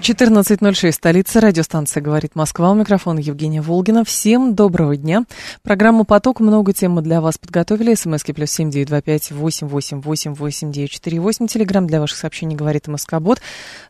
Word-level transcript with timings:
14.06, 0.00 0.92
столица, 0.92 1.40
радиостанция 1.40 2.00
«Говорит 2.00 2.34
Москва». 2.34 2.70
У 2.70 2.74
микрофона 2.74 3.18
Евгения 3.18 3.60
Волгина. 3.60 4.04
Всем 4.04 4.54
доброго 4.54 4.96
дня. 4.96 5.24
Программу 5.62 6.04
«Поток». 6.04 6.40
Много 6.40 6.72
тем 6.72 6.92
мы 6.92 7.02
для 7.02 7.20
вас 7.20 7.36
подготовили. 7.36 7.94
СМСки 7.94 8.32
плюс 8.32 8.50
семь 8.50 8.70
девять 8.70 8.88
два 8.88 9.02
пять 9.02 9.30
восемь 9.32 9.66
восемь 9.66 10.00
восемь 10.00 10.34
восемь 10.34 10.72
девять 10.72 10.92
четыре 10.92 11.20
восемь. 11.20 11.46
Телеграмм 11.46 11.86
для 11.86 12.00
ваших 12.00 12.16
сообщений 12.16 12.56
«Говорит 12.56 12.86
Москобот». 12.86 13.40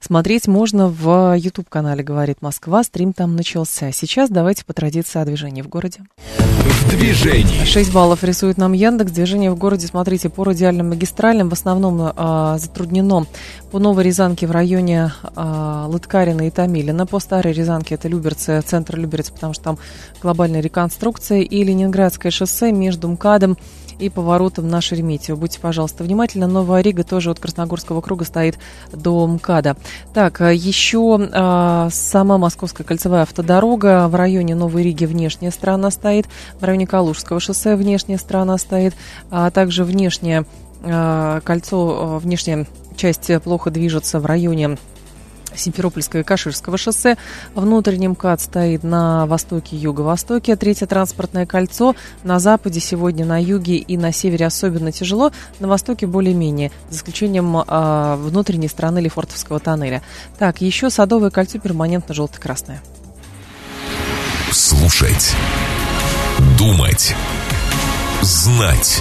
Смотреть 0.00 0.48
можно 0.48 0.88
в 0.88 1.36
YouTube-канале 1.36 2.02
«Говорит 2.02 2.38
Москва». 2.40 2.82
Стрим 2.82 3.12
там 3.12 3.36
начался. 3.36 3.92
Сейчас 3.92 4.30
давайте 4.30 4.64
по 4.64 4.72
традиции 4.72 5.20
о 5.20 5.24
движении 5.24 5.62
в 5.62 5.68
городе. 5.68 6.00
В 6.36 6.90
движении. 6.90 7.64
6 7.64 7.92
баллов 7.92 8.24
рисует 8.24 8.56
нам 8.56 8.72
Яндекс. 8.72 9.12
Движение 9.12 9.50
в 9.50 9.58
городе, 9.58 9.86
смотрите, 9.86 10.30
по 10.30 10.42
радиальным 10.42 10.88
магистралям 10.88 11.50
в 11.50 11.52
основном 11.52 12.00
э, 12.00 12.56
затруднено 12.58 13.26
по 13.70 13.78
Новой 13.78 14.04
Рязанке 14.04 14.46
в 14.46 14.50
районе 14.50 15.12
э, 15.36 15.84
Лыткарина 15.88 16.46
и 16.46 16.50
Томилина. 16.50 17.06
По 17.06 17.18
Старой 17.18 17.52
Рязанке 17.52 17.96
это 17.96 18.08
Люберцы, 18.08 18.60
центр 18.62 18.96
Люберец, 18.96 19.30
потому 19.30 19.52
что 19.52 19.64
там 19.64 19.78
глобальная 20.22 20.60
реконструкция. 20.60 21.40
И 21.40 21.64
Ленинградское 21.64 22.32
шоссе 22.32 22.72
между 22.72 23.08
МКАДом 23.08 23.58
и 23.98 24.08
поворотом 24.08 24.68
на 24.68 24.80
Шереметьево. 24.80 25.36
Будьте, 25.36 25.60
пожалуйста, 25.60 26.04
внимательны. 26.04 26.46
Новая 26.46 26.82
Рига 26.82 27.04
тоже 27.04 27.30
от 27.30 27.40
Красногорского 27.40 28.00
круга 28.00 28.24
стоит 28.24 28.58
до 28.92 29.26
МКАДа. 29.26 29.76
Так, 30.14 30.40
еще 30.40 31.18
э, 31.20 31.88
сама 31.92 32.38
Московская 32.38 32.84
кольцевая 32.84 33.22
автодорога 33.22 34.08
в 34.08 34.14
районе 34.14 34.54
Новой 34.54 34.82
Риги 34.82 35.04
внешняя 35.04 35.50
сторона 35.50 35.90
стоит, 35.90 36.26
в 36.60 36.64
районе 36.64 36.86
Калужского 36.86 37.40
шоссе 37.40 37.76
внешняя 37.76 38.18
сторона 38.18 38.56
стоит, 38.56 38.94
а 39.30 39.50
также 39.50 39.84
внешнее 39.84 40.40
э, 40.42 40.67
кольцо, 40.82 42.18
внешняя 42.18 42.66
часть 42.96 43.30
плохо 43.42 43.70
движется 43.70 44.20
в 44.20 44.26
районе 44.26 44.76
Симферопольского 45.58 46.20
и 46.20 46.22
Каширского 46.22 46.78
шоссе. 46.78 47.16
Внутренний 47.54 48.08
МКАД 48.08 48.40
стоит 48.40 48.82
на 48.84 49.26
востоке 49.26 49.76
и 49.76 49.78
юго-востоке. 49.78 50.56
Третье 50.56 50.86
транспортное 50.86 51.46
кольцо 51.46 51.94
на 52.22 52.38
западе 52.38 52.80
сегодня 52.80 53.24
на 53.24 53.40
юге 53.42 53.76
и 53.76 53.96
на 53.96 54.12
севере 54.12 54.46
особенно 54.46 54.92
тяжело. 54.92 55.32
На 55.60 55.68
востоке 55.68 56.06
более-менее, 56.06 56.70
за 56.90 56.98
исключением 56.98 57.56
э, 57.56 58.16
внутренней 58.16 58.68
стороны 58.68 58.98
Лефортовского 58.98 59.60
тоннеля. 59.60 60.02
Так, 60.38 60.60
еще 60.60 60.90
Садовое 60.90 61.30
кольцо 61.30 61.58
перманентно 61.58 62.14
желто-красное. 62.14 62.82
Слушать. 64.50 65.34
Думать. 66.58 67.14
Знать. 68.22 69.00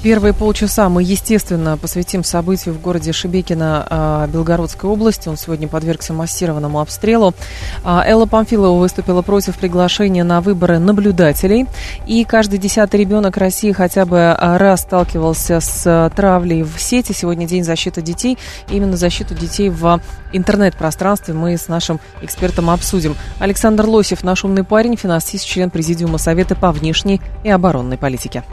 Первые 0.00 0.32
полчаса 0.32 0.88
мы, 0.88 1.02
естественно, 1.02 1.76
посвятим 1.76 2.22
событию 2.22 2.72
в 2.72 2.80
городе 2.80 3.12
Шебекино 3.12 3.84
а, 3.90 4.26
Белгородской 4.28 4.88
области. 4.88 5.28
Он 5.28 5.36
сегодня 5.36 5.66
подвергся 5.66 6.12
массированному 6.12 6.80
обстрелу. 6.80 7.34
А, 7.82 8.04
Элла 8.06 8.26
Памфилова 8.26 8.78
выступила 8.78 9.22
против 9.22 9.58
приглашения 9.58 10.22
на 10.22 10.40
выборы 10.40 10.78
наблюдателей. 10.78 11.66
И 12.06 12.24
каждый 12.24 12.60
десятый 12.60 13.00
ребенок 13.00 13.36
России 13.38 13.72
хотя 13.72 14.06
бы 14.06 14.36
раз 14.38 14.82
сталкивался 14.82 15.58
с 15.58 16.12
травлей 16.14 16.62
в 16.62 16.80
сети. 16.80 17.12
Сегодня 17.12 17.48
День 17.48 17.64
защиты 17.64 18.00
детей. 18.00 18.38
именно 18.70 18.96
защиту 18.96 19.34
детей 19.34 19.68
в 19.68 20.00
интернет-пространстве 20.32 21.34
мы 21.34 21.58
с 21.58 21.66
нашим 21.66 21.98
экспертом 22.22 22.70
обсудим. 22.70 23.16
Александр 23.40 23.86
Лосев, 23.86 24.22
наш 24.22 24.44
умный 24.44 24.62
парень, 24.62 24.96
финансист, 24.96 25.44
член 25.44 25.70
Президиума 25.70 26.18
Совета 26.18 26.54
по 26.54 26.70
внешней 26.70 27.20
и 27.42 27.50
оборонной 27.50 27.98
политике. 27.98 28.44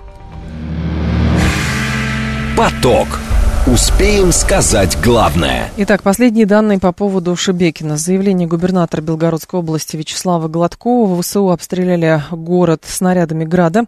Поток. 2.56 3.35
Успеем 3.68 4.32
сказать 4.32 4.96
главное. 5.02 5.72
Итак, 5.78 6.04
последние 6.04 6.46
данные 6.46 6.78
по 6.78 6.92
поводу 6.92 7.36
Шебекина. 7.36 7.98
Заявление 7.98 8.48
губернатора 8.48 9.02
Белгородской 9.02 9.60
области 9.60 9.98
Вячеслава 9.98 10.48
Гладкова. 10.48 11.20
ВСУ 11.20 11.50
обстреляли 11.50 12.22
город 12.30 12.84
снарядами 12.86 13.44
«Града». 13.44 13.86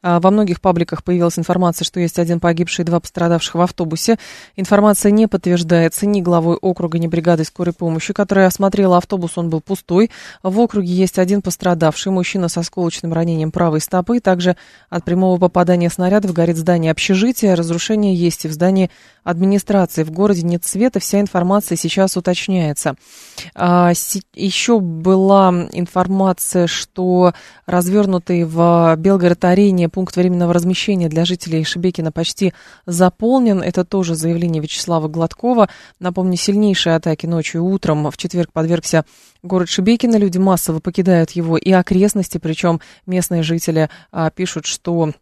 А, 0.00 0.18
во 0.18 0.30
многих 0.30 0.62
пабликах 0.62 1.04
появилась 1.04 1.38
информация, 1.38 1.84
что 1.84 2.00
есть 2.00 2.18
один 2.18 2.40
погибший 2.40 2.84
и 2.84 2.86
два 2.86 3.00
пострадавших 3.00 3.56
в 3.56 3.60
автобусе. 3.60 4.16
Информация 4.56 5.12
не 5.12 5.26
подтверждается 5.26 6.06
ни 6.06 6.22
главой 6.22 6.56
округа, 6.56 6.98
ни 6.98 7.06
бригадой 7.06 7.44
скорой 7.44 7.74
помощи, 7.74 8.14
которая 8.14 8.46
осмотрела 8.46 8.96
автобус, 8.96 9.32
он 9.36 9.50
был 9.50 9.60
пустой. 9.60 10.10
В 10.42 10.58
округе 10.58 10.90
есть 10.90 11.18
один 11.18 11.42
пострадавший, 11.42 12.12
мужчина 12.12 12.48
со 12.48 12.60
осколочным 12.60 13.12
ранением 13.12 13.50
правой 13.50 13.82
стопы. 13.82 14.20
Также 14.20 14.56
от 14.88 15.04
прямого 15.04 15.36
попадания 15.36 15.90
снарядов 15.90 16.32
горит 16.32 16.56
здание 16.56 16.92
общежития. 16.92 17.54
Разрушение 17.54 18.14
есть 18.14 18.46
и 18.46 18.48
в 18.48 18.52
здании 18.52 18.90
администрации. 19.28 20.04
В 20.04 20.10
городе 20.10 20.42
нет 20.42 20.64
света, 20.64 21.00
вся 21.00 21.20
информация 21.20 21.76
сейчас 21.76 22.16
уточняется. 22.16 22.96
А, 23.54 23.92
еще 24.34 24.80
была 24.80 25.50
информация, 25.72 26.66
что 26.66 27.34
развернутый 27.66 28.44
в 28.44 28.96
Белгород-арене 28.96 29.90
пункт 29.90 30.16
временного 30.16 30.54
размещения 30.54 31.10
для 31.10 31.26
жителей 31.26 31.62
Шебекина 31.62 32.10
почти 32.10 32.54
заполнен. 32.86 33.60
Это 33.60 33.84
тоже 33.84 34.14
заявление 34.14 34.62
Вячеслава 34.62 35.08
Гладкова. 35.08 35.68
Напомню, 36.00 36.38
сильнейшие 36.38 36.96
атаки 36.96 37.26
ночью 37.26 37.60
и 37.60 37.64
утром 37.64 38.10
в 38.10 38.16
четверг 38.16 38.50
подвергся 38.52 39.04
город 39.42 39.68
Шебекина. 39.68 40.16
Люди 40.16 40.38
массово 40.38 40.80
покидают 40.80 41.32
его 41.32 41.58
и 41.58 41.70
окрестности, 41.70 42.38
причем 42.38 42.80
местные 43.04 43.42
жители 43.42 43.90
а, 44.10 44.30
пишут, 44.30 44.64
что 44.64 45.12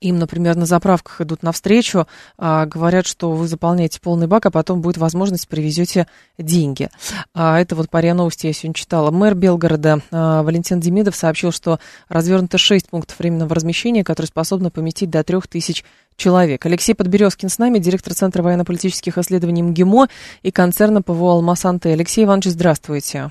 им, 0.00 0.18
например, 0.18 0.56
на 0.56 0.66
заправках 0.66 1.20
идут 1.20 1.42
навстречу, 1.42 2.06
а, 2.38 2.66
говорят, 2.66 3.06
что 3.06 3.32
вы 3.32 3.46
заполняете 3.46 4.00
полный 4.00 4.26
бак, 4.26 4.46
а 4.46 4.50
потом 4.50 4.80
будет 4.80 4.96
возможность, 4.96 5.48
привезете 5.48 6.06
деньги. 6.38 6.88
А, 7.34 7.60
это 7.60 7.76
вот 7.76 7.90
по 7.90 8.00
РИА 8.00 8.14
Новости 8.14 8.46
я 8.46 8.52
сегодня 8.52 8.74
читала. 8.74 9.10
Мэр 9.10 9.34
Белгорода 9.34 10.00
а, 10.10 10.42
Валентин 10.42 10.80
Демидов 10.80 11.16
сообщил, 11.16 11.52
что 11.52 11.78
развернуто 12.08 12.58
6 12.58 12.88
пунктов 12.88 13.18
временного 13.18 13.54
размещения, 13.54 14.04
которые 14.04 14.28
способны 14.28 14.70
поместить 14.70 15.10
до 15.10 15.22
3000 15.22 15.84
человек. 16.16 16.64
Алексей 16.66 16.94
Подберезкин 16.94 17.48
с 17.48 17.58
нами, 17.58 17.78
директор 17.78 18.14
Центра 18.14 18.42
военно-политических 18.42 19.18
исследований 19.18 19.62
МГИМО 19.62 20.08
и 20.42 20.50
концерна 20.50 21.02
ПВО 21.02 21.32
«Алмаз-Анте». 21.32 21.92
Алексей 21.92 22.24
Иванович, 22.24 22.52
здравствуйте. 22.52 23.30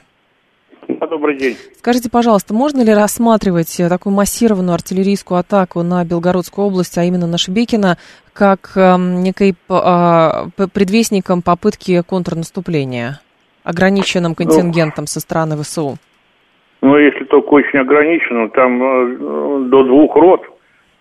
Добрый 0.90 1.36
день. 1.36 1.56
Скажите, 1.78 2.10
пожалуйста, 2.12 2.54
можно 2.56 2.84
ли 2.84 2.92
рассматривать 2.92 3.80
э, 3.80 3.90
такую 3.90 4.16
массированную 4.16 4.74
артиллерийскую 4.74 5.40
атаку 5.40 5.84
на 5.84 6.04
Белгородскую 6.04 6.66
область, 6.66 6.98
а 6.98 7.04
именно 7.04 7.28
на 7.28 7.38
Шебекино, 7.38 7.98
как 8.34 8.72
э, 8.76 8.96
некой 8.98 9.52
э, 9.52 10.68
предвестником 10.74 11.44
попытки 11.44 12.02
контрнаступления, 12.02 13.20
ограниченным 13.64 14.32
ну, 14.32 14.36
контингентом 14.36 15.04
ну, 15.04 15.08
со 15.08 15.20
стороны 15.20 15.58
ВСУ? 15.58 15.98
Ну, 16.82 16.98
если 16.98 17.24
только 17.26 17.50
очень 17.50 17.80
ограниченным, 17.80 18.50
там 18.50 18.82
э, 18.82 19.70
до 19.70 19.84
двух 19.84 20.16
рот, 20.16 20.42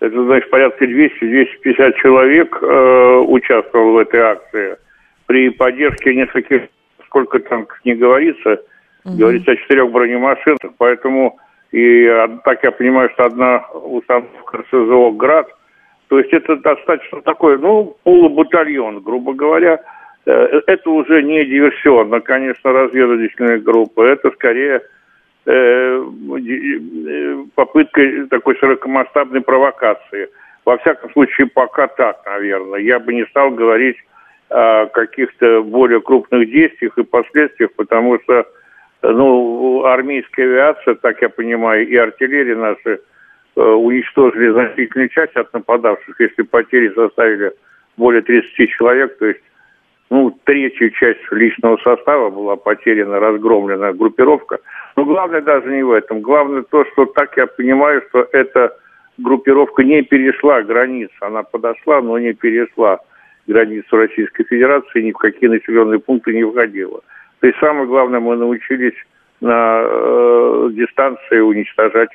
это 0.01 0.23
значит 0.23 0.51
порядка 0.51 0.85
200-250 0.85 1.93
человек 2.01 2.57
э, 2.61 3.23
участвовал 3.25 3.93
в 3.93 3.97
этой 3.97 4.19
акции 4.19 4.77
при 5.25 5.49
поддержке 5.49 6.13
нескольких, 6.13 6.63
сколько 7.07 7.39
там 7.39 7.67
не 7.85 7.95
говорится, 7.95 8.59
Угу. 9.09 9.17
Говорится 9.17 9.51
о 9.51 9.55
четырех 9.55 9.91
бронемашинах, 9.91 10.73
поэтому 10.77 11.39
и 11.71 12.07
так 12.45 12.63
я 12.63 12.71
понимаю, 12.71 13.09
что 13.13 13.25
одна 13.25 13.65
установка 13.73 14.57
РСЗО 14.57 15.11
«Град», 15.11 15.47
то 16.09 16.17
есть 16.17 16.33
это 16.33 16.55
достаточно 16.57 17.21
такой, 17.21 17.59
ну, 17.59 17.95
полубатальон, 18.03 18.99
грубо 19.01 19.33
говоря. 19.33 19.79
Э, 20.25 20.61
это 20.65 20.89
уже 20.89 21.21
не 21.21 21.45
диверсионно, 21.45 22.19
конечно, 22.19 22.71
разведывательная 22.71 23.59
группа, 23.59 24.01
это 24.01 24.31
скорее 24.31 24.81
э, 25.45 25.51
э, 25.51 27.35
попытка 27.53 28.01
такой 28.31 28.55
широкомасштабной 28.57 29.41
провокации. 29.41 30.29
Во 30.65 30.77
всяком 30.79 31.11
случае, 31.11 31.47
пока 31.47 31.87
так, 31.87 32.25
наверное. 32.25 32.79
Я 32.79 32.99
бы 32.99 33.13
не 33.13 33.25
стал 33.27 33.51
говорить 33.51 33.97
о 34.49 34.87
каких-то 34.87 35.61
более 35.61 36.01
крупных 36.01 36.49
действиях 36.49 36.97
и 36.97 37.03
последствиях, 37.03 37.71
потому 37.73 38.19
что 38.23 38.47
ну, 39.01 39.85
армейская 39.85 40.45
авиация, 40.45 40.95
так 40.95 41.21
я 41.21 41.29
понимаю, 41.29 41.87
и 41.87 41.95
артиллерия 41.95 42.55
наши 42.55 42.99
э, 43.55 43.61
уничтожили 43.61 44.51
значительную 44.51 45.09
часть 45.09 45.35
от 45.35 45.53
нападавших, 45.53 46.19
если 46.19 46.43
потери 46.43 46.91
составили 46.93 47.53
более 47.97 48.21
30 48.21 48.69
человек, 48.69 49.17
то 49.17 49.27
есть 49.27 49.41
ну, 50.09 50.35
третья 50.43 50.89
часть 50.89 51.19
личного 51.31 51.77
состава 51.77 52.29
была 52.29 52.55
потеряна, 52.55 53.19
разгромлена 53.19 53.93
группировка. 53.93 54.59
Но 54.95 55.05
главное 55.05 55.41
даже 55.41 55.69
не 55.69 55.83
в 55.83 55.91
этом. 55.91 56.21
Главное 56.21 56.63
то, 56.63 56.83
что 56.85 57.05
так 57.05 57.37
я 57.37 57.45
понимаю, 57.45 58.01
что 58.09 58.27
эта 58.31 58.75
группировка 59.19 59.83
не 59.83 60.01
перешла 60.01 60.63
границ. 60.63 61.11
Она 61.21 61.43
подошла, 61.43 62.01
но 62.01 62.17
не 62.17 62.33
перешла 62.33 62.99
границу 63.47 63.97
Российской 63.97 64.45
Федерации, 64.45 65.01
ни 65.01 65.11
в 65.11 65.17
какие 65.17 65.49
населенные 65.49 65.99
пункты 65.99 66.33
не 66.33 66.43
входила. 66.43 67.01
Есть 67.41 67.59
самое 67.59 67.87
главное, 67.87 68.19
мы 68.19 68.35
научились 68.35 68.95
на 69.41 69.81
э, 69.83 70.69
дистанции 70.73 71.39
уничтожать 71.39 72.09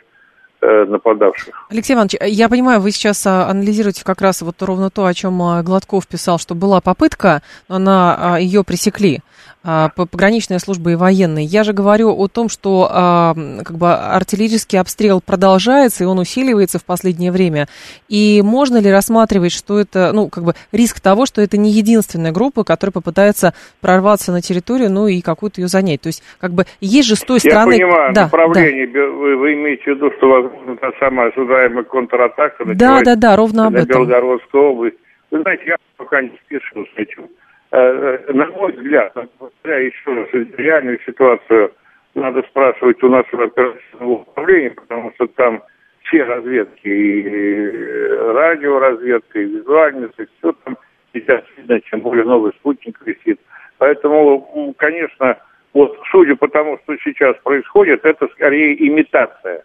Э, 0.67 0.87
нападавших. 0.87 1.67
Алексей 1.69 1.93
Иванович, 1.93 2.15
я 2.23 2.49
понимаю, 2.49 2.81
вы 2.81 2.91
сейчас 2.91 3.27
а, 3.27 3.51
анализируете 3.51 4.03
как 4.03 4.23
раз 4.23 4.41
вот 4.41 4.63
ровно 4.63 4.89
то, 4.89 5.05
о 5.05 5.13
чем 5.13 5.43
а, 5.43 5.63
Гладков 5.63 6.07
писал, 6.07 6.39
что 6.39 6.55
была 6.55 6.81
попытка, 6.81 7.43
но 7.69 7.77
она, 7.77 8.17
а, 8.19 8.41
ее 8.41 8.65
пресекли. 8.65 9.21
А, 9.67 9.89
пограничная 9.97 10.59
служба 10.59 10.93
и 10.93 10.95
военные. 10.95 11.47
Я 11.47 11.65
же 11.65 11.73
говорю 11.73 12.11
о 12.11 12.29
том, 12.29 12.51
что 12.51 12.87
а, 12.91 13.35
как 13.65 13.79
бы 13.79 13.95
артиллерийский 13.95 14.79
обстрел 14.79 15.23
продолжается, 15.25 16.05
и 16.05 16.07
он 16.07 16.19
усиливается 16.19 16.79
в 16.79 16.85
последнее 16.85 17.33
время. 17.33 17.67
И 18.09 18.43
можно 18.45 18.77
ли 18.77 18.91
рассматривать, 18.91 19.53
что 19.53 19.79
это, 19.79 20.13
ну, 20.13 20.29
как 20.29 20.45
бы 20.45 20.53
риск 20.71 21.01
того, 21.01 21.25
что 21.25 21.41
это 21.41 21.57
не 21.57 21.71
единственная 21.71 22.31
группа, 22.31 22.63
которая 22.63 22.93
попытается 22.93 23.55
прорваться 23.81 24.33
на 24.33 24.43
территорию, 24.43 24.91
ну, 24.91 25.07
и 25.07 25.23
какую-то 25.23 25.63
ее 25.63 25.69
занять. 25.69 26.03
То 26.03 26.09
есть, 26.09 26.23
как 26.39 26.53
бы, 26.53 26.67
есть 26.83 27.09
же 27.09 27.17
с 27.17 27.21
той 27.21 27.41
стороны... 27.41 27.73
Я 27.73 27.87
понимаю, 27.87 28.13
да, 28.13 28.25
направление, 28.25 28.87
да. 28.87 29.01
Вы, 29.01 29.37
вы 29.37 29.55
имеете 29.55 29.85
в 29.85 29.97
виду, 29.97 30.11
что, 30.19 30.29
возможно, 30.29 30.77
та 30.77 30.91
самая 31.01 31.29
ожидаемая 31.31 31.85
контратака 31.85 32.65
да, 32.67 33.01
да, 33.03 33.17
да, 33.17 33.35
ровно 33.35 33.69
об 33.69 33.77
этом. 33.77 34.03
Белгородскую 34.03 34.63
область. 34.63 34.97
Вы 35.31 35.41
знаете, 35.41 35.63
я 35.69 35.77
пока 35.97 36.21
не 36.21 36.33
спешу 36.45 36.85
с 36.85 36.99
этим. 36.99 37.29
Э, 37.77 38.33
на 38.33 38.47
мой 38.47 38.71
взгляд, 38.71 39.13
повторяю 39.37 39.87
еще 39.87 40.15
раз, 40.15 40.29
реальную 40.33 41.01
ситуацию 41.05 41.73
надо 42.15 42.43
спрашивать 42.43 43.03
у 43.03 43.09
нашего 43.09 43.47
оперативного 43.47 44.13
управления, 44.13 44.71
потому 44.71 45.13
что 45.15 45.27
там 45.27 45.61
все 46.05 46.23
разведки, 46.23 46.87
и 46.87 48.07
радиоразведка, 48.33 49.41
и 49.41 49.47
визуальность, 49.47 50.15
и 50.21 50.27
все 50.39 50.53
там 50.65 50.79
сейчас 51.13 51.43
видно, 51.57 51.81
тем 51.81 52.01
более 52.03 52.25
новый 52.25 52.53
спутник 52.53 52.97
висит. 53.05 53.41
Поэтому, 53.79 54.73
конечно, 54.79 55.37
вот 55.73 55.99
судя 56.13 56.37
по 56.37 56.47
тому, 56.47 56.79
что 56.85 56.97
сейчас 56.99 57.35
происходит, 57.43 58.05
это 58.05 58.29
скорее 58.29 58.87
имитация. 58.87 59.65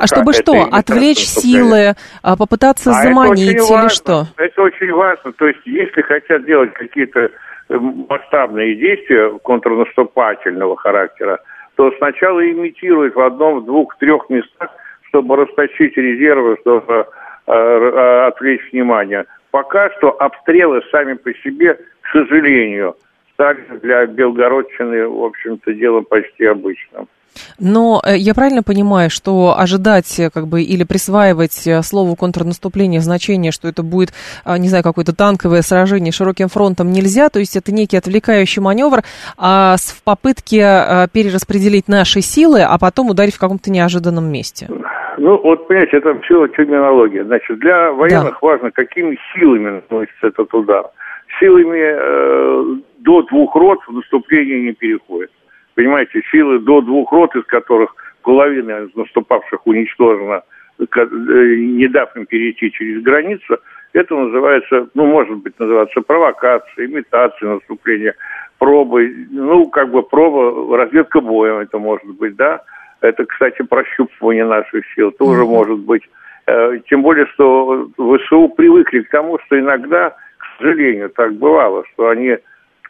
А 0.00 0.06
чтобы 0.06 0.32
что? 0.32 0.68
Отвлечь 0.70 1.24
силы, 1.24 1.94
а, 2.22 2.36
попытаться 2.36 2.90
а 2.90 3.02
заманить 3.02 3.50
или 3.50 3.58
важно, 3.60 3.88
что? 3.88 4.24
Это 4.36 4.62
очень 4.62 4.92
важно. 4.92 5.32
То 5.32 5.46
есть, 5.46 5.60
если 5.64 6.02
хотят 6.02 6.44
делать 6.44 6.72
какие-то 6.74 7.30
масштабные 7.68 8.76
действия 8.76 9.30
контрнаступательного 9.42 10.76
характера, 10.76 11.40
то 11.76 11.92
сначала 11.98 12.40
имитируют 12.40 13.14
в 13.14 13.20
одном, 13.20 13.60
в 13.60 13.64
двух, 13.64 13.96
трех 13.98 14.28
местах, 14.30 14.70
чтобы 15.08 15.36
растащить 15.36 15.96
резервы, 15.96 16.56
чтобы 16.60 17.06
э, 17.46 17.52
э, 17.52 18.26
отвлечь 18.26 18.72
внимание. 18.72 19.26
Пока 19.50 19.90
что 19.96 20.10
обстрелы 20.10 20.82
сами 20.90 21.14
по 21.14 21.32
себе, 21.34 21.74
к 21.74 22.08
сожалению, 22.12 22.96
стали 23.34 23.64
для 23.82 24.06
Белгородчины, 24.06 25.06
в 25.08 25.24
общем-то, 25.24 25.72
делом 25.74 26.04
почти 26.04 26.46
обычным. 26.46 27.08
Но 27.58 28.02
э, 28.04 28.16
я 28.16 28.34
правильно 28.34 28.62
понимаю, 28.62 29.10
что 29.10 29.54
ожидать 29.58 30.18
э, 30.18 30.30
как 30.32 30.46
бы 30.46 30.62
или 30.62 30.84
присваивать 30.84 31.66
э, 31.66 31.82
слову 31.82 32.16
контрнаступление 32.16 33.00
значение, 33.00 33.52
что 33.52 33.68
это 33.68 33.82
будет, 33.82 34.10
не 34.46 34.68
знаю, 34.68 34.84
какое-то 34.84 35.14
танковое 35.14 35.62
сражение 35.62 36.12
широким 36.12 36.48
фронтом 36.48 36.90
нельзя, 36.90 37.28
то 37.28 37.38
есть 37.38 37.56
это 37.56 37.72
некий 37.72 37.96
отвлекающий 37.96 38.62
маневр 38.62 39.02
а 39.38 39.76
в 39.78 40.02
попытке 40.04 41.08
перераспределить 41.12 41.88
наши 41.88 42.20
силы, 42.20 42.62
а 42.62 42.78
потом 42.78 43.10
ударить 43.10 43.34
в 43.34 43.38
каком-то 43.38 43.70
неожиданном 43.70 44.30
месте. 44.30 44.68
Ну, 45.18 45.40
вот, 45.42 45.66
понимаете, 45.66 45.96
это 45.98 46.18
все 46.20 46.46
терминология. 46.48 47.24
Значит, 47.24 47.58
для 47.58 47.90
военных 47.92 48.38
да. 48.40 48.46
важно, 48.46 48.70
какими 48.70 49.18
силами 49.34 49.82
наносится 49.88 50.26
этот 50.28 50.52
удар. 50.52 50.86
Силами 51.40 51.78
э, 51.78 52.80
до 52.98 53.22
двух 53.22 53.54
рот 53.56 53.78
в 53.88 53.92
наступление 53.92 54.62
не 54.62 54.72
переходит 54.72 55.30
понимаете, 55.76 56.22
силы 56.32 56.58
до 56.58 56.80
двух 56.80 57.12
рот, 57.12 57.36
из 57.36 57.44
которых 57.44 57.94
половина 58.22 58.82
из 58.82 58.96
наступавших 58.96 59.66
уничтожена, 59.66 60.42
э, 60.80 60.84
не 60.84 61.86
дав 61.86 62.16
им 62.16 62.26
перейти 62.26 62.72
через 62.72 63.02
границу, 63.02 63.58
это 63.92 64.14
называется, 64.16 64.88
ну, 64.94 65.06
может 65.06 65.36
быть, 65.38 65.58
называться 65.58 66.00
провокацией, 66.00 66.90
имитацией 66.90 67.54
наступления, 67.54 68.14
пробой, 68.58 69.14
ну, 69.30 69.66
как 69.66 69.90
бы 69.90 70.02
проба, 70.02 70.76
разведка 70.76 71.20
боем 71.20 71.58
это 71.58 71.78
может 71.78 72.08
быть, 72.16 72.34
да. 72.36 72.62
Это, 73.02 73.26
кстати, 73.26 73.62
прощупывание 73.62 74.46
наших 74.46 74.84
сил 74.94 75.12
тоже 75.12 75.42
mm-hmm. 75.42 75.46
может 75.46 75.78
быть. 75.80 76.02
Э, 76.46 76.78
тем 76.88 77.02
более, 77.02 77.26
что 77.26 77.88
ВСУ 77.96 78.48
привыкли 78.48 79.00
к 79.00 79.10
тому, 79.10 79.38
что 79.46 79.58
иногда, 79.58 80.10
к 80.38 80.58
сожалению, 80.58 81.10
так 81.10 81.34
бывало, 81.34 81.84
что 81.92 82.08
они 82.08 82.38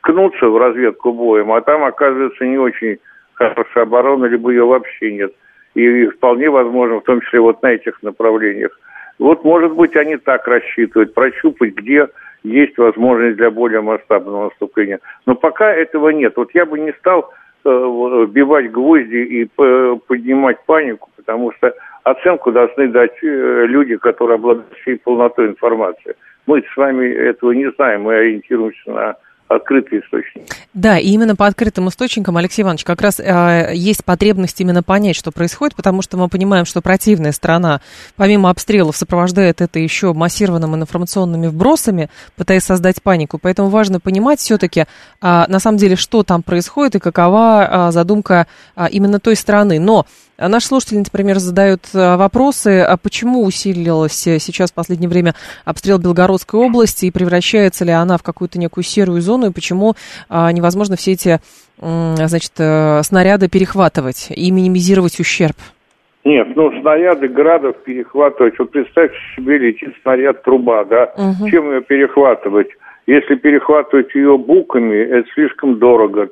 ткнуться 0.06 0.48
в 0.48 0.56
разведку 0.56 1.12
боем, 1.12 1.52
а 1.52 1.60
там 1.60 1.84
оказывается 1.84 2.44
не 2.44 2.58
очень 2.58 2.98
хорошая 3.34 3.84
оборона, 3.84 4.26
либо 4.26 4.50
ее 4.50 4.64
вообще 4.64 5.12
нет. 5.12 5.32
И 5.74 6.06
вполне 6.06 6.48
возможно, 6.48 7.00
в 7.00 7.04
том 7.04 7.20
числе 7.20 7.40
вот 7.40 7.62
на 7.62 7.72
этих 7.72 8.02
направлениях. 8.02 8.78
Вот, 9.18 9.44
может 9.44 9.72
быть, 9.72 9.96
они 9.96 10.16
так 10.16 10.46
рассчитывают, 10.46 11.12
прощупать, 11.12 11.74
где 11.74 12.08
есть 12.44 12.78
возможность 12.78 13.36
для 13.36 13.50
более 13.50 13.80
масштабного 13.80 14.44
наступления. 14.44 15.00
Но 15.26 15.34
пока 15.34 15.72
этого 15.72 16.10
нет. 16.10 16.34
Вот 16.36 16.50
я 16.54 16.64
бы 16.64 16.78
не 16.78 16.92
стал 16.92 17.32
э, 17.64 17.68
вбивать 17.68 18.70
гвозди 18.70 19.16
и 19.16 19.50
э, 19.58 19.96
поднимать 20.06 20.64
панику, 20.66 21.10
потому 21.16 21.52
что 21.52 21.74
оценку 22.04 22.52
должны 22.52 22.88
дать 22.88 23.16
э, 23.22 23.66
люди, 23.66 23.96
которые 23.96 24.36
обладают 24.36 24.72
всей 24.82 24.98
полнотой 24.98 25.48
информации. 25.48 26.14
Мы 26.46 26.62
с 26.62 26.76
вами 26.76 27.06
этого 27.06 27.52
не 27.52 27.70
знаем, 27.72 28.02
мы 28.02 28.14
ориентируемся 28.14 28.90
на 28.90 29.16
открытый 29.48 30.00
источник. 30.00 30.44
Да, 30.74 30.98
и 30.98 31.08
именно 31.08 31.36
по 31.36 31.46
открытым 31.46 31.88
источникам, 31.88 32.36
Алексей 32.36 32.62
Иванович, 32.62 32.84
как 32.84 33.00
раз 33.00 33.20
э, 33.20 33.70
есть 33.74 34.04
потребность 34.04 34.60
именно 34.60 34.82
понять, 34.82 35.16
что 35.16 35.32
происходит, 35.32 35.74
потому 35.74 36.02
что 36.02 36.16
мы 36.16 36.28
понимаем, 36.28 36.64
что 36.64 36.80
противная 36.82 37.32
сторона, 37.32 37.80
помимо 38.16 38.50
обстрелов, 38.50 38.96
сопровождает 38.96 39.60
это 39.60 39.78
еще 39.78 40.12
массированными 40.12 40.76
информационными 40.76 41.46
вбросами, 41.46 42.10
пытаясь 42.36 42.64
создать 42.64 43.02
панику. 43.02 43.38
Поэтому 43.38 43.68
важно 43.68 44.00
понимать 44.00 44.40
все-таки, 44.40 44.80
э, 44.80 44.86
на 45.20 45.58
самом 45.58 45.78
деле, 45.78 45.96
что 45.96 46.22
там 46.22 46.42
происходит 46.42 46.96
и 46.96 47.00
какова 47.00 47.88
э, 47.88 47.92
задумка 47.92 48.46
э, 48.74 48.86
именно 48.90 49.20
той 49.20 49.36
стороны. 49.36 49.78
Но 49.78 50.00
а 50.00 50.06
Наши 50.38 50.66
слушатели, 50.66 50.98
например, 50.98 51.36
задают 51.36 51.80
э, 51.94 52.16
вопросы, 52.16 52.80
а 52.80 52.96
почему 52.98 53.42
усилилась 53.44 54.26
э, 54.26 54.38
сейчас 54.38 54.70
в 54.70 54.74
последнее 54.74 55.08
время 55.08 55.34
обстрел 55.64 55.98
Белгородской 55.98 56.60
области 56.60 57.06
и 57.06 57.10
превращается 57.10 57.84
ли 57.86 57.92
она 57.92 58.18
в 58.18 58.22
какую-то 58.22 58.58
некую 58.58 58.84
серую 58.84 59.22
зону, 59.22 59.46
и 59.46 59.52
почему 59.52 59.94
а, 60.28 60.52
невозможно 60.52 60.96
все 60.96 61.12
эти 61.12 61.40
значит, 61.78 62.52
э, 62.58 63.02
снаряды 63.02 63.48
перехватывать 63.48 64.28
и 64.30 64.50
минимизировать 64.50 65.18
ущерб? 65.20 65.56
Нет, 66.24 66.48
ну 66.56 66.72
снаряды 66.80 67.28
градов 67.28 67.76
перехватывать. 67.84 68.58
Вот 68.58 68.72
представьте 68.72 69.16
себе, 69.36 69.58
летит 69.58 69.94
снаряд 70.02 70.42
труба, 70.42 70.84
да? 70.84 71.12
Угу. 71.16 71.48
Чем 71.50 71.70
ее 71.70 71.82
перехватывать? 71.82 72.68
Если 73.06 73.36
перехватывать 73.36 74.12
ее 74.14 74.36
буками, 74.36 74.96
это 74.96 75.28
слишком 75.34 75.78
дорого. 75.78 76.28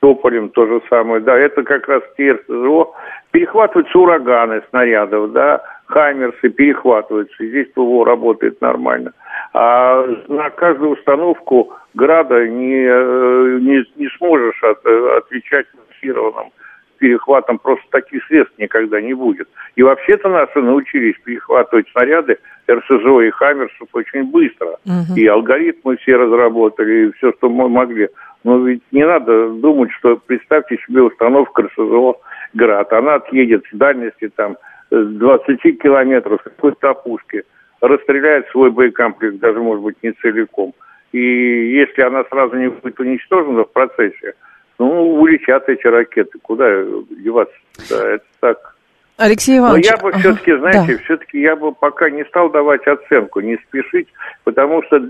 Тополем 0.00 0.50
то 0.50 0.66
же 0.66 0.80
самое, 0.88 1.20
да, 1.20 1.36
это 1.36 1.62
как 1.62 1.88
раз 1.88 2.02
те 2.16 2.32
РСЗО, 2.32 2.92
перехватываются 3.30 3.98
ураганы 3.98 4.62
снарядов, 4.70 5.32
да, 5.32 5.62
Хаймерсы 5.86 6.48
перехватываются, 6.48 7.44
здесь 7.44 7.68
ПВО 7.74 8.04
работает 8.04 8.60
нормально. 8.60 9.12
А 9.54 10.04
на 10.28 10.50
каждую 10.50 10.90
установку 10.90 11.72
града 11.94 12.46
не, 12.48 12.84
э, 12.84 13.58
не, 13.60 13.84
не 13.96 14.08
сможешь 14.18 14.62
от, 14.62 14.84
отвечать 14.84 15.66
массированным 15.74 16.50
перехватом, 16.98 17.58
просто 17.58 17.84
таких 17.90 18.24
средств 18.26 18.58
никогда 18.58 19.00
не 19.00 19.14
будет. 19.14 19.48
И 19.76 19.82
вообще-то 19.82 20.28
наши 20.28 20.60
научились 20.60 21.16
перехватывать 21.24 21.88
снаряды 21.90 22.38
РСЗО 22.70 23.20
и 23.20 23.30
Хаммерсов 23.30 23.88
очень 23.92 24.24
быстро. 24.24 24.76
Угу. 24.84 25.16
И 25.16 25.26
алгоритмы 25.26 25.96
все 25.98 26.16
разработали, 26.16 27.06
и 27.06 27.12
все, 27.12 27.32
что 27.32 27.48
мы 27.48 27.68
могли. 27.68 28.08
Но 28.44 28.58
ведь 28.58 28.82
не 28.92 29.06
надо 29.06 29.50
думать, 29.50 29.90
что 29.92 30.16
представьте 30.16 30.78
себе 30.86 31.02
установка 31.02 31.62
РСЗО 31.62 32.16
«Град». 32.54 32.92
Она 32.92 33.14
отъедет 33.14 33.64
с 33.70 33.76
дальности 33.76 34.30
там 34.34 34.56
20 34.90 35.82
километров 35.82 36.40
с 36.40 36.44
какой-то 36.44 36.90
опушки, 36.90 37.42
расстреляет 37.80 38.48
свой 38.48 38.70
боекомплект, 38.70 39.38
даже, 39.38 39.60
может 39.60 39.82
быть, 39.82 39.96
не 40.02 40.12
целиком. 40.12 40.74
И 41.12 41.18
если 41.18 42.02
она 42.02 42.24
сразу 42.24 42.56
не 42.56 42.68
будет 42.68 42.98
уничтожена 43.00 43.64
в 43.64 43.72
процессе, 43.72 44.34
ну, 44.78 45.14
улетят 45.20 45.68
эти 45.68 45.86
ракеты. 45.86 46.38
Куда 46.42 46.66
деваться? 47.10 47.54
Да, 47.90 48.08
это 48.14 48.24
так. 48.40 48.76
Алексей 49.16 49.58
Иванович. 49.58 49.86
Но 49.88 49.96
я 49.96 50.02
бы 50.02 50.18
все-таки, 50.18 50.56
знаете, 50.56 50.96
да. 50.96 51.02
все-таки 51.04 51.40
я 51.40 51.56
бы 51.56 51.72
пока 51.72 52.10
не 52.10 52.24
стал 52.26 52.50
давать 52.50 52.86
оценку, 52.86 53.40
не 53.40 53.56
спешить, 53.68 54.08
потому 54.44 54.82
что 54.84 55.00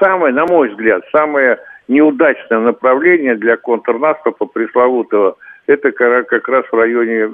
самое, 0.00 0.34
на 0.34 0.44
мой 0.46 0.70
взгляд, 0.70 1.04
самое 1.12 1.58
неудачное 1.86 2.58
направление 2.58 3.36
для 3.36 3.56
контрнаступа 3.56 4.46
пресловутого, 4.46 5.36
это 5.66 5.92
как 5.92 6.48
раз 6.48 6.64
в 6.70 6.74
районе 6.74 7.28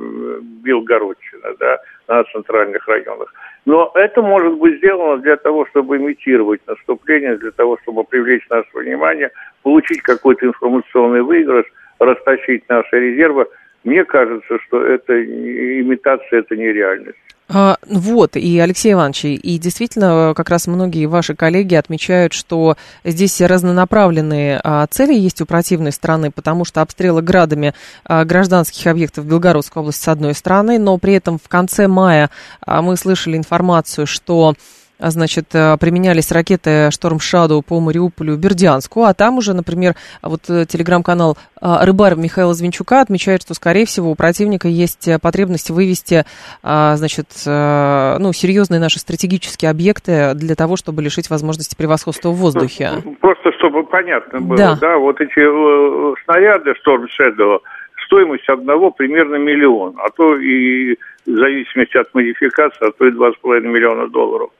Белгородчины, 0.62 1.56
да, 1.58 1.78
на 2.08 2.24
центральных 2.24 2.86
районах. 2.88 3.32
Но 3.66 3.90
это 3.94 4.22
может 4.22 4.54
быть 4.54 4.78
сделано 4.78 5.18
для 5.18 5.36
того, 5.36 5.66
чтобы 5.66 5.96
имитировать 5.96 6.60
наступление, 6.66 7.36
для 7.36 7.50
того, 7.50 7.78
чтобы 7.82 8.04
привлечь 8.04 8.46
наше 8.48 8.68
внимание, 8.74 9.30
получить 9.62 10.02
какой-то 10.02 10.46
информационный 10.46 11.22
выигрыш, 11.22 11.66
растащить 11.98 12.68
наши 12.68 12.98
резервы. 12.98 13.46
Мне 13.84 14.04
кажется, 14.04 14.58
что 14.66 14.84
это 14.84 15.22
имитация, 15.22 16.40
это 16.40 16.56
нереальность. 16.56 17.18
А, 17.52 17.78
вот, 17.88 18.36
и 18.36 18.58
Алексей 18.60 18.92
Иванович, 18.92 19.24
и 19.24 19.58
действительно, 19.58 20.34
как 20.36 20.50
раз 20.50 20.68
многие 20.68 21.06
ваши 21.06 21.34
коллеги 21.34 21.74
отмечают, 21.74 22.32
что 22.32 22.76
здесь 23.02 23.40
разнонаправленные 23.40 24.60
а, 24.62 24.86
цели 24.86 25.14
есть 25.14 25.40
у 25.40 25.46
противной 25.46 25.90
стороны, 25.90 26.30
потому 26.30 26.64
что 26.64 26.80
обстрелы 26.80 27.22
градами 27.22 27.74
а, 28.04 28.24
гражданских 28.24 28.86
объектов 28.86 29.26
Белгородской 29.26 29.80
области 29.82 30.04
с 30.04 30.08
одной 30.08 30.34
стороны, 30.34 30.78
но 30.78 30.96
при 30.98 31.14
этом 31.14 31.40
в 31.42 31.48
конце 31.48 31.88
мая 31.88 32.30
мы 32.64 32.96
слышали 32.96 33.36
информацию, 33.36 34.06
что 34.06 34.54
значит, 35.00 35.46
э, 35.54 35.76
применялись 35.80 36.30
ракеты 36.30 36.90
«Шторм 36.90 37.18
Шаду» 37.20 37.62
по 37.62 37.80
Мариуполю, 37.80 38.36
Бердянску, 38.36 39.04
а 39.04 39.14
там 39.14 39.38
уже, 39.38 39.54
например, 39.54 39.94
вот 40.22 40.42
э, 40.48 40.66
телеграм-канал 40.66 41.36
а, 41.60 41.84
«Рыбар» 41.84 42.16
Михаила 42.16 42.54
Звенчука 42.54 43.00
отмечает, 43.00 43.42
что, 43.42 43.54
скорее 43.54 43.86
всего, 43.86 44.10
у 44.10 44.14
противника 44.14 44.68
есть 44.68 45.08
э, 45.08 45.18
потребность 45.18 45.70
вывести, 45.70 46.24
а, 46.62 46.96
значит, 46.96 47.28
ну, 47.46 48.32
серьезные 48.32 48.80
наши 48.80 48.98
стратегические 48.98 49.70
объекты 49.70 50.34
для 50.34 50.54
того, 50.54 50.76
чтобы 50.76 51.02
лишить 51.02 51.30
возможности 51.30 51.76
превосходства 51.76 52.30
в 52.30 52.34
воздухе. 52.34 52.90
Просто 53.20 53.52
чтобы 53.58 53.84
понятно 53.84 54.40
было, 54.40 54.56
да, 54.56 54.76
да 54.80 54.98
вот 54.98 55.20
эти 55.20 56.24
снаряды 56.24 56.74
«Шторм 56.80 57.08
Шаду», 57.08 57.62
стоимость 58.10 58.48
одного 58.48 58.90
примерно 58.90 59.36
миллион, 59.36 59.94
а 59.98 60.10
то 60.10 60.36
и 60.36 60.96
в 61.26 61.30
зависимости 61.30 61.96
от 61.96 62.12
модификации, 62.14 62.88
а 62.88 62.90
то 62.90 63.06
и 63.06 63.10
два 63.12 63.32
с 63.32 63.36
половиной 63.36 63.72
миллиона 63.72 64.08
долларов. 64.08 64.50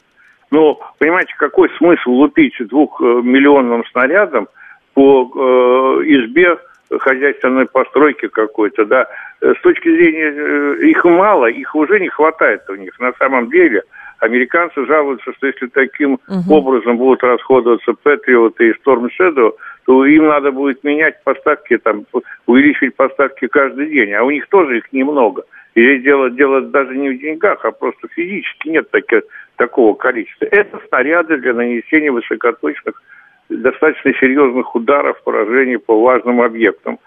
Но, 0.51 0.81
понимаете, 0.99 1.35
какой 1.37 1.71
смысл 1.79 2.11
лупить 2.11 2.55
двухмиллионным 2.59 3.85
снарядом 3.87 4.49
по 4.95 5.31
э, 5.33 6.03
избе 6.07 6.59
хозяйственной 6.99 7.67
постройки 7.67 8.27
какой-то, 8.29 8.85
да? 8.85 9.07
С 9.41 9.61
точки 9.63 9.89
зрения, 9.89 10.33
э, 10.35 10.87
их 10.87 11.05
мало, 11.05 11.47
их 11.47 11.75
уже 11.75 12.01
не 12.01 12.09
хватает 12.09 12.63
у 12.69 12.75
них. 12.75 12.99
На 12.99 13.13
самом 13.13 13.49
деле, 13.51 13.83
американцы 14.19 14.85
жалуются, 14.87 15.33
что 15.35 15.47
если 15.47 15.67
таким 15.69 16.15
угу. 16.15 16.55
образом 16.55 16.97
будут 16.97 17.23
расходоваться 17.23 17.95
Патриот 18.03 18.61
и 18.61 18.73
Storm 18.73 19.09
Shadow, 19.19 19.53
то 19.87 20.05
им 20.05 20.27
надо 20.27 20.51
будет 20.51 20.83
менять 20.85 21.23
поставки, 21.25 21.79
там, 21.79 22.05
увеличивать 22.47 22.97
поставки 22.97 23.47
каждый 23.47 23.87
день, 23.87 24.13
а 24.13 24.25
у 24.25 24.31
них 24.31 24.49
тоже 24.49 24.79
их 24.79 24.93
немного. 24.93 25.45
И 25.75 25.99
дело, 25.99 26.31
дело 26.31 26.61
даже 26.61 26.97
не 26.97 27.11
в 27.11 27.19
деньгах, 27.19 27.65
а 27.65 27.71
просто 27.71 28.09
физически 28.09 28.69
нет 28.69 28.91
таких, 28.91 29.23
такого 29.57 29.95
количества. 29.95 30.47
Это 30.47 30.81
снаряды 30.89 31.39
для 31.39 31.55
нанесения 31.55 32.11
высокоточных, 32.11 33.03
достаточно 33.49 34.13
серьезных 34.15 34.75
ударов, 34.75 35.23
поражений 35.23 35.79
по 35.79 36.01
важным 36.01 36.41
объектам. 36.41 36.99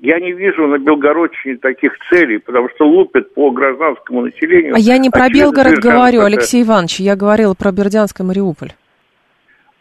Я 0.00 0.18
не 0.18 0.32
вижу 0.32 0.66
на 0.66 0.78
Белгородчине 0.78 1.58
таких 1.58 1.92
целей, 2.10 2.38
потому 2.38 2.68
что 2.70 2.86
лупят 2.86 3.34
по 3.34 3.50
гражданскому 3.50 4.22
населению. 4.22 4.74
А 4.74 4.78
я 4.78 4.98
не 4.98 5.10
про 5.10 5.28
Белгород 5.28 5.78
говорю, 5.78 6.22
Алексей 6.22 6.62
Иванович, 6.62 7.00
я 7.00 7.16
говорила 7.16 7.54
про 7.54 7.70
Бердянск 7.70 8.20
и 8.20 8.22
Мариуполь. 8.24 8.72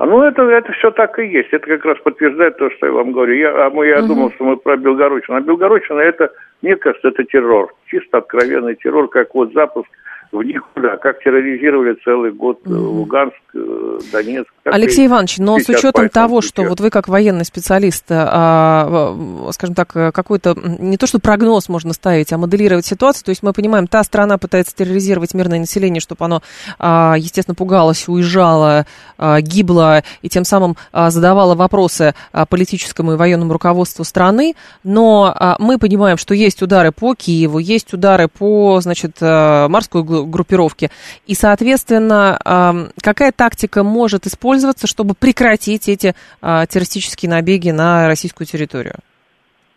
А 0.01 0.05
ну 0.07 0.23
это, 0.23 0.41
это 0.41 0.71
все 0.73 0.89
так 0.89 1.19
и 1.19 1.27
есть. 1.27 1.49
Это 1.51 1.67
как 1.67 1.85
раз 1.85 1.97
подтверждает 2.03 2.57
то, 2.57 2.71
что 2.71 2.87
я 2.87 2.91
вам 2.91 3.11
говорю. 3.11 3.35
Я, 3.35 3.67
а 3.67 3.69
мы, 3.69 3.85
я 3.85 3.99
угу. 3.99 4.07
думал, 4.07 4.31
что 4.31 4.45
мы 4.45 4.57
про 4.57 4.75
Белгородчину. 4.75 5.37
А 5.37 5.41
Белгородчина 5.41 5.99
это, 5.99 6.31
мне 6.63 6.75
кажется, 6.75 7.09
это 7.09 7.23
террор. 7.23 7.71
Чисто 7.85 8.17
откровенный 8.17 8.75
террор, 8.75 9.09
как 9.09 9.35
вот 9.35 9.53
запуск 9.53 9.87
в 10.31 10.43
никуда, 10.43 10.97
как 10.97 11.19
терроризировали 11.23 11.97
целый 12.03 12.31
год 12.31 12.61
mm 12.65 12.71
Луганск, 12.71 13.35
э, 13.50 13.50
Донецк. 13.53 14.49
Алексей 14.63 15.07
Иванович, 15.07 15.39
но 15.39 15.59
с 15.59 15.67
учетом 15.67 16.09
того, 16.09 16.41
что 16.41 16.63
вот 16.63 16.79
вы 16.79 16.89
как 16.89 17.07
военный 17.07 17.45
специалист, 17.45 18.05
а, 18.09 19.17
скажем 19.51 19.75
так, 19.75 19.91
какой-то, 19.91 20.55
не 20.55 20.97
то 20.97 21.07
что 21.07 21.19
прогноз 21.19 21.67
можно 21.67 21.93
ставить, 21.93 22.31
а 22.31 22.37
моделировать 22.37 22.85
ситуацию, 22.85 23.25
то 23.25 23.29
есть 23.29 23.43
мы 23.43 23.53
понимаем, 23.53 23.87
та 23.87 24.03
страна 24.03 24.37
пытается 24.37 24.75
терроризировать 24.75 25.33
мирное 25.33 25.59
население, 25.59 25.99
чтобы 25.99 26.25
оно, 26.25 26.41
а, 26.79 27.15
естественно, 27.17 27.55
пугалось, 27.55 28.07
уезжало, 28.07 28.85
а, 29.17 29.41
гибло 29.41 30.03
и 30.21 30.29
тем 30.29 30.45
самым 30.45 30.77
задавало 30.93 31.55
вопросы 31.55 32.13
политическому 32.49 33.13
и 33.13 33.15
военному 33.15 33.51
руководству 33.53 34.03
страны, 34.03 34.55
но 34.83 35.57
мы 35.59 35.77
понимаем, 35.77 36.17
что 36.17 36.33
есть 36.33 36.61
удары 36.61 36.91
по 36.91 37.15
Киеву, 37.15 37.59
есть 37.59 37.93
удары 37.93 38.27
по, 38.27 38.79
значит, 38.81 39.19
морской 39.21 40.03
группировки. 40.03 40.91
И, 41.27 41.35
соответственно, 41.35 42.91
какая 43.01 43.31
тактика 43.41 43.83
может 43.83 44.27
использоваться, 44.27 44.85
чтобы 44.85 45.15
прекратить 45.19 45.89
эти 45.89 46.13
а, 46.43 46.67
террористические 46.67 47.31
набеги 47.31 47.71
на 47.71 48.07
российскую 48.07 48.45
территорию? 48.45 48.97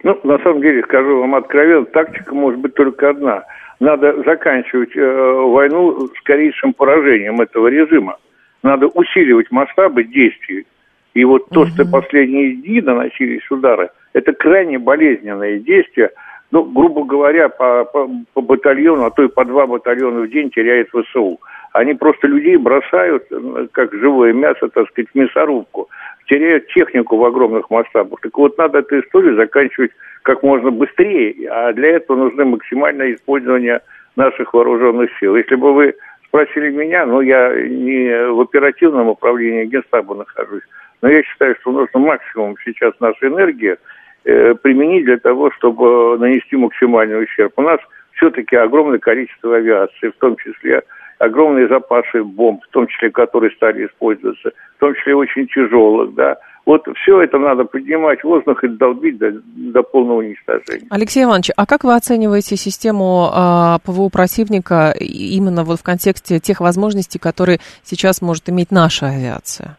Ну, 0.02 0.20
на 0.22 0.36
самом 0.40 0.60
деле, 0.60 0.82
скажу 0.82 1.20
вам 1.20 1.34
откровенно, 1.34 1.86
тактика 1.86 2.34
может 2.34 2.60
быть 2.60 2.74
только 2.74 3.08
одна. 3.08 3.44
Надо 3.80 4.22
заканчивать 4.22 4.94
э, 4.94 5.00
войну 5.00 6.10
скорейшим 6.20 6.74
поражением 6.74 7.40
этого 7.40 7.68
режима. 7.68 8.18
Надо 8.62 8.86
усиливать 8.88 9.50
масштабы 9.50 10.04
действий. 10.04 10.66
И 11.14 11.24
вот 11.24 11.48
то, 11.48 11.60
угу. 11.60 11.68
что 11.68 11.86
последние 11.86 12.56
дни 12.56 12.82
наносились 12.82 13.50
удары, 13.50 13.88
это 14.12 14.34
крайне 14.34 14.78
болезненные 14.78 15.60
действия– 15.60 16.10
ну, 16.54 16.62
грубо 16.62 17.04
говоря, 17.04 17.48
по, 17.48 17.84
по, 17.84 18.08
по 18.32 18.40
батальону, 18.40 19.04
а 19.04 19.10
то 19.10 19.24
и 19.24 19.28
по 19.28 19.44
два 19.44 19.66
батальона 19.66 20.20
в 20.20 20.30
день 20.30 20.50
теряет 20.50 20.88
ВСУ. 20.90 21.40
Они 21.74 21.94
просто 21.94 22.26
людей 22.26 22.56
бросают, 22.56 23.24
как 23.72 23.92
живое 23.92 24.32
мясо, 24.32 24.68
так 24.68 24.88
сказать, 24.88 25.10
в 25.12 25.18
мясорубку. 25.18 25.88
Теряют 26.26 26.68
технику 26.68 27.16
в 27.16 27.24
огромных 27.24 27.68
масштабах. 27.68 28.20
Так 28.20 28.38
вот, 28.38 28.56
надо 28.56 28.78
эту 28.78 29.00
историю 29.00 29.36
заканчивать 29.36 29.90
как 30.22 30.42
можно 30.42 30.70
быстрее, 30.70 31.34
а 31.50 31.72
для 31.72 31.96
этого 31.96 32.16
нужно 32.16 32.46
максимальное 32.46 33.14
использование 33.14 33.80
наших 34.16 34.54
вооруженных 34.54 35.10
сил. 35.20 35.36
Если 35.36 35.56
бы 35.56 35.74
вы 35.74 35.94
спросили 36.26 36.70
меня, 36.70 37.04
ну, 37.04 37.20
я 37.20 37.52
не 37.68 38.30
в 38.30 38.40
оперативном 38.40 39.08
управлении 39.08 39.66
Генстаба 39.66 40.14
нахожусь, 40.14 40.62
но 41.02 41.10
я 41.10 41.22
считаю, 41.22 41.56
что 41.60 41.72
нужно 41.72 42.00
максимум 42.00 42.56
сейчас 42.64 42.94
нашей 43.00 43.28
энергии– 43.28 43.76
Э, 44.26 44.54
применить 44.54 45.04
для 45.04 45.18
того, 45.18 45.50
чтобы 45.50 46.16
нанести 46.18 46.56
максимальный 46.56 47.22
ущерб. 47.22 47.52
У 47.56 47.62
нас 47.62 47.78
все-таки 48.12 48.56
огромное 48.56 48.98
количество 48.98 49.56
авиации, 49.56 50.08
в 50.08 50.16
том 50.18 50.36
числе 50.38 50.82
огромные 51.24 51.68
запасы 51.68 52.22
бомб, 52.22 52.62
в 52.64 52.68
том 52.68 52.86
числе, 52.86 53.10
которые 53.10 53.50
стали 53.52 53.86
использоваться, 53.86 54.50
в 54.76 54.80
том 54.80 54.94
числе 54.94 55.14
очень 55.14 55.46
тяжелых, 55.48 56.14
да. 56.14 56.36
Вот 56.66 56.86
все 56.96 57.20
это 57.20 57.38
надо 57.38 57.64
поднимать 57.64 58.20
в 58.20 58.24
воздух 58.24 58.64
и 58.64 58.68
долбить 58.68 59.18
до, 59.18 59.32
до 59.32 59.82
полного 59.82 60.20
уничтожения. 60.20 60.86
Алексей 60.90 61.24
Иванович, 61.24 61.50
а 61.56 61.66
как 61.66 61.84
вы 61.84 61.94
оцениваете 61.94 62.56
систему 62.56 63.28
э, 63.30 63.78
ПВО 63.84 64.08
противника 64.08 64.94
именно 64.98 65.64
вот 65.64 65.80
в 65.80 65.82
контексте 65.82 66.40
тех 66.40 66.60
возможностей, 66.60 67.18
которые 67.18 67.58
сейчас 67.82 68.22
может 68.22 68.48
иметь 68.48 68.70
наша 68.70 69.06
авиация? 69.08 69.76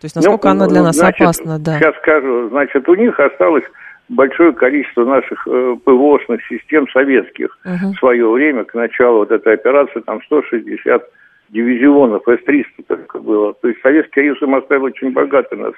То 0.00 0.04
есть 0.04 0.16
насколько 0.16 0.48
ну, 0.48 0.50
она 0.52 0.66
для 0.66 0.82
нас 0.82 0.96
значит, 0.96 1.20
опасна, 1.20 1.58
да? 1.58 1.78
Сейчас 1.78 1.96
скажу, 1.96 2.48
значит, 2.48 2.88
у 2.88 2.94
них 2.94 3.18
осталось 3.20 3.64
большое 4.08 4.52
количество 4.52 5.04
наших 5.04 5.46
э, 5.46 5.76
ПВОшных 5.84 6.40
систем 6.46 6.88
советских 6.88 7.58
uh-huh. 7.64 7.92
в 7.94 7.98
свое 7.98 8.28
время, 8.28 8.64
к 8.64 8.74
началу 8.74 9.18
вот 9.18 9.30
этой 9.30 9.54
операции, 9.54 10.00
там 10.00 10.22
160 10.22 11.02
дивизионов, 11.50 12.22
С-300 12.26 12.84
только 12.86 13.18
было. 13.18 13.54
То 13.54 13.68
есть 13.68 13.80
Советский 13.80 14.20
Союз 14.20 14.42
им 14.42 14.54
оставил 14.54 14.84
очень 14.84 15.12
богатый 15.12 15.58
нас. 15.58 15.74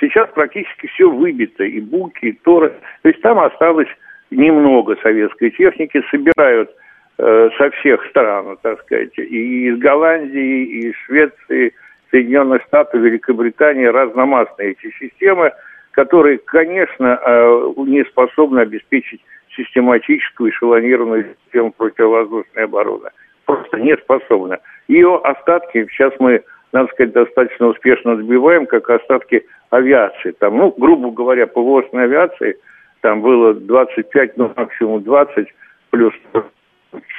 Сейчас 0.00 0.28
практически 0.34 0.86
все 0.88 1.10
выбито, 1.10 1.64
и 1.64 1.80
буки, 1.80 2.26
и 2.26 2.32
торы. 2.32 2.74
То 3.02 3.08
есть 3.08 3.22
там 3.22 3.38
осталось 3.38 3.88
немного 4.30 4.96
советской 5.02 5.50
техники, 5.50 6.02
собирают 6.10 6.70
э, 7.18 7.48
со 7.56 7.70
всех 7.70 8.04
стран, 8.06 8.58
так 8.62 8.80
сказать, 8.82 9.16
и 9.18 9.68
из 9.68 9.78
Голландии, 9.78 10.64
и 10.64 10.88
из 10.88 10.94
Швеции, 11.06 11.72
Соединенных 12.10 12.62
Штатов, 12.64 13.00
Великобритании 13.00 13.86
разномастные 13.86 14.72
эти 14.72 14.92
системы, 14.98 15.52
которые, 15.96 16.36
конечно, 16.36 17.18
э, 17.24 17.72
не 17.78 18.04
способны 18.04 18.60
обеспечить 18.60 19.22
систематическую 19.56 20.50
эшелонированную 20.50 21.34
систему 21.44 21.72
противовоздушной 21.72 22.64
обороны. 22.64 23.08
Просто 23.46 23.80
не 23.80 23.96
способны. 23.96 24.58
Ее 24.88 25.16
остатки 25.24 25.86
сейчас 25.90 26.12
мы, 26.18 26.42
надо 26.72 26.92
сказать, 26.92 27.14
достаточно 27.14 27.68
успешно 27.68 28.16
сбиваем, 28.16 28.66
как 28.66 28.90
остатки 28.90 29.46
авиации. 29.70 30.32
Там, 30.32 30.58
ну, 30.58 30.74
грубо 30.76 31.10
говоря, 31.10 31.46
по 31.46 31.82
авиации 31.92 32.58
там 33.00 33.22
было 33.22 33.54
25, 33.54 34.36
ну, 34.36 34.52
максимум 34.54 35.02
20, 35.02 35.48
плюс 35.88 36.12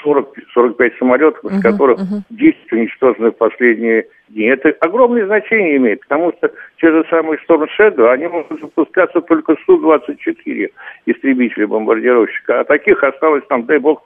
40-45 0.06 0.98
самолетов, 0.98 1.44
из 1.44 1.60
uh-huh, 1.60 1.62
которых 1.62 2.00
uh-huh. 2.00 2.22
10 2.30 2.74
уничтожены 2.74 3.32
в 3.32 3.38
последние 3.38 4.08
дни. 4.30 4.46
Это 4.46 4.70
огромное 4.82 5.26
значение 5.26 5.78
имеет, 5.78 6.02
потому 6.02 6.34
что 6.38 6.52
те 6.80 6.92
же 6.92 7.06
самые 7.10 7.40
Storm 7.48 7.68
Shadow, 7.80 8.10
они 8.12 8.28
могут 8.28 8.60
запускаться 8.60 9.22
только 9.22 9.56
Су-24 9.66 10.72
истребители 11.06 11.66
бомбардировщика, 11.66 12.62
а 12.62 12.64
таких 12.64 13.04
осталось 13.04 13.44
там, 13.50 13.66
дай 13.66 13.80
бог, 13.80 14.04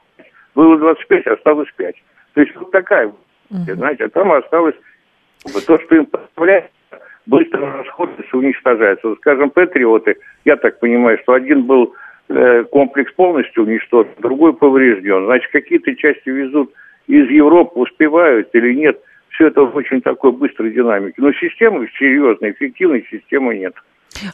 было 0.56 0.78
25, 0.78 1.28
осталось 1.28 1.70
5. 1.78 1.96
То 2.34 2.42
есть 2.42 2.56
вот 2.56 2.72
такая, 2.72 3.08
uh-huh. 3.08 3.75
знаете, 3.75 4.06
а 4.06 4.10
там 4.10 4.32
осталось 4.32 4.75
то, 5.66 5.80
что 5.80 5.96
им 5.96 6.06
поставляется, 6.06 6.72
быстро 7.25 7.78
расходуется, 7.78 8.38
уничтожается. 8.38 9.08
Вот, 9.08 9.18
скажем, 9.20 9.50
патриоты, 9.50 10.18
я 10.46 10.56
так 10.56 10.80
понимаю, 10.80 11.18
что 11.24 11.34
один 11.34 11.63
был 11.63 11.94
комплекс 12.71 13.11
полностью 13.13 13.63
уничтожен, 13.63 14.11
другой 14.19 14.53
поврежден. 14.53 15.25
Значит, 15.25 15.51
какие-то 15.51 15.95
части 15.95 16.29
везут 16.29 16.71
из 17.07 17.29
Европы, 17.29 17.79
успевают 17.79 18.50
или 18.53 18.73
нет. 18.73 19.00
Все 19.29 19.47
это 19.47 19.61
в 19.61 19.75
очень 19.75 20.01
такой 20.01 20.31
быстрой 20.31 20.71
динамике. 20.71 21.15
Но 21.17 21.31
системы 21.33 21.89
серьезной, 21.97 22.51
эффективной 22.51 23.05
системы 23.09 23.57
нет. 23.57 23.73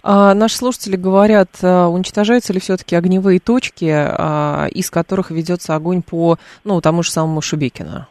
А, 0.03 0.33
наши 0.33 0.57
слушатели 0.57 0.95
говорят, 0.95 1.49
а, 1.63 1.87
уничтожаются 1.87 2.53
ли 2.53 2.59
все-таки 2.59 2.95
огневые 2.95 3.39
точки, 3.39 3.91
а, 3.91 4.67
из 4.71 4.89
которых 4.89 5.31
ведется 5.31 5.75
огонь 5.75 6.01
по 6.01 6.37
ну, 6.63 6.81
тому 6.81 7.03
же 7.03 7.11
самому 7.11 7.41
Шубекину? 7.41 8.07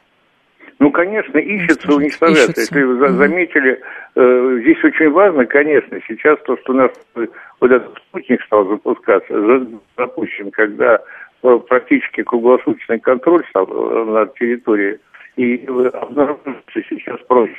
Ну, 0.78 0.90
конечно, 0.90 1.38
ищется, 1.38 1.94
уничтожается. 1.94 2.52
Ищется. 2.52 2.78
Если 2.78 2.82
вы 2.82 3.10
заметили, 3.12 3.80
э, 4.14 4.58
здесь 4.60 4.84
очень 4.84 5.10
важно, 5.10 5.46
конечно, 5.46 5.98
сейчас 6.06 6.38
то, 6.44 6.56
что 6.58 6.72
у 6.72 6.76
нас 6.76 6.90
вот 7.14 7.70
этот 7.70 7.96
спутник 8.08 8.42
стал 8.42 8.68
запускаться, 8.68 9.66
запущен, 9.96 10.50
когда 10.50 11.00
э, 11.42 11.58
практически 11.66 12.22
круглосуточный 12.22 13.00
контроль 13.00 13.44
стал 13.48 13.66
э, 13.66 14.04
над 14.04 14.34
территорией, 14.34 14.98
и 15.36 15.64
обнаруживается 15.66 16.80
сейчас 16.88 17.20
проще. 17.28 17.56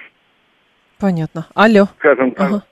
Понятно. 0.99 1.45
Алло. 1.53 1.85
Скажем, 1.99 2.33
ага. 2.37 2.63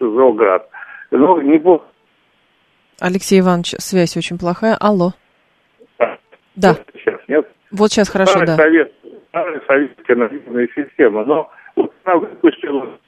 Волгоград. 0.00 0.68
Ну, 1.10 1.40
не 1.42 1.58
был... 1.58 1.82
Алексей 3.00 3.40
Иванович, 3.40 3.74
связь 3.78 4.16
очень 4.16 4.38
плохая. 4.38 4.76
Алло. 4.80 5.12
А, 5.98 6.16
да. 6.56 6.76
Вот 7.70 7.92
сейчас 7.92 8.08
хорошо, 8.08 8.32
старый 8.32 8.46
да. 8.46 8.56
Совет, 8.56 8.92
старая 9.28 9.60
советская 9.66 10.16
наземная 10.16 10.68
система, 10.74 11.24
но 11.24 11.50
вот 11.76 11.92
она 12.04 12.16
выпустила 12.16 12.98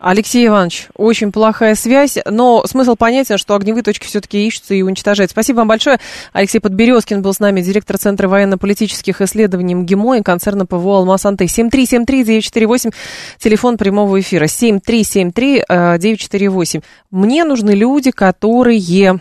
Алексей 0.00 0.46
Иванович, 0.46 0.88
очень 0.94 1.32
плохая 1.32 1.74
связь, 1.74 2.18
но 2.26 2.64
смысл 2.66 2.96
понятен, 2.96 3.38
что 3.38 3.54
огневые 3.54 3.82
точки 3.82 4.06
все-таки 4.06 4.46
ищутся 4.46 4.74
и 4.74 4.82
уничтожают. 4.82 5.30
Спасибо 5.30 5.58
вам 5.58 5.68
большое. 5.68 5.98
Алексей 6.32 6.60
Подберезкин 6.60 7.22
был 7.22 7.32
с 7.32 7.40
нами, 7.40 7.60
директор 7.60 7.98
Центра 7.98 8.28
военно-политических 8.28 9.20
исследований 9.20 9.74
МГИМО 9.74 10.18
и 10.18 10.22
концерна 10.22 10.66
ПВО 10.66 10.98
«Алмаз-Анты». 10.98 11.44
7373948, 11.44 12.92
телефон 13.38 13.76
прямого 13.76 14.20
эфира. 14.20 14.46
7373948. 14.46 16.82
Мне 17.10 17.44
нужны 17.44 17.70
люди, 17.70 18.10
которые 18.10 19.20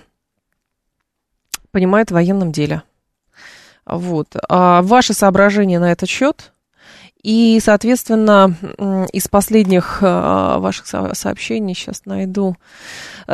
понимают 1.72 2.10
в 2.10 2.14
военном 2.14 2.52
деле. 2.52 2.82
Вот. 3.88 4.36
А 4.50 4.82
ваши 4.82 5.14
соображения 5.14 5.80
на 5.80 5.92
этот 5.92 6.10
счет? 6.10 6.54
И, 7.28 7.60
соответственно, 7.62 8.56
из 9.12 9.28
последних 9.28 10.00
а, 10.02 10.60
ваших 10.60 10.86
сообщений 10.88 11.76
сейчас 11.76 12.04
найду. 12.06 12.56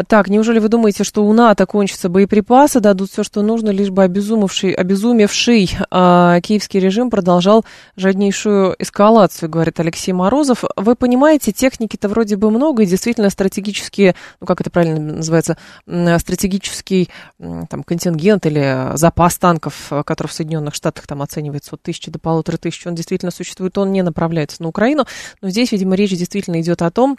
Так, 0.07 0.29
неужели 0.29 0.57
вы 0.57 0.67
думаете, 0.67 1.03
что 1.03 1.23
у 1.23 1.31
НАТО 1.31 1.67
кончатся 1.67 2.09
боеприпасы, 2.09 2.79
дадут 2.79 3.12
все, 3.12 3.21
что 3.21 3.43
нужно, 3.43 3.69
лишь 3.69 3.91
бы 3.91 4.01
обезумевший, 4.01 4.71
обезумевший 4.71 5.69
э, 5.69 6.39
киевский 6.41 6.79
режим 6.79 7.12
продолжал 7.12 7.63
жаднейшую 7.95 8.75
эскалацию, 8.79 9.47
говорит 9.51 9.79
Алексей 9.79 10.12
Морозов. 10.12 10.63
Вы 10.75 10.95
понимаете, 10.95 11.51
техники-то 11.51 12.09
вроде 12.09 12.35
бы 12.35 12.50
много, 12.50 12.81
и 12.81 12.88
действительно 12.88 13.29
стратегические, 13.29 14.15
ну 14.41 14.47
как 14.47 14.62
это 14.62 14.71
правильно 14.71 15.17
называется, 15.17 15.57
стратегический 15.85 17.09
там, 17.38 17.83
контингент 17.83 18.47
или 18.47 18.97
запас 18.97 19.38
танков, 19.38 19.91
который 20.03 20.29
в 20.29 20.33
Соединенных 20.33 20.73
Штатах 20.73 21.05
там 21.05 21.21
оценивается 21.21 21.75
от 21.75 21.83
тысячи 21.83 22.09
до 22.09 22.17
полутора 22.17 22.58
тысяч, 22.58 22.88
он 22.88 22.95
действительно 22.95 23.32
существует, 23.32 23.77
он 23.77 23.83
не 23.91 24.02
направляется 24.02 24.62
на 24.62 24.69
Украину. 24.69 25.06
Но 25.41 25.50
здесь, 25.50 25.72
видимо, 25.72 25.96
речь 25.96 26.12
действительно 26.12 26.62
идет 26.62 26.82
о 26.82 26.91
том, 26.91 27.17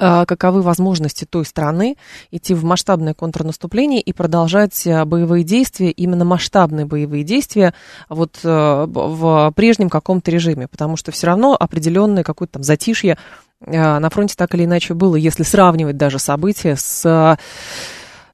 а, 0.00 0.26
каковы 0.26 0.62
возможности 0.62 1.24
той 1.24 1.44
страны 1.44 1.96
идти 2.30 2.54
в 2.54 2.62
масштабное 2.62 3.14
контрнаступление 3.14 4.00
и 4.00 4.12
продолжать 4.12 4.86
а, 4.86 5.04
боевые 5.04 5.42
действия, 5.42 5.90
именно 5.90 6.24
масштабные 6.24 6.86
боевые 6.86 7.24
действия 7.24 7.74
вот 8.08 8.38
а, 8.44 8.86
в 8.86 9.52
прежнем 9.56 9.90
каком-то 9.90 10.30
режиме, 10.30 10.68
потому 10.68 10.96
что 10.96 11.10
все 11.10 11.26
равно 11.26 11.56
определенное 11.58 12.22
какое-то 12.22 12.54
там 12.54 12.62
затишье 12.62 13.18
на 13.60 14.08
фронте 14.10 14.36
так 14.36 14.54
или 14.54 14.66
иначе 14.66 14.94
было, 14.94 15.16
если 15.16 15.42
сравнивать 15.42 15.96
даже 15.96 16.20
события 16.20 16.76
с 16.76 17.36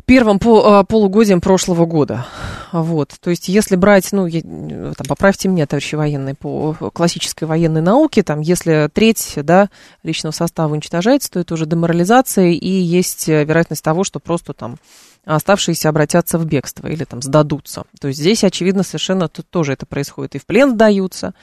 первым 0.07 0.38
полугодием 0.38 1.40
прошлого 1.40 1.87
года. 1.87 2.27
Вот. 2.73 3.14
То 3.21 3.31
есть, 3.31 3.49
если 3.49 3.77
брать, 3.77 4.11
ну, 4.12 4.27
я, 4.27 4.40
там, 4.43 5.07
поправьте 5.07 5.49
меня, 5.49 5.67
товарищи 5.67 5.95
военные, 5.95 6.35
по 6.35 6.75
классической 6.93 7.45
военной 7.45 7.81
науке, 7.81 8.23
там, 8.23 8.40
если 8.40 8.90
треть, 8.93 9.35
да, 9.37 9.71
личного 10.03 10.33
состава 10.33 10.73
уничтожается, 10.73 11.31
то 11.31 11.40
это 11.40 11.55
уже 11.55 11.67
деморализация, 11.67 12.51
и 12.51 12.69
есть 12.69 13.29
вероятность 13.29 13.85
того, 13.85 14.03
что 14.05 14.19
просто 14.19 14.53
там 14.53 14.77
оставшиеся 15.25 15.89
обратятся 15.89 16.39
в 16.39 16.45
бегство 16.45 16.89
или 16.89 17.05
там 17.05 17.23
сдадутся. 17.23 17.85
То 18.01 18.09
есть 18.09 18.21
здесь, 18.21 18.45
очевидно, 18.45 18.83
совершенно 18.83 19.29
тут 19.29 19.49
тоже 19.49 19.73
это 19.73 19.87
происходит. 19.87 20.35
И 20.35 20.39
в 20.39 20.47
плен 20.47 20.73
сдаются, 20.73 21.35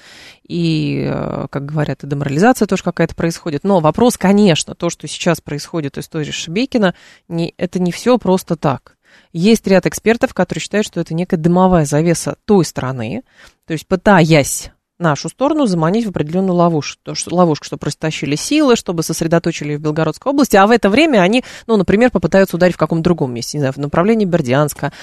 и, 0.48 1.10
э, 1.12 1.48
как 1.50 1.66
говорят, 1.66 2.04
и 2.04 2.08
деморализация 2.08 2.68
тоже 2.68 2.84
какая-то 2.84 3.16
происходит. 3.16 3.64
Но 3.64 3.80
вопрос, 3.80 4.18
конечно, 4.18 4.76
то, 4.76 4.90
что 4.90 5.08
сейчас 5.08 5.42
происходит 5.42 5.98
в 5.98 6.00
истории 6.00 6.32
Шебекина, 6.32 6.96
не, 7.28 7.54
это 7.58 7.80
не 7.80 7.92
все 7.92 8.18
просто 8.18 8.56
так. 8.56 8.98
Есть 9.34 9.68
ряд 9.68 9.86
экспертов, 9.86 10.34
которые 10.34 10.62
считают, 10.62 10.88
что 10.88 11.00
это 11.00 11.14
некая 11.14 11.38
дымовая 11.38 11.86
завеса 11.86 12.38
той 12.46 12.66
страны, 12.66 13.24
то 13.66 13.74
есть 13.74 13.88
пытаясь 13.88 14.72
нашу 15.02 15.30
сторону 15.30 15.66
заманить 15.66 16.06
в 16.06 16.10
определенную 16.10 16.56
ловушку, 16.56 17.00
то, 17.04 17.16
что, 17.16 17.36
ловушку, 17.36 17.66
чтобы 17.66 17.86
растащили 17.86 18.36
силы, 18.36 18.76
чтобы 18.76 19.04
сосредоточили 19.04 19.76
в 19.76 19.82
Белгородской 19.82 20.32
области, 20.32 20.56
а 20.56 20.68
в 20.68 20.72
это 20.72 20.90
время 20.90 21.20
они, 21.20 21.44
ну, 21.68 21.78
например, 21.78 22.12
попытаются 22.12 22.56
ударить 22.56 22.76
в 22.76 22.80
каком-то 22.80 23.04
другом 23.04 23.34
месте, 23.34 23.58
не 23.58 23.62
знаю, 23.62 23.74
в 23.74 23.78
направлении 23.78 24.26
Бердянска, 24.26 24.94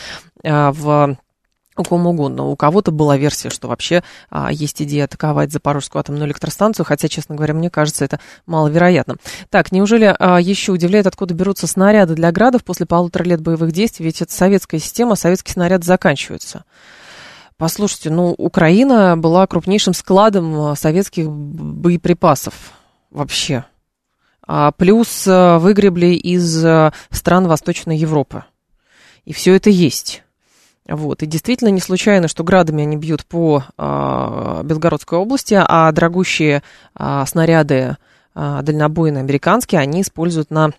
а, 0.45 0.73
в 0.73 1.17
у 1.79 1.85
кому 1.85 2.11
угодно. 2.11 2.45
У 2.47 2.57
кого-то 2.57 2.91
была 2.91 3.17
версия, 3.17 3.51
что 3.51 3.69
вообще 3.69 4.03
а, 4.31 4.53
есть 4.53 4.83
идея 4.83 5.05
атаковать 5.05 5.53
Запорожскую 5.53 6.01
атомную 6.01 6.27
электростанцию, 6.27 6.85
хотя, 6.85 7.09
честно 7.09 7.37
говоря, 7.37 7.55
мне 7.55 7.71
кажется, 7.71 8.05
это 8.05 8.21
маловероятно. 8.47 9.17
Так, 9.49 9.73
неужели 9.73 10.15
а, 10.19 10.41
еще 10.41 10.73
удивляет, 10.73 11.07
откуда 11.07 11.35
берутся 11.35 11.67
снаряды 11.67 12.15
для 12.15 12.33
градов 12.33 12.65
после 12.65 12.85
полутора 12.85 13.25
лет 13.25 13.41
боевых 13.41 13.73
действий? 13.73 14.07
Ведь 14.07 14.21
это 14.21 14.33
советская 14.33 14.81
система, 14.81 15.15
советские 15.15 15.53
снаряды 15.53 15.87
заканчиваются. 15.87 16.65
Послушайте, 17.59 18.11
ну, 18.11 18.35
Украина 18.39 19.17
была 19.17 19.47
крупнейшим 19.49 19.93
складом 19.93 20.61
а, 20.61 20.77
советских 20.77 21.29
боеприпасов 21.29 22.55
вообще. 23.11 23.65
А 24.47 24.71
плюс 24.71 25.27
а, 25.27 25.59
выгребли 25.59 26.15
из 26.15 26.65
а, 26.65 26.93
стран 27.11 27.49
Восточной 27.49 27.99
Европы. 27.99 28.45
И 29.25 29.33
все 29.33 29.55
это 29.57 29.71
есть. 29.71 30.23
Вот. 30.89 31.23
И 31.25 31.27
действительно 31.27 31.69
не 31.69 31.81
случайно, 31.81 32.29
что 32.29 32.45
градами 32.45 32.83
они 32.83 32.97
бьют 32.97 33.27
по 33.27 33.63
э, 33.77 34.61
Белгородской 34.65 35.19
области, 35.19 35.53
а 35.63 35.93
дорогущие 35.93 36.63
э, 36.99 37.25
снаряды 37.27 37.99
э, 38.35 38.61
дальнобойные 38.63 39.21
американские 39.21 39.83
они 39.83 40.01
используют 40.01 40.51
на 40.51 40.71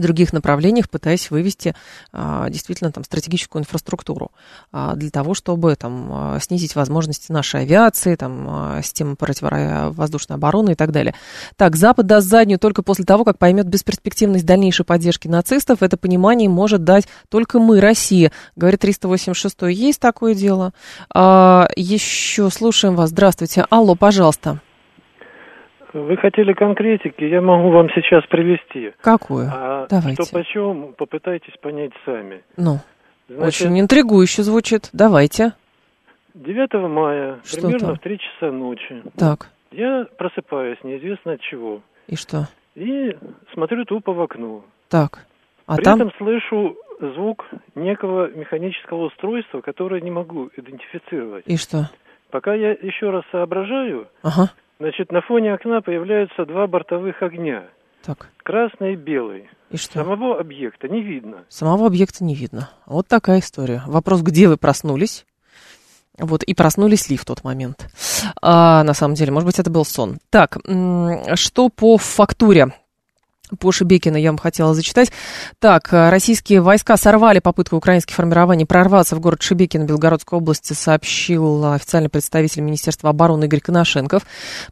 других 0.00 0.32
направлениях, 0.32 0.88
пытаясь 0.88 1.30
вывести 1.30 1.74
а, 2.12 2.48
действительно 2.50 2.92
там 2.92 3.04
стратегическую 3.04 3.60
инфраструктуру 3.60 4.32
а, 4.72 4.94
для 4.94 5.10
того, 5.10 5.34
чтобы 5.34 5.74
там 5.76 6.08
а, 6.10 6.38
снизить 6.40 6.74
возможности 6.74 7.32
нашей 7.32 7.62
авиации, 7.62 8.14
там 8.14 8.80
системы 8.82 9.16
противовоздушной 9.16 10.36
обороны 10.36 10.72
и 10.72 10.74
так 10.74 10.92
далее. 10.92 11.14
Так, 11.56 11.76
Запад 11.76 12.06
даст 12.06 12.28
заднюю 12.28 12.58
только 12.58 12.82
после 12.82 13.04
того, 13.04 13.24
как 13.24 13.38
поймет 13.38 13.66
бесперспективность 13.66 14.44
дальнейшей 14.44 14.84
поддержки 14.84 15.28
нацистов. 15.28 15.82
Это 15.82 15.96
понимание 15.96 16.48
может 16.48 16.84
дать 16.84 17.06
только 17.28 17.58
мы, 17.58 17.80
Россия, 17.80 18.32
говорит 18.54 18.80
386. 18.80 19.62
Есть 19.62 20.00
такое 20.00 20.34
дело. 20.34 20.72
Еще 21.14 22.50
слушаем 22.50 22.96
вас. 22.96 23.10
Здравствуйте. 23.10 23.66
Алло, 23.70 23.94
пожалуйста. 23.94 24.60
Вы 25.92 26.16
хотели 26.16 26.52
конкретики, 26.52 27.24
я 27.24 27.40
могу 27.40 27.70
вам 27.70 27.88
сейчас 27.90 28.24
привести. 28.26 28.92
Какую? 29.00 29.48
А 29.52 29.86
Давайте. 29.88 30.22
Что 30.22 30.32
почем, 30.32 30.94
попытайтесь 30.96 31.54
понять 31.60 31.92
сами. 32.04 32.42
Ну, 32.56 32.78
Значит, 33.28 33.62
очень 33.62 33.80
интригующе 33.80 34.42
звучит. 34.42 34.88
Давайте. 34.92 35.52
9 36.34 36.74
мая, 36.90 37.40
что 37.44 37.62
примерно 37.62 37.86
там? 37.88 37.96
в 37.96 38.00
3 38.00 38.18
часа 38.18 38.52
ночи. 38.52 39.02
Так. 39.16 39.48
Я 39.70 40.06
просыпаюсь, 40.18 40.78
неизвестно 40.84 41.32
от 41.32 41.40
чего. 41.40 41.80
И 42.06 42.16
что? 42.16 42.46
И 42.74 43.16
смотрю 43.54 43.84
тупо 43.84 44.12
в 44.12 44.20
окно. 44.20 44.64
Так. 44.88 45.20
А 45.66 45.76
При 45.76 45.84
там... 45.84 46.00
этом 46.00 46.12
слышу 46.18 46.76
звук 47.00 47.44
некого 47.74 48.30
механического 48.30 49.06
устройства, 49.06 49.60
которое 49.60 50.00
не 50.00 50.10
могу 50.10 50.50
идентифицировать. 50.56 51.44
И 51.46 51.56
что? 51.56 51.90
Пока 52.30 52.54
я 52.54 52.70
еще 52.72 53.10
раз 53.10 53.24
соображаю, 53.32 54.08
Ага. 54.22 54.50
Значит, 54.78 55.12
на 55.12 55.20
фоне 55.20 55.54
окна 55.54 55.80
появляются 55.80 56.44
два 56.44 56.66
бортовых 56.66 57.22
огня. 57.22 57.68
Так. 58.02 58.28
Красный 58.44 58.92
и 58.92 58.96
белый. 58.96 59.50
И 59.70 59.76
что? 59.76 59.94
Самого 59.94 60.38
объекта 60.38 60.88
не 60.88 61.02
видно. 61.02 61.44
Самого 61.48 61.86
объекта 61.86 62.24
не 62.24 62.34
видно. 62.34 62.70
Вот 62.86 63.08
такая 63.08 63.40
история. 63.40 63.82
Вопрос, 63.86 64.22
где 64.22 64.48
вы 64.48 64.56
проснулись? 64.56 65.26
Вот, 66.18 66.42
и 66.44 66.54
проснулись 66.54 67.10
ли 67.10 67.16
в 67.16 67.24
тот 67.24 67.44
момент? 67.44 67.88
А, 68.40 68.84
на 68.84 68.94
самом 68.94 69.14
деле, 69.14 69.32
может 69.32 69.46
быть, 69.46 69.58
это 69.58 69.70
был 69.70 69.84
сон. 69.84 70.18
Так, 70.30 70.56
что 71.34 71.68
по 71.68 71.98
фактуре? 71.98 72.68
Поши 73.60 73.84
Бекина 73.84 74.16
я 74.16 74.30
вам 74.30 74.38
хотела 74.38 74.74
зачитать. 74.74 75.12
Так, 75.60 75.92
э, 75.92 76.10
российские 76.10 76.60
войска 76.60 76.96
сорвали 76.96 77.38
попытку 77.38 77.76
украинских 77.76 78.14
формирований 78.14 78.66
прорваться 78.66 79.14
в 79.14 79.20
город 79.20 79.42
Шебекин 79.42 79.86
Белгородской 79.86 80.38
области, 80.38 80.72
сообщил 80.72 81.64
официальный 81.72 82.08
представитель 82.08 82.62
Министерства 82.62 83.10
обороны 83.10 83.44
Игорь 83.44 83.60
Коношенков. 83.60 84.22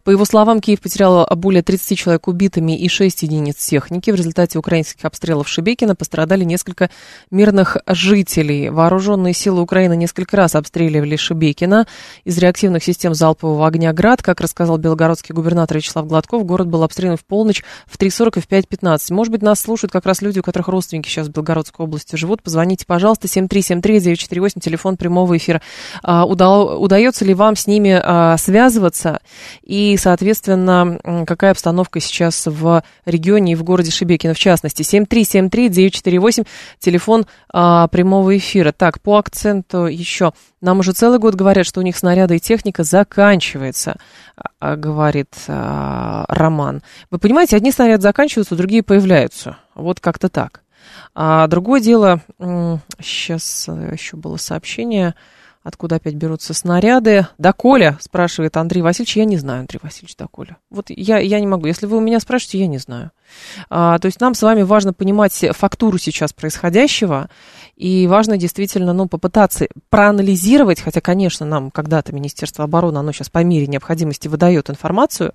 По 0.02 0.10
его 0.10 0.24
словам, 0.24 0.60
Киев 0.60 0.80
потерял 0.80 1.26
более 1.36 1.62
30 1.62 1.96
человек 1.96 2.26
убитыми 2.26 2.76
и 2.76 2.88
6 2.88 3.22
единиц 3.22 3.56
техники. 3.56 4.10
В 4.10 4.16
результате 4.16 4.58
украинских 4.58 5.04
обстрелов 5.04 5.48
Шебекина 5.48 5.94
пострадали 5.94 6.42
несколько 6.42 6.90
мирных 7.30 7.76
жителей. 7.86 8.70
Вооруженные 8.70 9.34
силы 9.34 9.62
Украины 9.62 9.94
несколько 9.96 10.36
раз 10.36 10.56
обстреливали 10.56 11.14
Шебекина 11.14 11.86
из 12.24 12.36
реактивных 12.38 12.82
систем 12.82 13.14
залпового 13.14 13.66
огня 13.66 13.92
«Град». 13.92 14.22
Как 14.22 14.40
рассказал 14.40 14.78
белгородский 14.78 15.32
губернатор 15.32 15.76
Вячеслав 15.76 16.08
Гладков, 16.08 16.44
город 16.44 16.66
был 16.66 16.82
обстрелян 16.82 17.16
в 17.16 17.24
полночь 17.24 17.62
в 17.86 17.98
3.45 17.98 18.63
9515. 18.64 19.10
Может 19.10 19.32
быть, 19.32 19.42
нас 19.42 19.60
слушают 19.60 19.92
как 19.92 20.06
раз 20.06 20.22
люди, 20.22 20.38
у 20.38 20.42
которых 20.42 20.68
родственники 20.68 21.08
сейчас 21.08 21.28
в 21.28 21.30
Белгородской 21.30 21.84
области 21.84 22.16
живут. 22.16 22.42
Позвоните, 22.42 22.84
пожалуйста, 22.86 23.26
7373948, 23.28 24.60
телефон 24.60 24.96
прямого 24.96 25.36
эфира. 25.36 25.60
А, 26.02 26.24
Удало, 26.24 26.76
удается 26.76 27.24
ли 27.24 27.34
вам 27.34 27.56
с 27.56 27.66
ними 27.66 28.00
а, 28.02 28.36
связываться? 28.36 29.20
И, 29.62 29.96
соответственно, 29.98 30.98
какая 31.26 31.52
обстановка 31.52 32.00
сейчас 32.00 32.46
в 32.46 32.82
регионе 33.04 33.52
и 33.52 33.56
в 33.56 33.62
городе 33.62 33.90
Шебекино, 33.90 34.34
в 34.34 34.38
частности? 34.38 34.82
7373948, 34.82 36.46
телефон 36.78 37.26
а, 37.52 37.88
прямого 37.88 38.36
эфира. 38.36 38.72
Так, 38.72 39.00
по 39.00 39.18
акценту 39.18 39.86
еще. 39.86 40.32
Нам 40.64 40.78
уже 40.78 40.92
целый 40.92 41.18
год 41.18 41.34
говорят, 41.34 41.66
что 41.66 41.80
у 41.80 41.82
них 41.82 41.94
снаряды 41.94 42.36
и 42.36 42.40
техника 42.40 42.84
заканчивается, 42.84 43.98
а, 44.60 44.76
говорит 44.76 45.28
а, 45.46 46.24
Роман. 46.26 46.82
Вы 47.10 47.18
понимаете, 47.18 47.56
одни 47.56 47.70
снаряды 47.70 48.00
заканчиваются, 48.00 48.56
другие 48.56 48.82
появляются. 48.82 49.58
Вот 49.74 50.00
как-то 50.00 50.30
так. 50.30 50.62
А 51.14 51.46
другое 51.48 51.82
дело, 51.82 52.22
сейчас 52.98 53.68
еще 53.68 54.16
было 54.16 54.38
сообщение, 54.38 55.14
откуда 55.64 55.96
опять 55.96 56.14
берутся 56.14 56.52
снаряды. 56.54 57.26
Да, 57.38 57.52
Коля, 57.52 57.98
спрашивает 58.00 58.56
Андрей 58.56 58.82
Васильевич, 58.82 59.16
я 59.16 59.24
не 59.24 59.38
знаю, 59.38 59.60
Андрей 59.60 59.80
Васильевич, 59.82 60.14
да, 60.16 60.26
Коля. 60.30 60.58
Вот 60.70 60.90
я, 60.90 61.18
я 61.18 61.40
не 61.40 61.46
могу, 61.46 61.66
если 61.66 61.86
вы 61.86 61.96
у 61.96 62.00
меня 62.00 62.20
спрашиваете, 62.20 62.60
я 62.60 62.66
не 62.66 62.78
знаю. 62.78 63.10
А, 63.70 63.98
то 63.98 64.06
есть 64.06 64.20
нам 64.20 64.34
с 64.34 64.42
вами 64.42 64.62
важно 64.62 64.92
понимать 64.92 65.44
фактуру 65.52 65.96
сейчас 65.96 66.34
происходящего, 66.34 67.30
и 67.76 68.06
важно 68.06 68.36
действительно, 68.36 68.92
ну, 68.92 69.08
попытаться 69.08 69.66
проанализировать, 69.88 70.80
хотя, 70.80 71.00
конечно, 71.00 71.46
нам 71.46 71.70
когда-то 71.70 72.14
Министерство 72.14 72.64
обороны, 72.64 72.98
оно 72.98 73.12
сейчас 73.12 73.30
по 73.30 73.42
мере 73.42 73.66
необходимости 73.66 74.28
выдает 74.28 74.68
информацию, 74.68 75.32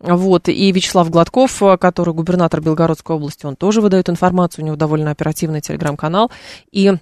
вот, 0.00 0.48
и 0.48 0.72
Вячеслав 0.72 1.08
Гладков, 1.10 1.62
который 1.80 2.12
губернатор 2.12 2.60
Белгородской 2.60 3.14
области, 3.14 3.46
он 3.46 3.54
тоже 3.54 3.80
выдает 3.80 4.10
информацию, 4.10 4.64
у 4.64 4.66
него 4.66 4.76
довольно 4.76 5.12
оперативный 5.12 5.60
телеграм-канал, 5.60 6.30
и 6.72 6.94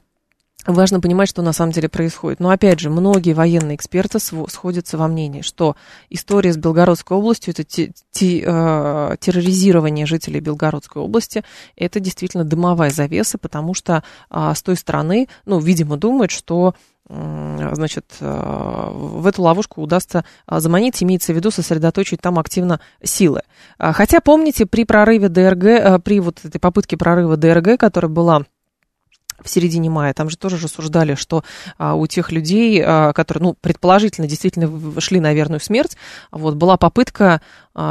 Важно 0.69 1.01
понимать, 1.01 1.31
что 1.31 1.41
на 1.41 1.55
самом 1.55 1.73
деле 1.73 1.89
происходит. 1.89 2.41
Но 2.41 2.51
опять 2.51 2.79
же, 2.79 2.91
многие 2.91 3.33
военные 3.33 3.75
эксперты 3.75 4.19
сходятся 4.19 4.99
во 4.99 5.09
мнении, 5.09 5.41
что 5.41 5.77
история 6.11 6.53
с 6.53 6.59
Белгородской 6.59 7.17
областью, 7.17 7.53
это 7.53 7.65
те, 7.65 7.93
те, 8.11 8.43
э, 8.45 9.17
терроризирование 9.19 10.05
жителей 10.05 10.41
Белгородской 10.41 11.01
области, 11.01 11.43
это 11.75 12.01
действительно 12.01 12.45
дымовая 12.45 12.91
завеса, 12.91 13.39
потому 13.39 13.73
что 13.73 14.05
э, 14.31 14.53
с 14.55 14.63
той 14.63 14.77
стороны, 14.77 15.29
ну, 15.47 15.59
видимо, 15.59 15.97
думают, 15.97 16.31
что 16.31 16.75
значит, 17.11 18.05
в 18.21 19.27
эту 19.27 19.41
ловушку 19.41 19.81
удастся 19.81 20.27
заманить, 20.47 21.03
имеется 21.03 21.33
в 21.33 21.37
виду 21.37 21.51
сосредоточить 21.51 22.21
там 22.21 22.39
активно 22.39 22.81
силы. 23.03 23.41
Хотя, 23.79 24.21
помните, 24.21 24.67
при 24.67 24.85
прорыве 24.85 25.31
ДРГ, 25.31 26.03
при 26.03 26.21
вот 26.21 26.45
этой 26.45 26.59
попытке 26.59 26.99
прорыва 26.99 27.39
ДРГ, 27.39 27.81
которая 27.81 28.11
была 28.11 28.45
в 29.43 29.49
середине 29.49 29.91
мая, 29.91 30.15
там 30.15 30.31
же 30.31 30.37
тоже 30.37 30.57
рассуждали, 30.57 31.15
что 31.15 31.45
а, 31.77 31.95
у 31.95 32.07
тех 32.07 32.33
людей, 32.33 32.83
а, 32.85 33.13
которые, 33.13 33.43
ну, 33.43 33.57
предположительно, 33.61 34.27
действительно 34.27 35.01
шли 35.01 35.21
на 35.21 35.33
верную 35.33 35.61
смерть, 35.61 35.97
вот, 36.31 36.55
была 36.55 36.77
попытка 36.77 37.41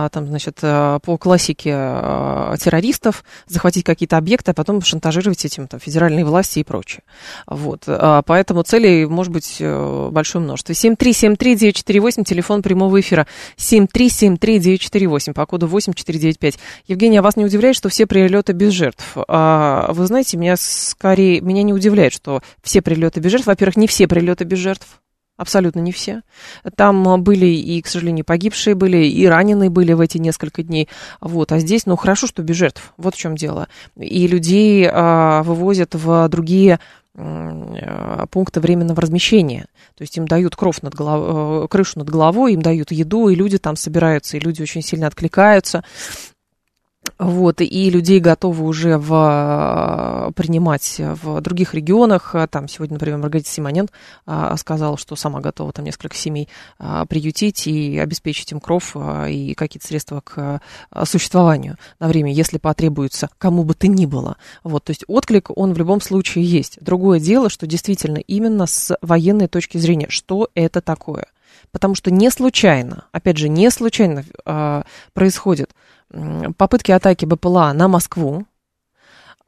там, 0.09 0.27
значит, 0.27 0.59
а, 0.63 0.99
по 0.99 1.17
классике 1.17 1.71
а, 1.73 2.55
террористов 2.59 3.23
захватить 3.47 3.85
какие-то 3.85 4.17
объекты, 4.17 4.51
а 4.51 4.53
потом 4.53 4.81
шантажировать 4.81 5.45
этим 5.45 5.69
там, 5.69 5.79
федеральные 5.79 6.25
власти 6.25 6.59
и 6.59 6.65
прочее. 6.65 7.03
Вот, 7.47 7.83
а, 7.87 8.21
поэтому 8.23 8.63
целей 8.63 9.05
может 9.05 9.31
быть 9.31 9.57
э, 9.61 10.09
большое 10.11 10.43
множество. 10.43 10.73
7373948, 10.73 12.25
телефон 12.25 12.61
прямого 12.61 12.99
эфира. 12.99 13.27
7373948, 13.55 15.33
по 15.33 15.45
коду 15.45 15.67
8495. 15.67 16.59
Евгений, 16.87 17.17
а 17.17 17.21
вас 17.21 17.37
не 17.37 17.45
удивляет, 17.45 17.77
что 17.77 17.87
все 17.87 18.05
прилеты 18.07 18.51
без 18.51 18.73
жертв? 18.73 19.15
А, 19.29 19.89
вы 19.93 20.05
знаете, 20.05 20.35
меня 20.35 20.55
скорее, 20.57 21.39
меня 21.39 21.63
не 21.63 21.73
удивляет, 21.73 22.11
что 22.11 22.41
все 22.61 22.81
прилеты 22.81 23.21
без 23.21 23.31
жертв. 23.31 23.47
Во-первых, 23.47 23.77
не 23.77 23.87
все 23.87 24.05
прилеты 24.05 24.43
без 24.43 24.57
жертв. 24.59 24.99
Абсолютно 25.37 25.79
не 25.79 25.91
все. 25.91 26.23
Там 26.75 27.23
были 27.23 27.45
и, 27.45 27.81
к 27.81 27.87
сожалению, 27.87 28.25
погибшие 28.25 28.75
были, 28.75 29.05
и 29.05 29.25
раненые 29.27 29.69
были 29.69 29.93
в 29.93 30.01
эти 30.01 30.17
несколько 30.17 30.63
дней. 30.63 30.89
Вот. 31.21 31.51
А 31.51 31.59
здесь, 31.59 31.85
ну, 31.85 31.95
хорошо, 31.95 32.27
что 32.27 32.41
без 32.41 32.55
жертв. 32.55 32.93
Вот 32.97 33.15
в 33.15 33.17
чем 33.17 33.35
дело. 33.35 33.67
И 33.95 34.27
людей 34.27 34.89
а, 34.91 35.43
вывозят 35.43 35.93
в 35.95 36.27
другие 36.29 36.79
пункты 38.29 38.59
временного 38.59 39.01
размещения. 39.01 39.65
То 39.95 40.03
есть 40.03 40.15
им 40.17 40.27
дают 40.27 40.55
кров 40.55 40.83
над 40.83 40.93
голов... 40.93 41.67
крышу 41.67 41.97
над 41.97 42.09
головой, 42.09 42.53
им 42.53 42.61
дают 42.61 42.91
еду, 42.91 43.29
и 43.29 43.35
люди 43.35 43.57
там 43.57 43.75
собираются, 43.75 44.37
и 44.37 44.39
люди 44.39 44.61
очень 44.61 44.83
сильно 44.83 45.07
откликаются. 45.07 45.83
Вот, 47.19 47.61
и 47.61 47.89
людей 47.89 48.19
готовы 48.19 48.63
уже 48.65 48.97
в, 48.97 50.31
принимать 50.35 50.97
в 50.99 51.41
других 51.41 51.73
регионах. 51.73 52.35
Там 52.51 52.67
сегодня, 52.67 52.95
например, 52.95 53.17
Маргарита 53.17 53.49
Симонен 53.49 53.87
а, 54.25 54.55
сказала, 54.57 54.97
что 54.97 55.15
сама 55.15 55.39
готова 55.39 55.71
там 55.71 55.85
несколько 55.85 56.15
семей 56.15 56.47
а, 56.77 57.05
приютить 57.05 57.65
и 57.65 57.97
обеспечить 57.97 58.51
им 58.51 58.59
кров 58.59 58.95
и 58.95 59.55
какие-то 59.55 59.87
средства 59.87 60.21
к 60.21 60.61
существованию 61.05 61.77
на 61.99 62.07
время, 62.07 62.31
если 62.31 62.59
потребуется 62.59 63.29
кому 63.39 63.63
бы 63.63 63.73
то 63.73 63.87
ни 63.87 64.05
было. 64.05 64.37
Вот, 64.63 64.83
то 64.83 64.91
есть 64.91 65.03
отклик, 65.07 65.49
он 65.55 65.73
в 65.73 65.77
любом 65.77 66.01
случае 66.01 66.45
есть. 66.45 66.77
Другое 66.81 67.19
дело, 67.19 67.49
что 67.49 67.65
действительно 67.65 68.17
именно 68.17 68.67
с 68.67 68.95
военной 69.01 69.47
точки 69.47 69.77
зрения, 69.77 70.07
что 70.09 70.49
это 70.53 70.81
такое. 70.81 71.25
Потому 71.71 71.95
что 71.95 72.11
не 72.11 72.29
случайно, 72.29 73.05
опять 73.11 73.37
же, 73.37 73.49
не 73.49 73.69
случайно 73.71 74.23
э, 74.45 74.83
происходит 75.13 75.71
попытки 76.57 76.91
атаки 76.91 77.25
БПЛА 77.25 77.73
на 77.73 77.87
Москву. 77.87 78.45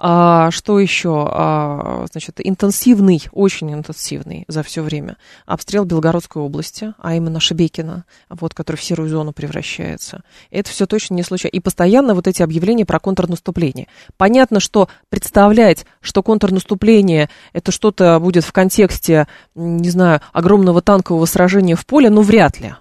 А, 0.02 0.50
что 0.52 0.80
еще? 0.80 1.28
А, 1.30 2.06
значит, 2.10 2.40
интенсивный, 2.42 3.22
очень 3.34 3.74
интенсивный 3.74 4.46
за 4.48 4.64
все 4.64 4.82
время 4.82 5.18
обстрел 5.46 5.84
Белгородской 5.84 6.42
области, 6.42 6.94
а 7.00 7.16
именно 7.16 7.42
Шебекина, 7.42 8.06
вот, 8.30 8.54
который 8.54 8.78
в 8.78 8.84
серую 8.84 9.10
зону 9.10 9.34
превращается. 9.34 10.24
Это 10.52 10.70
все 10.70 10.86
точно 10.86 11.16
не 11.16 11.24
случайно. 11.24 11.52
И 11.54 11.60
постоянно 11.60 12.16
вот 12.16 12.28
эти 12.28 12.42
объявления 12.42 12.86
про 12.86 13.00
контрнаступление. 13.02 13.88
Понятно, 14.16 14.62
что 14.62 14.88
представлять, 15.10 15.86
что 16.00 16.24
контрнаступление 16.24 17.30
это 17.52 17.74
что-то 17.74 18.18
будет 18.22 18.46
в 18.46 18.54
контексте, 18.54 19.28
не 19.54 19.90
знаю, 19.90 20.22
огромного 20.32 20.82
танкового 20.82 21.26
сражения 21.26 21.76
в 21.76 21.86
поле, 21.86 22.10
ну, 22.10 22.22
вряд 22.22 22.62
ли. 22.62 22.74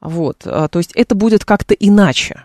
Вот, 0.00 0.42
а, 0.46 0.68
то 0.68 0.78
есть 0.78 0.92
это 0.94 1.16
будет 1.16 1.44
как-то 1.44 1.74
иначе. 1.74 2.44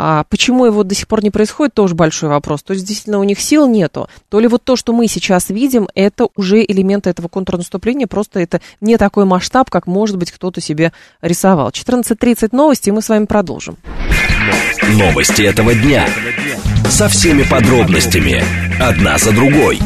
А 0.00 0.22
почему 0.30 0.64
его 0.64 0.84
до 0.84 0.94
сих 0.94 1.08
пор 1.08 1.24
не 1.24 1.30
происходит, 1.30 1.74
тоже 1.74 1.96
большой 1.96 2.28
вопрос. 2.28 2.62
То 2.62 2.72
есть, 2.72 2.86
действительно, 2.86 3.18
у 3.18 3.24
них 3.24 3.40
сил 3.40 3.66
нету. 3.66 4.08
То 4.28 4.38
ли 4.38 4.46
вот 4.46 4.62
то, 4.62 4.76
что 4.76 4.92
мы 4.92 5.08
сейчас 5.08 5.48
видим, 5.48 5.88
это 5.92 6.28
уже 6.36 6.62
элементы 6.62 7.10
этого 7.10 7.26
контрнаступления, 7.26 8.06
просто 8.06 8.38
это 8.38 8.60
не 8.80 8.96
такой 8.96 9.24
масштаб, 9.24 9.70
как, 9.70 9.88
может 9.88 10.16
быть, 10.16 10.30
кто-то 10.30 10.60
себе 10.60 10.92
рисовал. 11.20 11.70
14.30 11.70 12.50
новости, 12.52 12.90
и 12.90 12.92
мы 12.92 13.02
с 13.02 13.08
вами 13.08 13.24
продолжим. 13.24 13.76
Новости 14.92 15.42
этого 15.42 15.74
дня. 15.74 16.08
Со 16.88 17.08
всеми 17.08 17.42
подробностями. 17.42 18.44
Одна 18.80 19.18
за 19.18 19.32
другой. 19.32 19.80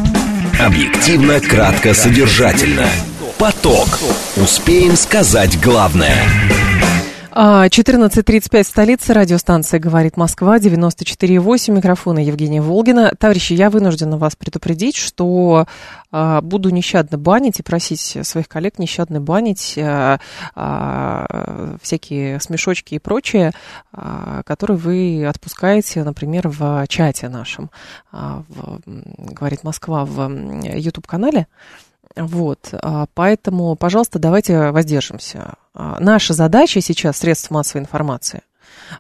Объективно, 0.61 1.41
кратко, 1.41 1.95
содержательно. 1.95 2.87
Поток. 3.39 3.99
Успеем 4.37 4.95
сказать 4.95 5.59
главное. 5.59 6.23
14.35 7.35 8.63
столица, 8.63 9.15
радиостанция 9.15 9.81
«Говорит 9.81 10.19
Москва», 10.19 10.59
94.8, 10.59 11.73
микрофона 11.73 12.19
Евгения 12.19 12.61
Волгина. 12.61 13.11
Товарищи, 13.19 13.55
я 13.55 13.71
вынуждена 13.71 14.19
вас 14.19 14.37
предупредить, 14.37 14.97
что 14.97 15.67
а, 16.11 16.43
буду 16.43 16.69
нещадно 16.69 17.17
банить 17.17 17.59
и 17.59 17.63
просить 17.63 18.19
своих 18.23 18.49
коллег 18.49 18.79
нещадно 18.79 19.23
банить 19.23 19.79
а, 19.79 20.21
а, 20.55 21.77
всякие 21.81 22.39
смешочки 22.39 22.97
и 22.97 22.99
прочее, 22.99 23.53
а, 23.95 24.43
которые 24.43 24.77
вы 24.77 25.25
отпускаете, 25.25 26.05
например, 26.05 26.49
в 26.49 26.85
чате 26.87 27.31
нашем, 27.31 27.71
а, 28.13 28.43
«Говорит 28.85 29.65
Москва» 29.65 30.05
в 30.05 30.29
YouTube-канале. 30.29 31.47
Вот, 32.17 32.71
а, 32.73 33.07
поэтому, 33.15 33.75
пожалуйста, 33.77 34.19
давайте 34.19 34.71
воздержимся. 34.71 35.55
А, 35.75 35.99
наша 36.01 36.35
задача 36.35 36.81
сейчас, 36.81 37.19
средств 37.19 37.51
массовой 37.51 37.83
информации, 37.83 38.43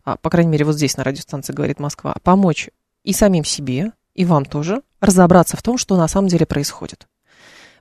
а, 0.05 0.17
по 0.17 0.31
крайней 0.31 0.51
мере, 0.51 0.65
вот 0.65 0.77
здесь 0.77 0.97
на 0.97 1.05
радиостанции 1.05 1.53
«Говорит 1.53 1.79
Москва», 1.79 2.17
помочь 2.23 2.71
и 3.05 3.13
самим 3.13 3.45
себе, 3.45 3.93
и 4.15 4.25
вам 4.25 4.45
тоже 4.45 4.83
разобраться 5.01 5.57
в 5.57 5.63
том, 5.63 5.79
что 5.79 5.97
на 5.97 6.09
самом 6.09 6.29
деле 6.29 6.47
происходит. 6.47 7.07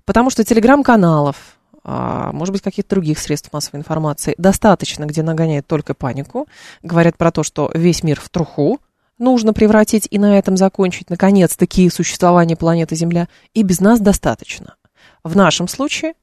Потому 0.06 0.30
что 0.30 0.44
телеграм-каналов, 0.44 1.36
может 1.84 2.54
быть, 2.54 2.62
каких-то 2.62 2.96
других 2.96 3.20
средств 3.20 3.54
массовой 3.54 3.80
информации 3.80 4.34
достаточно, 4.38 5.06
где 5.06 5.22
нагоняют 5.22 5.67
только 5.67 5.94
панику, 5.94 6.48
говорят 6.82 7.17
про 7.17 7.32
то, 7.32 7.44
что 7.44 7.70
весь 7.74 8.04
мир 8.04 8.20
в 8.20 8.30
труху, 8.30 8.80
нужно 9.20 9.54
превратить 9.54 10.08
и 10.10 10.17
на 10.17 10.38
этом 10.38 10.58
закончить, 10.58 11.10
наконец-таки, 11.10 11.89
существование 11.89 12.58
планеты 12.58 12.96
Земля, 12.96 13.28
и 13.54 13.62
без 13.63 13.80
нас 13.80 14.00
достаточно. 14.00 14.76
В 15.23 15.36
нашем 15.36 15.67
случае 15.67 16.13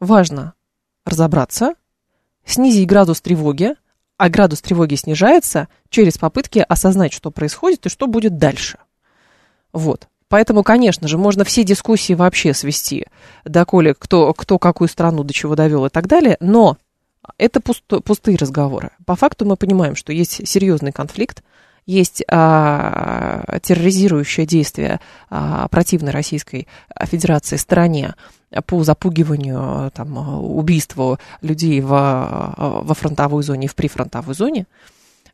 важно 0.00 0.54
разобраться, 1.04 1.74
снизить 2.44 2.88
градус 2.88 3.20
тревоги, 3.20 3.74
а 4.16 4.28
градус 4.28 4.60
тревоги 4.60 4.96
снижается 4.96 5.68
через 5.88 6.18
попытки 6.18 6.64
осознать, 6.68 7.12
что 7.12 7.30
происходит 7.30 7.86
и 7.86 7.88
что 7.88 8.06
будет 8.06 8.36
дальше. 8.36 8.78
Вот. 9.72 10.08
Поэтому, 10.28 10.62
конечно 10.62 11.08
же, 11.08 11.16
можно 11.16 11.44
все 11.44 11.64
дискуссии 11.64 12.12
вообще 12.12 12.52
свести, 12.52 13.06
доколе 13.44 13.94
кто, 13.94 14.34
кто 14.34 14.58
какую 14.58 14.88
страну 14.88 15.24
до 15.24 15.32
чего 15.32 15.54
довел 15.54 15.86
и 15.86 15.90
так 15.90 16.06
далее, 16.06 16.36
но 16.40 16.76
это 17.38 17.60
пусто, 17.60 18.00
пустые 18.00 18.36
разговоры. 18.36 18.90
По 19.06 19.16
факту 19.16 19.46
мы 19.46 19.56
понимаем, 19.56 19.94
что 19.94 20.12
есть 20.12 20.46
серьезный 20.46 20.92
конфликт, 20.92 21.42
есть 21.88 22.22
а, 22.30 23.58
терроризирующее 23.62 24.44
действие 24.44 25.00
а, 25.30 25.66
противной 25.68 26.12
Российской 26.12 26.68
Федерации 27.04 27.56
стране 27.56 28.14
по 28.66 28.84
запугиванию, 28.84 29.90
там, 29.92 30.16
убийству 30.38 31.18
людей 31.40 31.80
в, 31.80 31.88
во 31.88 32.94
фронтовой 32.94 33.42
зоне 33.42 33.66
и 33.66 33.68
в 33.68 33.74
прифронтовой 33.74 34.34
зоне, 34.34 34.66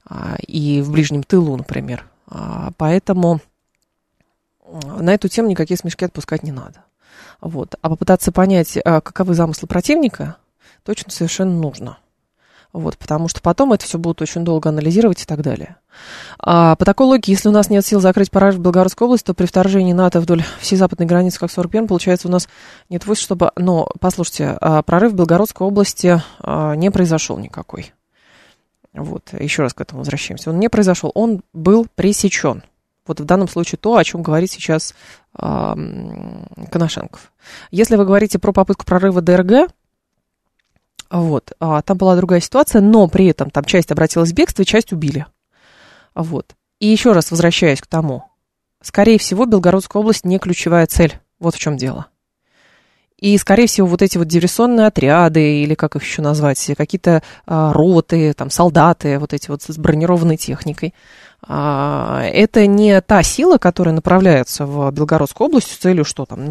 а, 0.09 0.37
и 0.47 0.81
в 0.81 0.93
ближнем 0.93 1.25
тылу, 1.25 1.57
например. 1.57 2.07
А, 2.29 2.71
поэтому 2.77 3.41
на 4.65 5.13
эту 5.13 5.29
тему 5.29 5.49
никакие 5.49 5.77
смешки 5.77 6.05
отпускать 6.05 6.45
не 6.45 6.53
надо. 6.53 6.85
Вот. 7.41 7.75
А 7.83 7.89
попытаться 7.89 8.31
понять, 8.31 8.79
а, 8.85 9.01
каковы 9.01 9.35
замыслы 9.35 9.67
противника, 9.67 10.37
точно 10.85 11.11
совершенно 11.11 11.53
нужно. 11.53 11.99
Вот, 12.75 12.99
потому 12.99 13.29
что 13.29 13.41
потом 13.41 13.73
это 13.73 13.85
все 13.85 13.99
будут 13.99 14.21
очень 14.21 14.45
долго 14.45 14.69
анализировать 14.69 15.23
и 15.23 15.25
так 15.25 15.43
далее. 15.43 15.77
А, 16.41 16.75
по 16.75 16.85
такой 16.85 17.07
логике, 17.07 17.31
если 17.31 17.49
у 17.49 17.53
нас 17.53 17.71
нет 17.71 17.87
сил 17.87 18.01
закрыть 18.01 18.33
прорыв 18.33 18.57
в 18.57 18.59
Белгородской 18.59 19.07
области, 19.07 19.27
то 19.27 19.33
при 19.33 19.47
вторжении 19.47 19.93
НАТО 19.93 20.21
вдоль 20.21 20.43
всей 20.59 20.75
западной 20.75 21.07
границы, 21.07 21.39
как 21.39 21.53
41, 21.53 21.87
получается, 21.87 22.27
у 22.27 22.33
нас 22.33 22.49
нет 22.91 23.07
войск, 23.07 23.23
чтобы... 23.23 23.53
Но, 23.55 23.89
послушайте, 24.01 24.59
а, 24.61 24.83
прорыв 24.83 25.13
в 25.13 25.15
Белгородской 25.15 25.65
области 25.65 26.21
а, 26.41 26.75
не 26.75 26.91
произошел 26.91 27.39
никакой. 27.39 27.93
Вот, 28.93 29.33
еще 29.39 29.63
раз 29.63 29.73
к 29.73 29.81
этому 29.81 30.01
возвращаемся. 30.01 30.51
Он 30.51 30.59
не 30.59 30.69
произошел, 30.69 31.13
он 31.15 31.43
был 31.53 31.87
пресечен. 31.95 32.65
Вот 33.07 33.21
в 33.21 33.25
данном 33.25 33.47
случае 33.47 33.79
то, 33.79 33.97
о 33.97 34.03
чем 34.03 34.23
говорит 34.23 34.51
сейчас 34.51 34.95
э, 35.39 35.75
Коношенков. 36.73 37.33
Если 37.71 37.97
вы 37.97 38.07
говорите 38.07 38.39
про 38.39 38.53
попытку 38.53 38.87
прорыва 38.87 39.21
ДРГ, 39.21 39.69
вот. 41.15 41.53
А, 41.61 41.81
там 41.83 41.97
была 41.97 42.17
другая 42.17 42.41
ситуация, 42.41 42.81
но 42.81 43.07
при 43.07 43.27
этом 43.27 43.49
там 43.49 43.65
часть 43.65 43.93
обратилась 43.93 44.31
в 44.31 44.35
бегство, 44.35 44.65
часть 44.65 44.93
убили. 44.93 45.27
Вот. 46.17 46.57
И 46.81 46.89
еще 46.89 47.13
раз 47.13 47.31
возвращаясь 47.31 47.81
к 47.81 47.87
тому. 47.87 48.25
Скорее 48.83 49.19
всего, 49.19 49.47
Белгородская 49.47 50.01
область 50.01 50.25
не 50.25 50.41
ключевая 50.41 50.87
цель. 50.89 51.21
Вот 51.39 51.55
в 51.55 51.59
чем 51.61 51.77
дело. 51.77 52.07
И, 53.17 53.39
скорее 53.39 53.69
всего, 53.69 53.87
вот 53.87 54.03
эти 54.03 54.19
вот 54.19 54.27
диверсионные 54.27 54.89
отряды, 54.89 55.63
или 55.63 55.75
как 55.75 55.95
их 55.95 56.03
еще 56.03 56.21
назвать, 56.21 56.73
какие-то 56.77 57.23
а, 57.47 57.73
роты, 57.73 58.33
там, 58.33 58.51
солдаты, 58.51 59.21
вот 59.21 59.33
эти 59.33 59.49
вот 59.51 59.63
с 59.63 59.79
бронированной 59.79 60.37
техникой, 60.37 60.95
это 61.47 62.67
не 62.67 63.01
та 63.01 63.23
сила, 63.23 63.59
которая 63.59 63.95
направляется 63.95 64.67
в 64.67 64.91
Белгородскую 64.91 65.49
область 65.49 65.71
с 65.71 65.77
целью 65.77 66.05
что 66.05 66.25
там, 66.27 66.49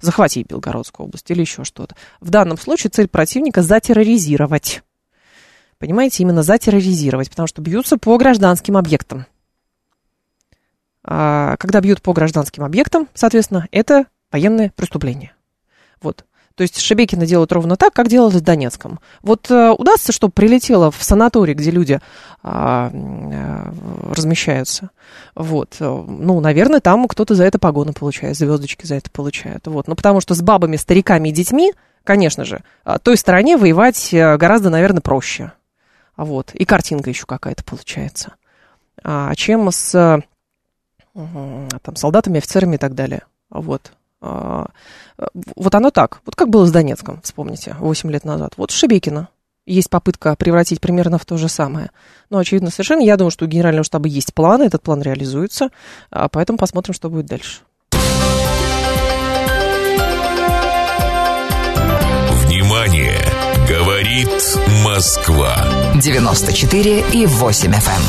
захватить 0.00 0.46
Белгородскую 0.46 1.06
область 1.06 1.30
или 1.30 1.40
еще 1.40 1.64
что-то. 1.64 1.96
В 2.20 2.30
данном 2.30 2.58
случае 2.58 2.90
цель 2.90 3.08
противника 3.08 3.62
затерроризировать. 3.62 4.82
Понимаете, 5.78 6.22
именно 6.22 6.42
затерроризировать, 6.42 7.30
потому 7.30 7.46
что 7.46 7.60
бьются 7.60 7.98
по 7.98 8.16
гражданским 8.16 8.76
объектам. 8.76 9.26
А, 11.04 11.56
когда 11.58 11.80
бьют 11.80 12.02
по 12.02 12.12
гражданским 12.12 12.64
объектам, 12.64 13.08
соответственно, 13.14 13.68
это 13.70 14.06
военное 14.32 14.72
преступление. 14.74 15.32
Вот. 16.00 16.24
То 16.56 16.62
есть 16.62 16.80
Шебекина 16.80 17.26
делают 17.26 17.52
ровно 17.52 17.76
так, 17.76 17.92
как 17.92 18.08
делалось 18.08 18.34
в 18.34 18.40
Донецком. 18.40 18.98
Вот 19.22 19.50
э, 19.50 19.70
удастся, 19.72 20.10
чтобы 20.10 20.32
прилетело 20.32 20.90
в 20.90 21.02
санаторий, 21.02 21.52
где 21.52 21.70
люди 21.70 22.00
а, 22.42 22.90
э, 22.90 24.12
размещаются. 24.14 24.88
Вот. 25.34 25.76
Ну, 25.78 26.40
наверное, 26.40 26.80
там 26.80 27.08
кто-то 27.08 27.34
за 27.34 27.44
это 27.44 27.58
погоны 27.58 27.92
получает, 27.92 28.38
звездочки 28.38 28.86
за 28.86 28.94
это 28.94 29.10
получают. 29.10 29.66
Вот. 29.66 29.86
Ну, 29.86 29.94
потому 29.94 30.22
что 30.22 30.34
с 30.34 30.40
бабами, 30.40 30.76
стариками 30.76 31.28
и 31.28 31.32
детьми, 31.32 31.74
конечно 32.04 32.46
же, 32.46 32.62
а, 32.84 32.98
той 32.98 33.18
стороне 33.18 33.58
воевать 33.58 34.14
э, 34.14 34.38
гораздо, 34.38 34.70
наверное, 34.70 35.02
проще. 35.02 35.52
Вот. 36.16 36.54
И 36.54 36.64
картинка 36.64 37.10
еще 37.10 37.26
какая-то 37.26 37.64
получается. 37.64 38.32
А, 39.04 39.34
чем 39.34 39.70
с 39.70 40.22
там, 41.12 41.96
солдатами, 41.96 42.38
офицерами 42.38 42.76
и 42.76 42.78
так 42.78 42.94
далее. 42.94 43.24
Вот. 43.50 43.92
А, 44.20 44.68
вот 45.56 45.74
оно 45.74 45.90
так. 45.90 46.20
Вот 46.24 46.34
как 46.34 46.48
было 46.48 46.66
с 46.66 46.72
Донецком, 46.72 47.20
вспомните, 47.22 47.76
8 47.78 48.10
лет 48.10 48.24
назад. 48.24 48.54
Вот 48.56 48.70
Шебекина. 48.70 49.28
Есть 49.66 49.90
попытка 49.90 50.36
превратить 50.36 50.80
примерно 50.80 51.18
в 51.18 51.24
то 51.24 51.36
же 51.36 51.48
самое. 51.48 51.90
Но, 52.30 52.38
очевидно, 52.38 52.70
совершенно. 52.70 53.02
Я 53.02 53.16
думаю, 53.16 53.32
что 53.32 53.46
у 53.46 53.48
Генерального 53.48 53.82
штаба 53.82 54.06
есть 54.06 54.32
план, 54.32 54.62
этот 54.62 54.82
план 54.82 55.02
реализуется. 55.02 55.70
А 56.10 56.28
поэтому 56.28 56.56
посмотрим, 56.56 56.94
что 56.94 57.10
будет 57.10 57.26
дальше. 57.26 57.62
Внимание! 62.44 63.18
Говорит 63.68 64.30
Москва. 64.84 65.56
94 66.00 67.04
и 67.12 67.26
8 67.26 67.72
FM. 67.72 67.74
Эм. 67.74 68.02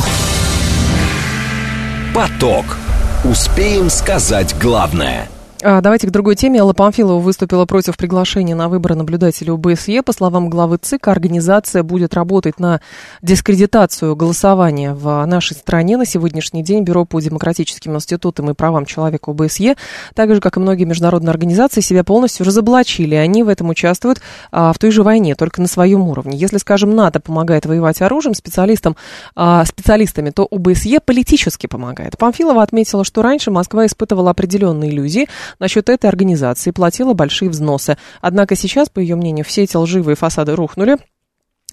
Поток. 2.14 2.76
Успеем 3.24 3.90
сказать 3.90 4.56
главное– 4.60 5.28
давайте 5.60 6.06
к 6.06 6.10
другой 6.10 6.36
теме. 6.36 6.60
Алла 6.60 6.72
Памфилова 6.72 7.18
выступила 7.18 7.64
против 7.64 7.96
приглашения 7.96 8.54
на 8.54 8.68
выборы 8.68 8.94
наблюдателей 8.94 9.52
ОБСЕ. 9.52 10.02
По 10.02 10.12
словам 10.12 10.48
главы 10.50 10.78
ЦИК, 10.80 11.08
организация 11.08 11.82
будет 11.82 12.14
работать 12.14 12.60
на 12.60 12.80
дискредитацию 13.22 14.14
голосования 14.14 14.94
в 14.94 15.24
нашей 15.26 15.56
стране. 15.56 15.96
На 15.96 16.06
сегодняшний 16.06 16.62
день 16.62 16.84
Бюро 16.84 17.04
по 17.04 17.20
демократическим 17.20 17.96
институтам 17.96 18.50
и 18.50 18.54
правам 18.54 18.86
человека 18.86 19.30
ОБСЕ, 19.30 19.76
так 20.14 20.32
же, 20.32 20.40
как 20.40 20.56
и 20.56 20.60
многие 20.60 20.84
международные 20.84 21.30
организации, 21.30 21.80
себя 21.80 22.04
полностью 22.04 22.46
разоблачили. 22.46 23.16
Они 23.16 23.42
в 23.42 23.48
этом 23.48 23.68
участвуют 23.68 24.20
а, 24.52 24.72
в 24.72 24.78
той 24.78 24.92
же 24.92 25.02
войне, 25.02 25.34
только 25.34 25.60
на 25.60 25.66
своем 25.66 26.02
уровне. 26.02 26.36
Если, 26.36 26.58
скажем, 26.58 26.94
НАТО 26.94 27.18
помогает 27.18 27.66
воевать 27.66 28.00
оружием 28.00 28.34
специалистам, 28.34 28.96
а, 29.34 29.64
специалистами, 29.64 30.30
то 30.30 30.46
ОБСЕ 30.48 31.00
политически 31.00 31.66
помогает. 31.66 32.16
Памфилова 32.16 32.62
отметила, 32.62 33.02
что 33.02 33.22
раньше 33.22 33.50
Москва 33.50 33.86
испытывала 33.86 34.30
определенные 34.30 34.90
иллюзии– 34.90 35.28
насчет 35.58 35.88
этой 35.88 36.06
организации 36.06 36.70
платила 36.70 37.14
большие 37.14 37.50
взносы. 37.50 37.96
Однако 38.20 38.56
сейчас, 38.56 38.88
по 38.88 39.00
ее 39.00 39.16
мнению, 39.16 39.44
все 39.44 39.64
эти 39.64 39.76
лживые 39.76 40.16
фасады 40.16 40.54
рухнули 40.54 40.98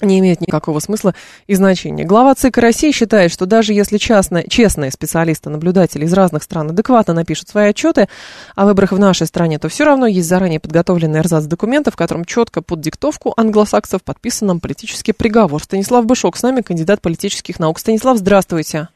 не 0.02 0.20
имеет 0.20 0.42
никакого 0.42 0.80
смысла 0.80 1.16
и 1.48 1.56
значения. 1.56 2.04
Глава 2.04 2.36
ЦИК 2.36 2.58
России 2.58 2.92
считает, 2.92 3.32
что 3.32 3.46
даже 3.46 3.74
если 3.74 3.98
частно, 3.98 4.44
честные 4.48 4.92
специалисты-наблюдатели 4.92 6.04
из 6.04 6.12
разных 6.12 6.44
стран 6.44 6.70
адекватно 6.72 7.14
напишут 7.14 7.48
свои 7.48 7.70
отчеты 7.70 8.10
о 8.56 8.66
выборах 8.66 8.92
в 8.92 9.00
нашей 9.00 9.26
стране, 9.26 9.58
то 9.58 9.70
все 9.70 9.86
равно 9.86 10.06
есть 10.06 10.28
заранее 10.28 10.60
подготовленный 10.60 11.20
эрзац 11.20 11.46
документов, 11.46 11.94
в 11.94 11.98
котором 11.98 12.26
четко 12.26 12.62
под 12.62 12.82
диктовку 12.82 13.34
англосаксов 13.38 14.04
подписан 14.04 14.60
политический 14.60 15.14
приговор. 15.14 15.64
Станислав 15.64 16.06
Бышок 16.06 16.36
с 16.36 16.44
нами, 16.44 16.62
кандидат 16.62 17.02
политических 17.02 17.60
наук. 17.60 17.80
Станислав, 17.80 18.18
здравствуйте. 18.18 18.90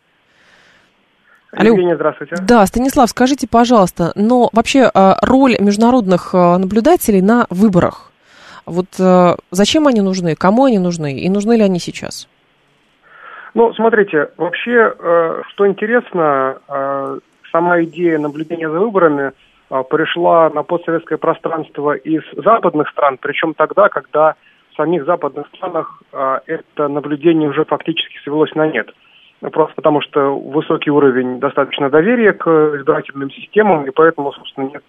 Алло. 1.51 1.69
Евгений, 1.69 1.95
здравствуйте. 1.95 2.35
Да, 2.47 2.65
Станислав, 2.65 3.09
скажите, 3.09 3.47
пожалуйста, 3.51 4.11
но 4.15 4.49
вообще 4.53 4.89
а, 4.93 5.15
роль 5.23 5.55
международных 5.59 6.35
а, 6.35 6.57
наблюдателей 6.57 7.21
на 7.21 7.47
выборах, 7.49 8.11
Вот 8.67 8.99
э, 8.99 9.35
зачем 9.49 9.87
они 9.87 10.01
нужны, 10.01 10.35
кому 10.35 10.65
они 10.65 10.77
нужны 10.77 11.19
и 11.19 11.27
нужны 11.29 11.57
ли 11.57 11.63
они 11.63 11.79
сейчас? 11.79 12.29
Ну, 13.55 13.73
смотрите, 13.73 14.29
вообще, 14.37 14.93
э, 14.95 15.41
что 15.47 15.67
интересно, 15.67 16.57
э, 16.67 17.19
сама 17.51 17.81
идея 17.83 18.19
наблюдения 18.19 18.69
за 18.69 18.79
выборами 18.79 19.31
э, 19.71 19.83
пришла 19.89 20.51
на 20.51 20.61
постсоветское 20.61 21.17
пространство 21.17 21.93
из 21.93 22.21
западных 22.35 22.89
стран, 22.89 23.17
причем 23.19 23.55
тогда, 23.55 23.89
когда 23.89 24.35
в 24.71 24.75
самих 24.75 25.05
западных 25.05 25.47
странах 25.55 26.03
э, 26.13 26.39
это 26.45 26.87
наблюдение 26.87 27.49
уже 27.49 27.65
фактически 27.65 28.19
свелось 28.23 28.53
на 28.53 28.67
нет. 28.67 28.93
Просто 29.39 29.75
потому 29.75 30.01
что 30.01 30.37
высокий 30.37 30.91
уровень 30.91 31.39
достаточно 31.39 31.89
доверия 31.89 32.33
к 32.33 32.47
избирательным 32.75 33.31
системам, 33.31 33.85
и 33.85 33.91
поэтому, 33.91 34.31
собственно, 34.33 34.65
нет 34.65 34.83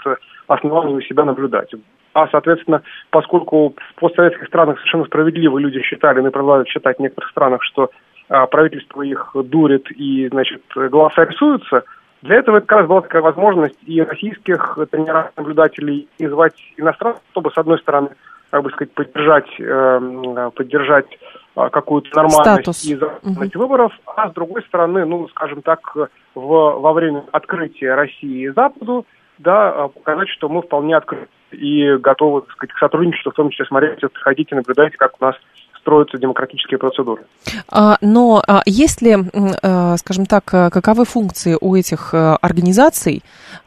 оснований 0.48 1.02
себя 1.02 1.24
наблюдать. 1.24 1.72
А, 2.12 2.26
соответственно, 2.28 2.82
поскольку 3.10 3.74
в 3.76 4.00
постсоветских 4.00 4.48
странах 4.48 4.78
совершенно 4.78 5.04
справедливо 5.04 5.58
люди 5.58 5.80
считали, 5.82 6.26
и 6.26 6.30
продолжают 6.30 6.68
считать 6.68 6.98
в 6.98 7.00
некоторых 7.00 7.30
странах, 7.30 7.62
что 7.62 7.90
а, 8.28 8.46
правительство 8.46 9.02
их 9.02 9.30
дурит 9.34 9.90
и, 9.92 10.28
значит, 10.28 10.62
голоса 10.74 11.24
рисуются, 11.24 11.84
для 12.22 12.36
этого 12.36 12.58
это 12.58 12.66
как 12.66 12.78
раз 12.80 12.88
была 12.88 13.00
такая 13.00 13.22
возможность 13.22 13.78
и 13.86 14.02
российских 14.02 14.78
тренеров-наблюдателей, 14.90 16.08
и 16.18 16.26
звать 16.26 16.56
иностранцев, 16.76 17.22
чтобы, 17.30 17.50
с 17.50 17.56
одной 17.56 17.78
стороны, 17.78 18.10
как 18.50 18.62
бы 18.62 18.70
сказать, 18.70 18.92
поддержать, 18.92 19.60
э, 19.60 20.50
поддержать 20.54 21.06
а, 21.54 21.70
какую-то 21.70 22.10
нормальность 22.14 22.62
Статус. 22.62 22.84
и 22.84 22.96
законность 22.96 23.56
угу. 23.56 23.64
выборов, 23.64 23.92
а 24.06 24.30
с 24.30 24.32
другой 24.32 24.62
стороны, 24.62 25.04
ну, 25.04 25.28
скажем 25.28 25.62
так, 25.62 25.80
в, 25.94 26.08
во 26.34 26.92
время 26.92 27.24
открытия 27.32 27.94
России 27.94 28.48
Западу, 28.48 29.06
да, 29.38 29.70
а, 29.70 29.88
показать, 29.88 30.28
что 30.28 30.48
мы 30.48 30.62
вполне 30.62 30.96
открыты 30.96 31.28
и 31.52 31.96
готовы, 31.96 32.42
так 32.42 32.52
сказать, 32.52 32.74
к 32.74 32.78
сотрудничеству, 32.78 33.32
в 33.32 33.34
том 33.34 33.50
числе 33.50 33.66
смотрите, 33.66 34.08
приходите, 34.08 34.54
наблюдайте, 34.54 34.96
как 34.96 35.12
у 35.20 35.24
нас 35.24 35.34
строятся 35.80 36.18
демократические 36.18 36.78
процедуры. 36.78 37.24
А, 37.68 37.96
но 38.00 38.42
а, 38.46 38.62
есть 38.66 39.02
ли, 39.02 39.16
а, 39.62 39.96
скажем 39.96 40.26
так, 40.26 40.44
каковы 40.44 41.04
функции 41.04 41.56
у 41.60 41.74
этих 41.74 42.14
организаций, 42.14 43.22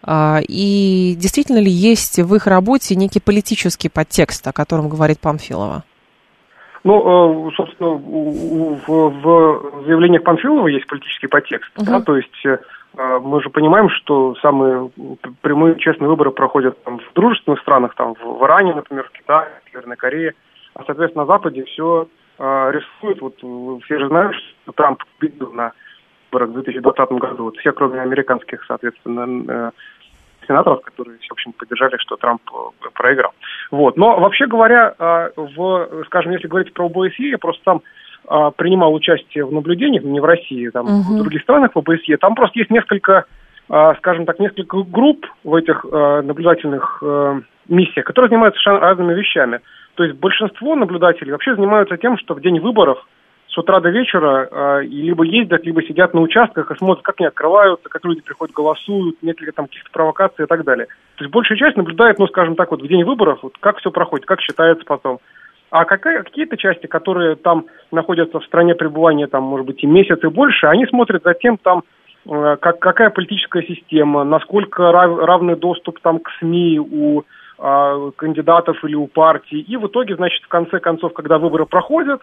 и 0.08 1.16
действительно 1.18 1.60
ли 1.60 1.72
есть 1.72 2.20
в 2.20 2.36
их 2.36 2.48
работе 2.48 2.96
некий 2.96 3.20
политический 3.20 3.90
подтекст, 3.90 4.48
о 4.48 4.54
котором 4.54 4.90
говорит 4.90 5.20
Памфилова? 5.20 5.84
Ну, 6.84 7.48
э, 7.48 7.52
собственно, 7.56 7.92
в, 7.92 8.88
в 8.88 9.86
заявлениях 9.86 10.24
Панфилова 10.24 10.68
есть 10.68 10.86
политический 10.88 11.28
подтекст, 11.28 11.72
угу. 11.78 11.86
да, 11.86 12.02
то 12.02 12.18
есть 12.18 12.46
э, 12.46 12.58
мы 13.22 13.42
же 13.42 13.50
понимаем, 13.50 13.90
что 13.90 14.36
самые 14.42 14.92
прямые 15.42 15.80
честные 15.80 16.10
выборы 16.10 16.32
проходят 16.32 16.82
там, 16.84 17.00
в 17.00 17.14
дружественных 17.14 17.62
странах, 17.62 17.96
там 17.96 18.16
в 18.16 18.44
Иране, 18.44 18.74
например, 18.74 19.06
в 19.06 19.18
Китае, 19.18 19.50
в 19.66 19.72
Северной 19.72 19.96
Корее, 19.96 20.34
а, 20.76 20.84
соответственно, 20.86 21.26
на 21.26 21.34
Западе 21.34 21.64
все 21.66 22.08
э, 22.40 22.72
рисует, 22.72 23.22
вот 23.22 23.38
все 23.84 24.00
же 24.00 24.08
знают, 24.08 24.36
что 24.36 24.72
Трамп 24.74 25.04
победил 25.20 25.52
на 25.54 25.74
выборах 26.32 26.50
в 26.50 26.54
2020 26.54 27.12
году, 27.12 27.44
вот 27.46 27.58
все, 27.58 27.72
кроме 27.72 28.02
американских, 28.02 28.64
соответственно, 28.66 29.72
сенаторов, 30.48 30.82
которые, 30.82 31.18
в 31.18 31.32
общем, 31.32 31.54
поддержали, 31.54 31.98
что 31.98 32.16
Трамп 32.16 32.42
э, 32.54 32.88
проиграл. 32.94 33.32
Вот. 33.72 33.98
Но 33.98 34.20
вообще 34.20 34.46
говоря, 34.46 34.94
э, 34.98 35.30
в, 35.36 36.04
скажем, 36.06 36.32
если 36.32 36.48
говорить 36.48 36.74
про 36.74 36.86
ОБСЕ, 36.86 37.30
я 37.30 37.38
просто 37.38 37.62
сам 37.64 37.82
э, 38.30 38.52
принимал 38.56 38.94
участие 38.94 39.46
в 39.46 39.54
наблюдениях, 39.54 40.04
не 40.04 40.20
в 40.20 40.26
России, 40.26 40.70
там, 40.70 40.86
угу. 40.86 41.14
в 41.14 41.18
других 41.18 41.42
странах 41.42 41.72
в 41.74 41.80
ОБСЕ. 41.80 42.18
Там 42.18 42.36
просто 42.36 42.60
есть 42.60 42.72
несколько, 42.72 43.26
скажем 43.68 44.26
так, 44.26 44.40
несколько 44.40 44.84
групп 44.84 45.26
в 45.44 45.56
этих 45.56 45.86
наблюдательных 45.86 47.02
миссиях, 47.70 48.06
которые 48.06 48.30
занимаются 48.30 48.62
совершенно 48.62 48.86
разными 48.86 49.14
вещами. 49.14 49.62
То 49.96 50.04
есть 50.04 50.18
большинство 50.18 50.76
наблюдателей 50.76 51.32
вообще 51.32 51.56
занимаются 51.56 51.98
тем, 51.98 52.18
что 52.18 52.34
в 52.34 52.42
день 52.42 52.60
выборов 52.60 53.06
с 53.48 53.58
утра 53.58 53.80
до 53.80 53.90
вечера 53.90 54.48
э, 54.50 54.82
либо 54.84 55.24
ездят, 55.24 55.64
либо 55.64 55.84
сидят 55.84 56.14
на 56.16 56.22
участках 56.22 56.72
и 56.72 56.78
смотрят, 56.78 57.04
как 57.04 57.16
они 57.20 57.28
открываются, 57.28 57.88
как 57.88 58.04
люди 58.04 58.22
приходят, 58.22 58.56
голосуют, 58.56 59.22
нет 59.22 59.40
ли 59.42 59.52
там 59.52 59.68
каких-то 59.68 59.92
провокаций 59.92 60.46
и 60.46 60.48
так 60.48 60.64
далее. 60.64 60.88
То 61.16 61.24
есть 61.24 61.32
большая 61.32 61.58
часть 61.58 61.78
наблюдает, 61.78 62.18
ну, 62.18 62.28
скажем 62.28 62.56
так, 62.56 62.72
вот 62.72 62.82
в 62.82 62.88
день 62.88 63.04
выборов, 63.04 63.40
вот 63.44 63.54
как 63.60 63.78
все 63.78 63.92
проходит, 63.92 64.26
как 64.26 64.42
считается 64.42 64.84
потом. 64.86 65.20
А 65.70 65.86
какие-то 65.86 66.58
части, 66.58 66.88
которые 66.88 67.36
там 67.36 67.66
находятся 67.92 68.40
в 68.40 68.46
стране 68.46 68.76
пребывания, 68.76 69.28
там, 69.28 69.44
может 69.44 69.68
быть, 69.68 69.84
и 69.84 69.88
месяц, 69.88 70.20
и 70.24 70.28
больше, 70.28 70.68
они 70.68 70.86
смотрят 70.88 71.24
за 71.24 71.36
тем, 71.36 71.58
там, 71.58 71.84
э, 72.28 72.58
как, 72.60 72.80
какая 72.80 73.12
политическая 73.12 73.62
система, 73.64 74.24
насколько 74.24 74.92
рав, 74.92 75.20
равный 75.20 75.56
доступ 75.56 76.00
там 76.00 76.20
к 76.20 76.30
СМИ 76.40 76.80
у 76.80 77.24
кандидатов 78.18 78.84
или 78.84 78.96
у 78.96 79.08
партий. 79.08 79.62
И 79.62 79.78
в 79.78 79.88
итоге, 79.88 80.16
значит, 80.16 80.44
в 80.44 80.48
конце 80.50 80.80
концов, 80.80 81.14
когда 81.14 81.38
выборы 81.38 81.66
проходят, 81.66 82.22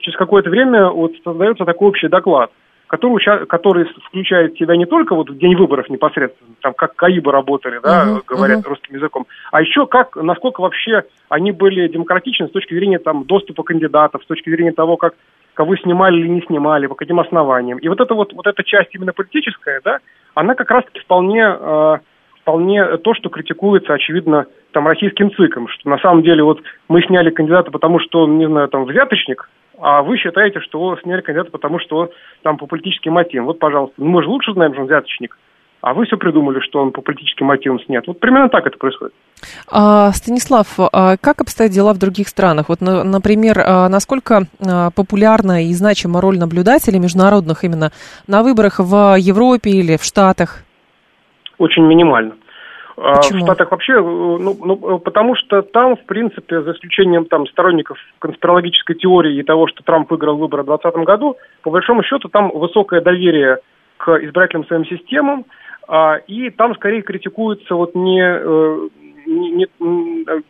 через 0.00 0.16
какое-то 0.16 0.50
время 0.50 0.88
вот 0.88 1.12
создается 1.24 1.64
такой 1.64 1.88
общий 1.88 2.08
доклад, 2.08 2.50
который, 2.86 3.46
который 3.46 3.86
включает 4.06 4.54
в 4.54 4.58
себя 4.58 4.76
не 4.76 4.86
только 4.86 5.14
вот 5.14 5.30
в 5.30 5.38
день 5.38 5.56
выборов 5.56 5.88
непосредственно, 5.88 6.54
там 6.60 6.74
как 6.74 6.96
КАИБы 6.96 7.30
работали, 7.30 7.80
да, 7.82 8.04
uh-huh, 8.04 8.22
говорят 8.26 8.60
uh-huh. 8.60 8.68
русским 8.68 8.96
языком, 8.96 9.26
а 9.52 9.60
еще 9.60 9.86
как, 9.86 10.16
насколько 10.16 10.60
вообще 10.60 11.04
они 11.28 11.52
были 11.52 11.88
демократичны 11.88 12.48
с 12.48 12.52
точки 12.52 12.74
зрения 12.74 12.98
там 12.98 13.24
доступа 13.24 13.62
кандидатов, 13.62 14.22
с 14.24 14.26
точки 14.26 14.50
зрения 14.50 14.72
того, 14.72 14.96
как 14.96 15.14
кого 15.54 15.76
снимали 15.76 16.18
или 16.18 16.28
не 16.28 16.42
снимали, 16.42 16.86
по 16.86 16.94
каким 16.94 17.20
основаниям. 17.20 17.78
И 17.78 17.88
вот 17.88 18.00
эта 18.00 18.14
вот, 18.14 18.32
вот 18.32 18.46
эта 18.46 18.62
часть 18.64 18.94
именно 18.94 19.12
политическая, 19.12 19.80
да, 19.84 19.98
она 20.34 20.54
как 20.54 20.70
раз-таки 20.70 21.00
вполне, 21.00 21.42
э, 21.42 21.98
вполне 22.40 22.96
то, 22.98 23.14
что 23.14 23.28
критикуется, 23.28 23.92
очевидно, 23.92 24.46
там 24.72 24.86
российским 24.86 25.30
ЦИКом, 25.32 25.68
что 25.68 25.88
на 25.88 25.98
самом 25.98 26.22
деле 26.22 26.42
вот 26.42 26.60
мы 26.88 27.02
сняли 27.02 27.30
кандидата, 27.30 27.70
потому 27.70 27.98
что 28.00 28.22
он, 28.22 28.38
не 28.38 28.46
знаю, 28.46 28.68
там 28.68 28.84
взяточник, 28.84 29.48
а 29.80 30.02
вы 30.02 30.18
считаете, 30.18 30.60
что 30.60 30.96
сняли 30.98 31.22
кандидата, 31.22 31.50
потому 31.50 31.78
что 31.78 32.10
там 32.42 32.56
по 32.58 32.66
политическим 32.66 33.12
мотивам. 33.12 33.46
Вот, 33.46 33.58
пожалуйста, 33.58 33.94
ну, 33.98 34.06
мы 34.06 34.22
же 34.22 34.28
лучше 34.28 34.52
знаем, 34.52 34.72
что 34.72 34.82
он 34.82 34.86
взяточник. 34.88 35.36
А 35.82 35.94
вы 35.94 36.04
все 36.04 36.18
придумали, 36.18 36.60
что 36.60 36.80
он 36.80 36.92
по 36.92 37.00
политическим 37.00 37.46
мотивам 37.46 37.80
снят. 37.80 38.06
Вот 38.06 38.20
примерно 38.20 38.50
так 38.50 38.66
это 38.66 38.76
происходит. 38.76 39.14
А, 39.66 40.12
Станислав, 40.12 40.66
а 40.78 41.16
как 41.16 41.40
обстоят 41.40 41.72
дела 41.72 41.94
в 41.94 41.98
других 41.98 42.28
странах? 42.28 42.68
Вот, 42.68 42.82
например, 42.82 43.60
а, 43.64 43.88
насколько 43.88 44.42
а, 44.60 44.90
популярна 44.90 45.64
и 45.64 45.72
значима 45.72 46.20
роль 46.20 46.38
наблюдателей 46.38 46.98
международных 46.98 47.64
именно 47.64 47.92
на 48.26 48.42
выборах 48.42 48.78
в 48.78 49.16
Европе 49.18 49.70
или 49.70 49.96
в 49.96 50.04
Штатах? 50.04 50.64
Очень 51.56 51.86
минимально. 51.86 52.34
А 53.02 53.16
Почему? 53.16 53.40
В 53.40 53.42
Штатах 53.44 53.70
вообще, 53.70 53.94
э, 53.94 54.00
ну, 54.00 54.54
ну, 54.62 54.98
потому 54.98 55.34
что 55.34 55.62
там, 55.62 55.96
в 55.96 56.04
принципе, 56.04 56.60
за 56.60 56.72
исключением 56.72 57.24
там 57.24 57.46
сторонников 57.46 57.96
конспирологической 58.18 58.94
теории 58.94 59.38
и 59.38 59.42
того, 59.42 59.68
что 59.68 59.82
Трамп 59.82 60.10
выиграл 60.10 60.36
выборы 60.36 60.64
в 60.64 60.66
2020 60.66 61.06
году, 61.06 61.36
по 61.62 61.70
большому 61.70 62.02
счету 62.02 62.28
там 62.28 62.50
высокое 62.50 63.00
доверие 63.00 63.60
к 63.96 64.16
избирательным 64.22 64.66
своим 64.66 64.84
системам, 64.84 65.46
а, 65.88 66.16
и 66.26 66.50
там 66.50 66.74
скорее 66.74 67.00
критикуется 67.00 67.74
вот 67.74 67.94
не, 67.94 68.20
э, 68.22 68.88
не, 69.26 69.50
не 69.50 69.66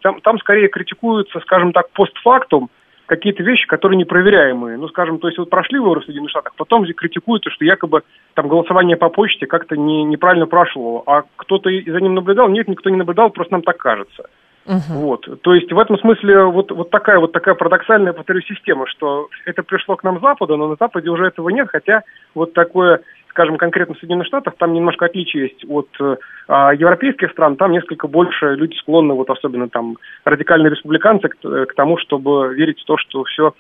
там, 0.02 0.20
там 0.20 0.38
скорее 0.40 0.68
критикуется, 0.68 1.38
скажем 1.40 1.72
так, 1.72 1.90
постфактум, 1.92 2.68
какие-то 3.10 3.42
вещи, 3.42 3.66
которые 3.66 3.98
непроверяемые. 3.98 4.78
Ну, 4.78 4.88
скажем, 4.88 5.18
то 5.18 5.26
есть 5.26 5.36
вот 5.36 5.50
прошли 5.50 5.80
выборы 5.80 6.00
в 6.00 6.04
Соединенных 6.04 6.30
Штатах, 6.30 6.54
потом 6.56 6.86
критикуются, 6.86 7.50
что 7.50 7.64
якобы 7.64 8.02
там 8.34 8.46
голосование 8.46 8.96
по 8.96 9.08
почте 9.08 9.46
как-то 9.46 9.76
не, 9.76 10.04
неправильно 10.04 10.46
прошло, 10.46 11.02
а 11.06 11.24
кто-то 11.34 11.68
за 11.68 12.00
ним 12.00 12.14
наблюдал? 12.14 12.48
Нет, 12.48 12.68
никто 12.68 12.88
не 12.88 12.96
наблюдал, 12.96 13.30
просто 13.30 13.54
нам 13.54 13.62
так 13.62 13.78
кажется. 13.78 14.26
Uh-huh. 14.64 14.92
Вот. 14.92 15.42
То 15.42 15.54
есть 15.54 15.72
в 15.72 15.78
этом 15.80 15.98
смысле 15.98 16.44
вот, 16.44 16.70
вот 16.70 16.90
такая 16.90 17.18
вот 17.18 17.32
такая 17.32 17.56
парадоксальная, 17.56 18.12
повторюсь, 18.12 18.46
система, 18.46 18.86
что 18.86 19.28
это 19.44 19.64
пришло 19.64 19.96
к 19.96 20.04
нам 20.04 20.18
с 20.18 20.22
Запада, 20.22 20.56
но 20.56 20.68
на 20.68 20.76
Западе 20.78 21.10
уже 21.10 21.26
этого 21.26 21.48
нет, 21.48 21.68
хотя 21.68 22.02
вот 22.36 22.52
такое 22.52 23.00
скажем, 23.30 23.56
конкретно 23.56 23.94
в 23.94 23.98
Соединенных 23.98 24.26
Штатах, 24.26 24.54
там 24.58 24.74
немножко 24.74 25.06
отличие 25.06 25.44
есть 25.44 25.64
от 25.68 25.88
э, 26.00 26.16
европейских 26.48 27.30
стран, 27.30 27.56
там 27.56 27.72
несколько 27.72 28.06
больше 28.08 28.54
люди 28.54 28.76
склонны, 28.76 29.14
вот 29.14 29.30
особенно 29.30 29.68
там 29.68 29.96
радикальные 30.24 30.70
республиканцы, 30.70 31.28
к, 31.28 31.36
к 31.40 31.74
тому, 31.74 31.96
чтобы 31.98 32.54
верить 32.54 32.80
в 32.80 32.84
то, 32.84 32.96
что 32.98 33.24
все 33.24 33.54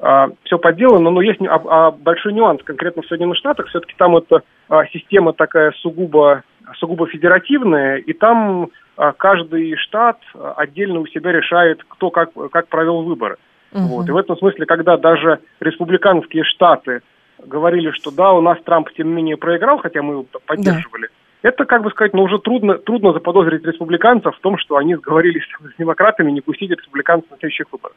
а, 0.00 0.30
все 0.44 0.58
подделано, 0.58 1.10
но 1.10 1.20
есть 1.20 1.40
а, 1.42 1.60
а, 1.64 1.90
большой 1.90 2.32
нюанс 2.32 2.62
конкретно 2.64 3.02
в 3.02 3.06
Соединенных 3.06 3.38
Штатах. 3.38 3.68
Все-таки 3.68 3.94
там 3.96 4.16
эта 4.16 4.42
а, 4.68 4.84
система 4.86 5.32
такая 5.32 5.72
сугубо, 5.80 6.42
сугубо 6.78 7.06
федеративная, 7.06 7.98
и 7.98 8.12
там 8.12 8.70
а, 8.96 9.12
каждый 9.12 9.76
штат 9.76 10.18
отдельно 10.56 11.00
у 11.00 11.06
себя 11.06 11.30
решает, 11.32 11.84
кто 11.86 12.10
как, 12.10 12.30
как 12.50 12.68
провел 12.68 13.02
выборы. 13.02 13.36
Угу. 13.72 13.82
Вот. 13.82 14.08
И 14.08 14.12
в 14.12 14.16
этом 14.16 14.36
смысле, 14.36 14.66
когда 14.66 14.96
даже 14.96 15.38
республиканские 15.60 16.44
штаты 16.44 17.02
говорили, 17.46 17.90
что 17.92 18.10
да, 18.10 18.32
у 18.32 18.40
нас 18.40 18.58
Трамп 18.64 18.88
тем 18.96 19.08
не 19.08 19.14
менее 19.14 19.36
проиграл, 19.36 19.78
хотя 19.78 20.02
мы 20.02 20.14
его 20.14 20.26
поддерживали. 20.46 21.06
Да. 21.06 21.48
Это, 21.48 21.64
как 21.64 21.82
бы 21.82 21.90
сказать, 21.90 22.14
ну 22.14 22.22
уже 22.22 22.38
трудно, 22.38 22.78
трудно 22.78 23.12
заподозрить 23.12 23.64
республиканцев 23.64 24.36
в 24.36 24.40
том, 24.40 24.56
что 24.58 24.76
они 24.76 24.94
сговорились 24.94 25.42
с 25.74 25.78
демократами 25.78 26.30
не 26.30 26.40
пустить 26.40 26.70
республиканцев 26.70 27.30
на 27.30 27.36
следующих 27.38 27.66
выборах. 27.72 27.96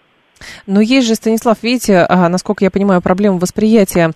Но 0.67 0.81
есть 0.81 1.07
же, 1.07 1.15
Станислав, 1.15 1.63
видите, 1.63 2.05
а, 2.09 2.27
насколько 2.27 2.63
я 2.65 2.71
понимаю, 2.71 3.01
проблема 3.01 3.37
восприятия 3.37 4.11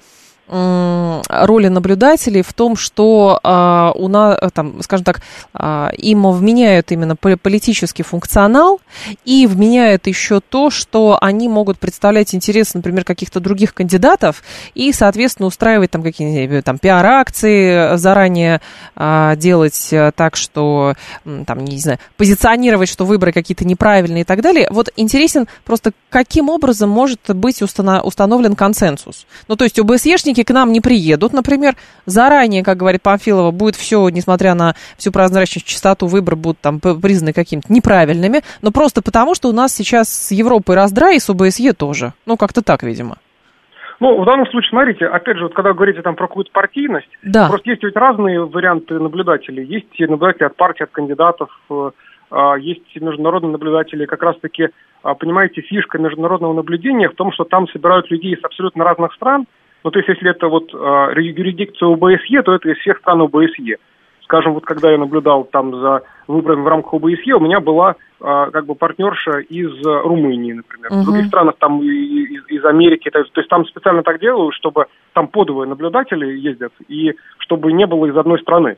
роли 0.50 1.68
наблюдателей 1.68 2.42
в 2.42 2.54
том, 2.54 2.76
что 2.76 3.40
а, 3.44 3.92
у 3.96 4.08
нас, 4.08 4.40
там, 4.52 4.82
скажем 4.82 5.06
так, 5.06 5.22
а, 5.54 5.90
им 5.98 6.30
вменяют 6.30 6.92
именно 6.92 7.16
политический 7.16 8.04
функционал 8.04 8.82
и 9.26 9.46
вменяют 9.46 10.08
еще 10.08 10.40
то, 10.40 10.70
что 10.72 11.18
они 11.22 11.48
могут 11.48 11.78
представлять 11.78 12.34
интерес, 12.34 12.74
например, 12.74 13.04
каких-то 13.04 13.40
других 13.40 13.74
кандидатов 13.76 14.44
и, 14.74 14.92
соответственно, 14.92 15.48
устраивать 15.48 15.92
там 15.92 16.02
какие-нибудь 16.02 16.66
там 16.66 16.80
пиар-акции, 16.80 17.96
заранее 17.98 18.62
а, 18.96 19.36
делать 19.36 19.94
так, 20.16 20.36
что 20.36 20.96
там, 21.46 21.64
не 21.64 21.78
знаю, 21.78 22.00
позиционировать, 22.18 22.90
что 22.90 23.06
выборы 23.06 23.32
какие-то 23.32 23.66
неправильные 23.66 24.22
и 24.22 24.26
так 24.26 24.42
далее. 24.42 24.68
Вот 24.72 24.90
интересен 24.96 25.48
просто, 25.64 25.92
каким 26.10 26.50
образом 26.50 26.90
может 26.90 27.20
быть 27.28 27.62
установлен 27.62 28.56
консенсус. 28.56 29.28
Ну, 29.48 29.56
то 29.56 29.64
есть 29.64 29.78
ОБСЕшники 29.78 30.39
к 30.44 30.52
нам 30.52 30.72
не 30.72 30.82
приедут, 30.82 31.34
например, 31.34 31.76
заранее, 32.06 32.64
как 32.64 32.78
говорит 32.78 33.02
Памфилова, 33.02 33.52
будет 33.52 33.76
все, 33.76 34.08
несмотря 34.10 34.54
на 34.54 34.76
всю 34.98 35.12
прозрачность, 35.12 35.66
чистоту, 35.66 36.08
выборы 36.08 36.36
будут 36.36 36.60
там 36.60 36.80
признаны 36.80 37.34
какими-то 37.34 37.72
неправильными, 37.72 38.42
но 38.62 38.72
просто 38.72 39.02
потому, 39.02 39.36
что 39.36 39.50
у 39.50 39.54
нас 39.54 39.74
сейчас 39.74 40.10
с 40.10 40.32
Европой 40.32 40.76
раздрай 40.76 41.18
и 41.18 41.20
с 41.20 41.30
ОБСЕ 41.30 41.74
тоже. 41.74 42.14
Ну, 42.26 42.38
как-то 42.38 42.62
так, 42.62 42.84
видимо. 42.84 43.18
Ну, 44.00 44.22
в 44.22 44.26
данном 44.26 44.48
случае, 44.48 44.70
смотрите, 44.70 45.06
опять 45.06 45.38
же, 45.38 45.44
вот 45.44 45.54
когда 45.54 45.72
вы 45.72 45.76
говорите 45.76 46.02
там 46.02 46.16
про 46.16 46.28
какую-то 46.28 46.52
партийность, 46.52 47.10
да. 47.22 47.50
просто 47.50 47.72
есть 47.72 47.84
ведь 47.84 47.98
разные 47.98 48.46
варианты 48.46 48.98
наблюдателей. 48.98 49.66
Есть 49.66 49.88
наблюдатели 50.00 50.46
от 50.46 50.56
партий, 50.56 50.86
от 50.86 50.92
кандидатов, 50.92 51.50
э, 51.70 51.92
а, 52.32 52.56
есть 52.56 52.96
международные 52.96 53.52
наблюдатели. 53.52 54.06
Как 54.06 54.22
раз-таки, 54.24 54.70
а, 55.04 55.16
понимаете, 55.16 55.62
фишка 55.62 55.98
международного 55.98 56.54
наблюдения 56.54 57.10
в 57.10 57.16
том, 57.16 57.32
что 57.34 57.44
там 57.44 57.68
собирают 57.68 58.10
людей 58.10 58.36
из 58.36 58.44
абсолютно 58.44 58.84
разных 58.84 59.14
стран. 59.14 59.46
Ну, 59.84 59.92
то 59.92 60.00
есть, 60.00 60.10
если 60.10 60.30
это 60.30 60.48
вот 60.48 60.72
а, 60.74 61.12
юрисдикция 61.16 61.90
ОБСЕ, 61.90 62.42
то 62.44 62.54
это 62.54 62.70
из 62.70 62.78
всех 62.80 62.98
стран 63.00 63.22
ОБСЕ. 63.22 63.78
Скажем, 64.24 64.54
вот 64.54 64.66
когда 64.66 64.92
я 64.92 64.98
наблюдал 64.98 65.44
там 65.44 65.74
за 65.80 66.04
выборами 66.28 66.62
в 66.62 66.68
рамках 66.68 66.94
ОБСЕ, 66.94 67.34
у 67.34 67.40
меня 67.40 67.60
была 67.60 67.96
как 68.20 68.66
бы 68.66 68.76
партнерша 68.76 69.40
из 69.40 69.82
Румынии, 69.82 70.52
например. 70.52 70.92
Uh-huh. 70.92 71.02
В 71.02 71.06
других 71.06 71.28
странах 71.28 71.56
там 71.58 71.82
из, 71.82 72.46
из 72.50 72.66
Америки. 72.66 73.10
То 73.10 73.20
есть, 73.20 73.32
то 73.32 73.40
есть 73.40 73.50
там 73.50 73.66
специально 73.66 74.04
так 74.04 74.20
делают, 74.20 74.54
чтобы 74.56 74.88
там 75.14 75.30
подовые 75.30 75.70
наблюдатели 75.70 76.38
ездят, 76.38 76.74
и 76.90 77.16
чтобы 77.38 77.72
не 77.72 77.88
было 77.88 78.08
из 78.08 78.18
одной 78.18 78.40
страны 78.42 78.76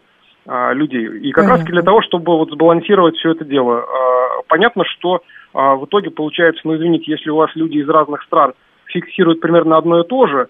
а, 0.48 0.74
людей. 0.74 1.08
И 1.20 1.32
как 1.32 1.48
раз 1.48 1.64
для 1.64 1.84
того, 1.84 2.02
чтобы 2.02 2.36
вот 2.36 2.50
сбалансировать 2.50 3.16
все 3.16 3.32
это 3.32 3.46
дело. 3.46 3.80
А, 3.80 4.42
понятно, 4.48 4.84
что 4.86 5.22
а, 5.54 5.76
в 5.76 5.86
итоге 5.86 6.10
получается, 6.10 6.62
ну 6.64 6.76
извините, 6.76 7.12
если 7.12 7.30
у 7.30 7.36
вас 7.36 7.52
люди 7.54 7.78
из 7.78 7.88
разных 7.88 8.24
стран 8.24 8.54
фиксируют 8.86 9.40
примерно 9.40 9.78
одно 9.78 10.02
и 10.02 10.08
то 10.08 10.26
же, 10.26 10.48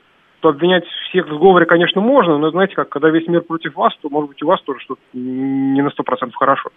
обвинять 0.50 0.84
всех 1.10 1.28
в 1.28 1.34
сговоре, 1.36 1.66
конечно, 1.66 2.02
можно, 2.02 2.38
но 2.38 2.52
знаете 2.52 2.76
как, 2.76 2.90
когда 2.90 3.10
весь 3.10 3.28
мир 3.28 3.42
против 3.42 3.76
вас, 3.76 3.94
то, 4.02 4.10
может 4.10 4.30
быть, 4.30 4.42
у 4.44 4.48
вас 4.48 4.62
тоже 4.62 4.80
что-то 4.80 5.02
не 5.14 5.82
на 5.82 5.90
сто 5.92 6.04
процентов 6.04 6.36
хорошо. 6.38 6.70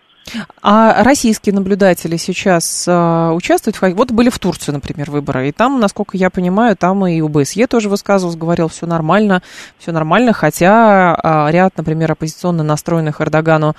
А 0.62 1.03
российские 1.05 1.55
наблюдатели 1.55 2.17
сейчас 2.17 2.89
э, 2.89 3.31
участвуют? 3.33 3.77
В... 3.77 3.95
Вот 3.95 4.11
были 4.12 4.31
в 4.31 4.39
Турции, 4.39 4.73
например, 4.73 5.11
выборы, 5.11 5.49
и 5.49 5.53
там, 5.53 5.81
насколько 5.81 6.17
я 6.17 6.31
понимаю, 6.31 6.77
там 6.77 7.07
и 7.07 7.21
УБСЕ 7.21 7.67
тоже 7.67 7.89
высказывался, 7.89 8.39
говорил, 8.39 8.69
все 8.69 8.87
нормально, 8.87 9.43
все 9.79 9.93
нормально, 9.93 10.33
хотя 10.33 11.15
э, 11.23 11.53
ряд, 11.53 11.77
например, 11.77 12.12
оппозиционно 12.12 12.62
настроенных 12.62 13.21
Эрдогану 13.21 13.75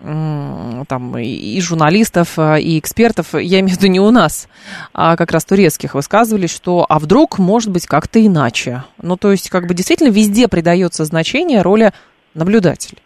там 0.00 1.18
и 1.18 1.60
журналистов, 1.60 2.38
и 2.38 2.78
экспертов, 2.78 3.34
я 3.34 3.60
имею 3.60 3.76
в 3.76 3.78
виду 3.78 3.86
не 3.88 4.00
у 4.00 4.10
нас, 4.10 4.48
а 4.94 5.16
как 5.16 5.30
раз 5.32 5.44
турецких, 5.44 5.94
высказывались, 5.94 6.54
что 6.54 6.86
а 6.88 6.98
вдруг 6.98 7.38
может 7.38 7.70
быть 7.70 7.86
как-то 7.86 8.24
иначе. 8.24 8.84
Ну, 9.02 9.16
то 9.16 9.30
есть, 9.30 9.50
как 9.50 9.66
бы 9.66 9.74
действительно 9.74 10.10
везде 10.10 10.48
придается 10.48 11.04
значение 11.04 11.62
роли 11.62 11.92
наблюдателей. 12.34 12.98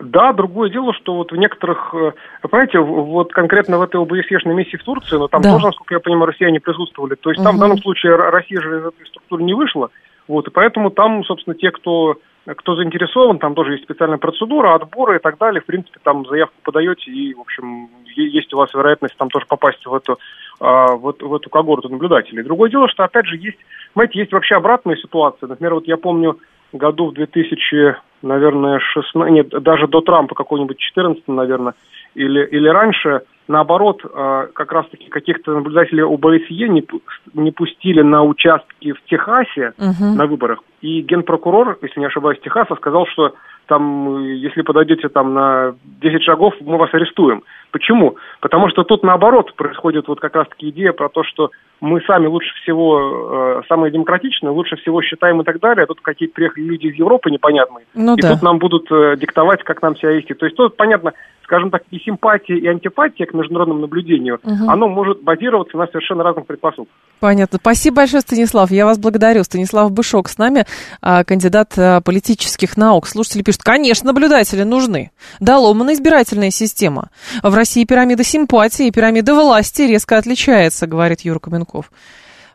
Да, 0.00 0.32
другое 0.32 0.70
дело, 0.70 0.92
что 0.92 1.14
вот 1.14 1.30
в 1.30 1.36
некоторых, 1.36 1.94
э, 1.94 2.12
понимаете, 2.42 2.80
вот 2.80 3.32
конкретно 3.32 3.78
в 3.78 3.82
этой 3.82 4.00
ОБСЕшной 4.02 4.54
миссии 4.54 4.76
в 4.76 4.82
Турции, 4.82 5.16
но 5.16 5.28
там 5.28 5.40
да. 5.40 5.52
тоже, 5.52 5.66
насколько 5.66 5.94
я 5.94 6.00
понимаю, 6.00 6.26
россияне 6.26 6.60
присутствовали. 6.60 7.14
То 7.14 7.30
есть 7.30 7.40
угу. 7.40 7.46
там 7.48 7.56
в 7.56 7.60
данном 7.60 7.78
случае 7.78 8.16
Россия 8.16 8.60
же 8.60 8.80
из 8.80 8.86
этой 8.86 9.06
структуры 9.06 9.44
не 9.44 9.54
вышла. 9.54 9.90
Вот, 10.26 10.48
и 10.48 10.50
поэтому 10.50 10.90
там, 10.90 11.24
собственно, 11.24 11.54
те, 11.54 11.70
кто, 11.70 12.16
кто 12.46 12.76
заинтересован, 12.76 13.38
там 13.38 13.54
тоже 13.54 13.72
есть 13.72 13.84
специальная 13.84 14.18
процедура, 14.18 14.74
отбора 14.74 15.16
и 15.16 15.18
так 15.18 15.38
далее. 15.38 15.62
В 15.62 15.66
принципе, 15.66 15.98
там 16.02 16.26
заявку 16.26 16.54
подаете, 16.62 17.10
и, 17.10 17.34
в 17.34 17.40
общем, 17.40 17.88
есть 18.14 18.52
у 18.52 18.58
вас 18.58 18.72
вероятность 18.74 19.16
там 19.16 19.30
тоже 19.30 19.46
попасть 19.46 19.84
в 19.86 19.94
эту, 19.94 20.18
а, 20.60 20.94
в, 20.94 21.14
в 21.18 21.34
эту 21.34 21.48
когорту 21.48 21.88
наблюдателей. 21.88 22.42
Другое 22.42 22.70
дело, 22.70 22.88
что, 22.88 23.04
опять 23.04 23.26
же, 23.26 23.36
есть, 23.36 23.58
знаете, 23.94 24.18
есть 24.18 24.32
вообще 24.32 24.56
обратная 24.56 24.96
ситуация. 24.96 25.48
Например, 25.48 25.74
вот 25.74 25.86
я 25.86 25.96
помню 25.96 26.38
году 26.72 27.10
в 27.10 27.14
2000, 27.14 27.96
наверное, 28.22 28.78
16, 28.78 29.32
нет, 29.32 29.48
даже 29.48 29.86
до 29.86 30.00
Трампа 30.00 30.34
какой-нибудь 30.34 30.78
14, 30.78 31.26
наверное, 31.28 31.74
или, 32.14 32.44
или 32.44 32.68
раньше– 32.68 33.22
Наоборот, 33.46 34.02
э, 34.04 34.48
как 34.54 34.72
раз-таки 34.72 35.10
каких-то 35.10 35.52
наблюдателей 35.52 36.02
ОБСЕ 36.02 36.68
не, 36.68 36.86
не 37.34 37.50
пустили 37.50 38.00
на 38.00 38.22
участки 38.22 38.92
в 38.92 39.02
Техасе 39.04 39.74
угу. 39.78 40.16
на 40.16 40.26
выборах. 40.26 40.60
И 40.80 41.02
генпрокурор, 41.02 41.78
если 41.82 42.00
не 42.00 42.06
ошибаюсь, 42.06 42.40
Техаса 42.40 42.74
сказал, 42.76 43.06
что 43.06 43.34
там, 43.66 44.22
если 44.22 44.62
подойдете 44.62 45.08
там 45.08 45.34
на 45.34 45.74
10 46.02 46.22
шагов, 46.22 46.54
мы 46.60 46.76
вас 46.76 46.92
арестуем. 46.92 47.42
Почему? 47.70 48.16
Потому 48.40 48.68
что 48.68 48.84
тут 48.84 49.02
наоборот 49.02 49.54
происходит 49.56 50.06
вот 50.08 50.20
как 50.20 50.34
раз-таки 50.36 50.68
идея 50.70 50.92
про 50.92 51.08
то, 51.08 51.24
что 51.24 51.50
мы 51.80 52.00
сами 52.02 52.26
лучше 52.26 52.54
всего, 52.62 53.60
э, 53.60 53.62
самые 53.68 53.90
демократичные, 53.90 54.50
лучше 54.50 54.76
всего 54.76 55.02
считаем 55.02 55.40
и 55.40 55.44
так 55.44 55.60
далее, 55.60 55.84
а 55.84 55.86
тут 55.86 56.00
какие-то 56.00 56.34
приехали 56.34 56.64
люди 56.64 56.86
из 56.86 56.94
Европы 56.94 57.30
непонятные, 57.30 57.86
ну, 57.94 58.16
и 58.16 58.20
да. 58.20 58.32
тут 58.32 58.42
нам 58.42 58.58
будут 58.58 58.90
э, 58.92 59.16
диктовать, 59.16 59.62
как 59.64 59.82
нам 59.82 59.96
себя 59.96 60.12
вести. 60.12 60.34
То 60.34 60.46
есть 60.46 60.56
тут, 60.56 60.76
понятно, 60.76 61.14
скажем 61.44 61.70
так, 61.70 61.82
и 61.90 61.98
симпатия, 61.98 62.58
и 62.58 62.66
антипатия 62.66 63.26
к 63.26 63.34
международному 63.34 63.80
наблюдению, 63.80 64.40
угу. 64.42 64.68
оно 64.68 64.88
может 64.88 65.22
базироваться 65.22 65.76
на 65.76 65.86
совершенно 65.86 66.24
разных 66.24 66.46
предпосылках. 66.46 66.92
Понятно. 67.20 67.58
Спасибо 67.60 67.96
большое, 67.96 68.20
Станислав. 68.20 68.70
Я 68.70 68.84
вас 68.84 68.98
благодарю. 68.98 69.44
Станислав 69.44 69.92
Бышок 69.92 70.28
с 70.28 70.38
нами, 70.38 70.64
а, 71.00 71.24
кандидат 71.24 71.72
а, 71.78 72.00
политических 72.00 72.76
наук. 72.76 73.06
Слушатели 73.06 73.42
пишут, 73.42 73.62
конечно, 73.62 74.08
наблюдатели 74.08 74.62
нужны. 74.62 75.10
Да, 75.40 75.58
ломана 75.58 75.94
избирательная 75.94 76.50
система. 76.50 77.10
В 77.42 77.54
России 77.54 77.84
пирамида 77.84 78.24
симпатии 78.24 78.88
и 78.88 78.90
пирамида 78.90 79.34
власти 79.34 79.82
резко 79.82 80.18
отличается, 80.18 80.86
говорит 80.86 81.20
Юра 81.20 81.38
Каменков. 81.38 81.90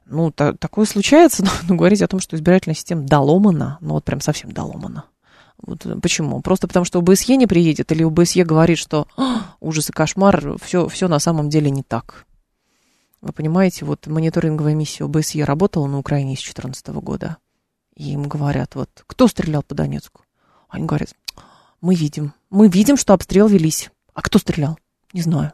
Ну, 0.05 0.31
та, 0.31 0.53
такое 0.53 0.85
случается, 0.85 1.43
но, 1.45 1.49
но 1.67 1.75
говорить 1.75 2.01
о 2.01 2.07
том, 2.07 2.19
что 2.19 2.35
избирательная 2.35 2.75
система 2.75 3.03
доломана, 3.03 3.77
ну 3.81 3.93
вот 3.93 4.03
прям 4.03 4.21
совсем 4.21 4.51
доломана. 4.51 5.05
Вот 5.61 5.85
э, 5.85 5.95
почему? 6.01 6.41
Просто 6.41 6.67
потому, 6.67 6.85
что 6.85 6.99
ОБСЕ 6.99 7.35
не 7.35 7.47
приедет, 7.47 7.91
или 7.91 8.03
ОБСЕ 8.03 8.43
говорит, 8.43 8.77
что 8.77 9.07
ужас 9.59 9.89
и 9.89 9.93
кошмар, 9.93 10.57
все, 10.61 10.87
все 10.87 11.07
на 11.07 11.19
самом 11.19 11.49
деле 11.49 11.69
не 11.69 11.83
так. 11.83 12.25
Вы 13.21 13.33
понимаете, 13.33 13.85
вот 13.85 14.07
мониторинговая 14.07 14.75
миссия 14.75 15.05
ОБСЕ 15.05 15.43
работала 15.43 15.87
на 15.87 15.97
Украине 15.97 16.35
с 16.35 16.39
2014 16.39 16.87
года. 16.87 17.37
И 17.95 18.13
им 18.13 18.23
говорят, 18.23 18.75
вот, 18.75 18.89
кто 19.07 19.27
стрелял 19.27 19.61
по 19.61 19.75
Донецку? 19.75 20.21
Они 20.69 20.85
говорят, 20.85 21.13
мы 21.81 21.95
видим, 21.95 22.33
мы 22.49 22.69
видим, 22.69 22.95
что 22.95 23.13
обстрел 23.13 23.47
велись. 23.47 23.89
А 24.13 24.21
кто 24.21 24.39
стрелял? 24.39 24.77
Не 25.13 25.21
знаю. 25.21 25.53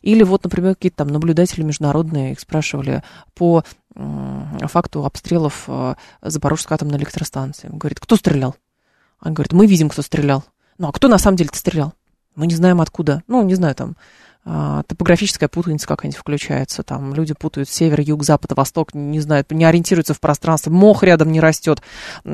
Или 0.00 0.22
вот, 0.22 0.44
например, 0.44 0.74
какие-то 0.74 0.98
там 0.98 1.08
наблюдатели 1.08 1.62
международные 1.62 2.32
их 2.32 2.40
спрашивали 2.40 3.02
по 3.34 3.64
факту 3.94 5.04
обстрелов 5.04 5.64
э, 5.66 5.96
Запорожской 6.22 6.76
атомной 6.76 6.98
электростанции. 6.98 7.68
Говорит, 7.72 7.98
кто 7.98 8.14
стрелял? 8.14 8.54
Он 9.22 9.34
говорит, 9.34 9.52
мы 9.52 9.66
видим, 9.66 9.88
кто 9.88 10.02
стрелял. 10.02 10.44
Ну, 10.78 10.88
а 10.88 10.92
кто 10.92 11.08
на 11.08 11.18
самом 11.18 11.36
деле-то 11.36 11.58
стрелял? 11.58 11.94
Мы 12.36 12.46
не 12.46 12.54
знаем 12.54 12.80
откуда. 12.80 13.22
Ну, 13.26 13.42
не 13.42 13.56
знаю, 13.56 13.74
там, 13.74 13.96
э, 14.44 14.82
топографическая 14.86 15.48
путаница 15.48 15.88
какая-нибудь 15.88 16.20
включается. 16.20 16.84
Там 16.84 17.12
люди 17.14 17.34
путают 17.34 17.68
север, 17.68 18.00
юг, 18.00 18.22
запад, 18.22 18.52
восток, 18.56 18.94
не 18.94 19.18
знают, 19.18 19.50
не 19.50 19.64
ориентируются 19.64 20.14
в 20.14 20.20
пространстве. 20.20 20.70
Мох 20.70 21.02
рядом 21.02 21.32
не 21.32 21.40
растет, 21.40 21.82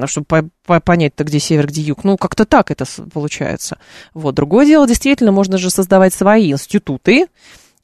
чтобы 0.05 0.27
по 0.27 0.49
по 0.67 0.81
понять-то, 0.81 1.25
где 1.25 1.39
север, 1.39 1.67
где 1.67 1.81
юг. 1.81 2.05
Ну, 2.05 2.19
как-то 2.19 2.45
так 2.45 2.71
это 2.71 2.85
получается. 3.13 3.79
Вот. 4.13 4.35
Другое 4.35 4.67
дело, 4.67 4.87
действительно, 4.87 5.33
можно 5.33 5.57
же 5.57 5.71
создавать 5.71 6.13
свои 6.13 6.53
институты, 6.53 7.27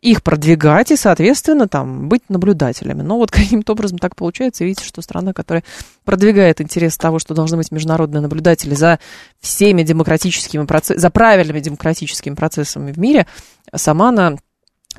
их 0.01 0.23
продвигать 0.23 0.91
и, 0.91 0.97
соответственно, 0.97 1.69
там, 1.69 2.09
быть 2.09 2.23
наблюдателями. 2.29 3.03
Но 3.03 3.17
вот 3.17 3.31
каким-то 3.31 3.73
образом 3.73 3.99
так 3.99 4.17
получается. 4.17 4.65
Видите, 4.65 4.87
что 4.87 5.03
страна, 5.03 5.33
которая 5.33 5.63
продвигает 6.05 6.61
интерес 6.61 6.97
того, 6.97 7.19
что 7.19 7.35
должны 7.35 7.57
быть 7.57 7.71
международные 7.71 8.21
наблюдатели 8.21 8.75
за 8.75 8.99
всеми 9.41 9.83
демократическими 9.83 10.65
процессами, 10.65 10.99
за 10.99 11.11
правильными 11.11 11.61
демократическими 11.61 12.35
процессами 12.35 12.93
в 12.93 12.99
мире, 12.99 13.27
сама 13.75 14.09
она 14.09 14.37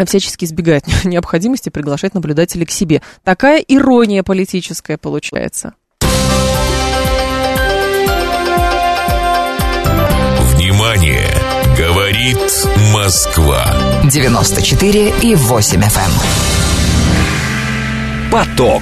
всячески 0.06 0.46
избегает 0.46 0.86
необходимости 1.04 1.70
приглашать 1.70 2.14
наблюдателей 2.14 2.66
к 2.66 2.72
себе. 2.72 3.02
Такая 3.24 3.60
ирония 3.60 4.24
политическая 4.24 4.98
получается. 4.98 5.74
Говорит 11.78 12.38
Москва. 12.94 13.66
94 14.04 15.14
и 15.22 15.36
8 15.36 15.80
FM. 15.80 16.12
Эм. 18.28 18.32
Поток. 18.32 18.82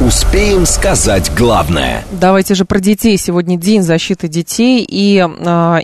Успеем 0.00 0.64
сказать 0.64 1.32
главное. 1.36 2.04
Давайте 2.12 2.54
же 2.54 2.64
про 2.64 2.78
детей. 2.78 3.16
Сегодня 3.16 3.56
день 3.56 3.82
защиты 3.82 4.28
детей. 4.28 4.86
И 4.88 5.18
э, 5.18 5.24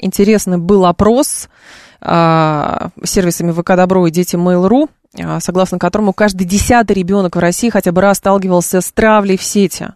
интересный 0.03 0.59
был 0.59 0.86
опрос 0.86 1.49
э, 2.01 2.88
сервисами 3.05 3.51
ВК 3.51 3.74
Добро 3.74 4.07
и 4.07 4.12
Дети 4.12 4.36
Mail.ru, 4.36 4.88
э, 5.18 5.40
согласно 5.40 5.80
которому 5.80 6.12
каждый 6.12 6.44
десятый 6.47 6.94
ребенок 6.94 7.34
в 7.34 7.40
России 7.40 7.70
хотя 7.70 7.90
бы 7.90 8.01
раз 8.01 8.18
сталкивался 8.18 8.80
с 8.80 8.92
травлей 8.92 9.36
в 9.36 9.42
сети. 9.42 9.88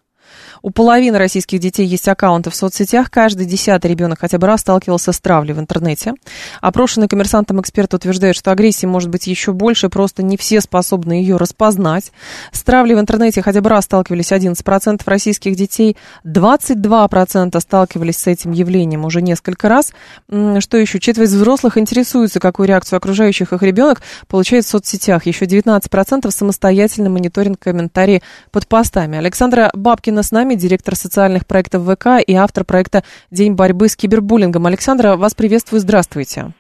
У 0.63 0.71
половины 0.71 1.17
российских 1.19 1.59
детей 1.59 1.87
есть 1.87 2.07
аккаунты 2.09 2.51
в 2.51 2.55
соцсетях. 2.55 3.11
Каждый 3.11 3.47
десятый 3.47 3.91
ребенок 3.91 4.21
хотя 4.21 4.39
бы 4.39 4.47
раз 4.47 4.61
сталкивался 4.61 5.13
с 5.13 5.21
травлей 5.21 5.55
в 5.55 5.61
интернете. 5.61 6.15
Опрошенный 6.61 7.09
коммерсантом 7.09 7.61
эксперт 7.61 7.95
утверждает, 7.95 8.37
что 8.37 8.53
агрессии 8.53 8.87
может 8.87 9.09
быть 9.09 9.27
еще 9.27 9.53
больше, 9.53 9.89
просто 9.89 10.23
не 10.23 10.37
все 10.37 10.61
способны 10.61 11.15
ее 11.15 11.37
распознать. 11.37 12.13
С 12.53 12.63
травлей 12.63 12.95
в 12.95 13.01
интернете 13.01 13.43
хотя 13.43 13.61
бы 13.61 13.71
раз 13.71 13.85
сталкивались 13.85 14.33
11% 14.33 15.01
российских 15.07 15.57
детей, 15.57 15.97
22% 16.27 17.59
сталкивались 17.61 18.19
с 18.19 18.27
этим 18.27 18.53
явлением 18.53 19.05
уже 19.05 19.23
несколько 19.23 19.69
раз. 19.69 19.93
Что 20.29 20.77
еще? 20.77 21.01
Четверть 21.01 21.31
взрослых 21.31 21.79
интересуется, 21.79 22.41
какую 22.41 22.69
реакцию 22.69 22.99
окружающих 22.99 23.53
их 23.53 23.63
ребенок 23.63 24.03
получает 24.29 24.65
в 24.65 24.69
соцсетях. 24.69 25.27
Еще 25.27 25.47
19% 25.47 26.31
самостоятельно 26.31 27.09
мониторинг 27.11 27.59
комментарии 27.59 28.23
под 28.51 28.67
постами. 28.67 29.19
Александра 29.19 29.71
Бабкина 29.75 30.23
с 30.23 30.31
нами 30.31 30.50
нами 30.51 30.59
директор 30.59 30.97
социальных 30.97 31.47
проектов 31.47 31.83
ВК 31.85 32.07
и 32.27 32.35
автор 32.35 32.65
проекта 32.65 33.05
«День 33.31 33.55
борьбы 33.55 33.89
с 33.89 33.95
кибербуллингом». 33.95 34.67
Александра, 34.67 35.17
вас 35.17 35.35
приветствую, 35.35 35.81
здравствуйте. 35.81 36.53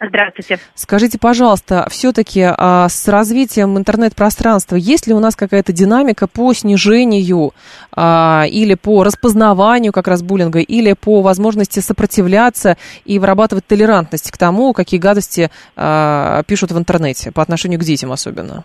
Здравствуйте. 0.00 0.58
Скажите, 0.74 1.18
пожалуйста, 1.18 1.86
все-таки 1.90 2.42
а, 2.44 2.88
с 2.88 3.08
развитием 3.08 3.78
интернет-пространства 3.78 4.76
есть 4.76 5.06
ли 5.06 5.14
у 5.14 5.20
нас 5.20 5.36
какая-то 5.36 5.72
динамика 5.72 6.26
по 6.26 6.52
снижению 6.52 7.54
а, 7.92 8.44
или 8.48 8.74
по 8.74 9.04
распознаванию 9.04 9.92
как 9.92 10.08
раз 10.08 10.22
буллинга, 10.22 10.58
или 10.58 10.92
по 10.92 11.22
возможности 11.22 11.80
сопротивляться 11.80 12.76
и 13.04 13.18
вырабатывать 13.18 13.66
толерантность 13.66 14.30
к 14.30 14.36
тому, 14.36 14.72
какие 14.72 15.00
гадости 15.00 15.50
а, 15.76 16.42
пишут 16.42 16.72
в 16.72 16.78
интернете, 16.78 17.30
по 17.30 17.42
отношению 17.42 17.80
к 17.80 17.84
детям 17.84 18.12
особенно? 18.12 18.64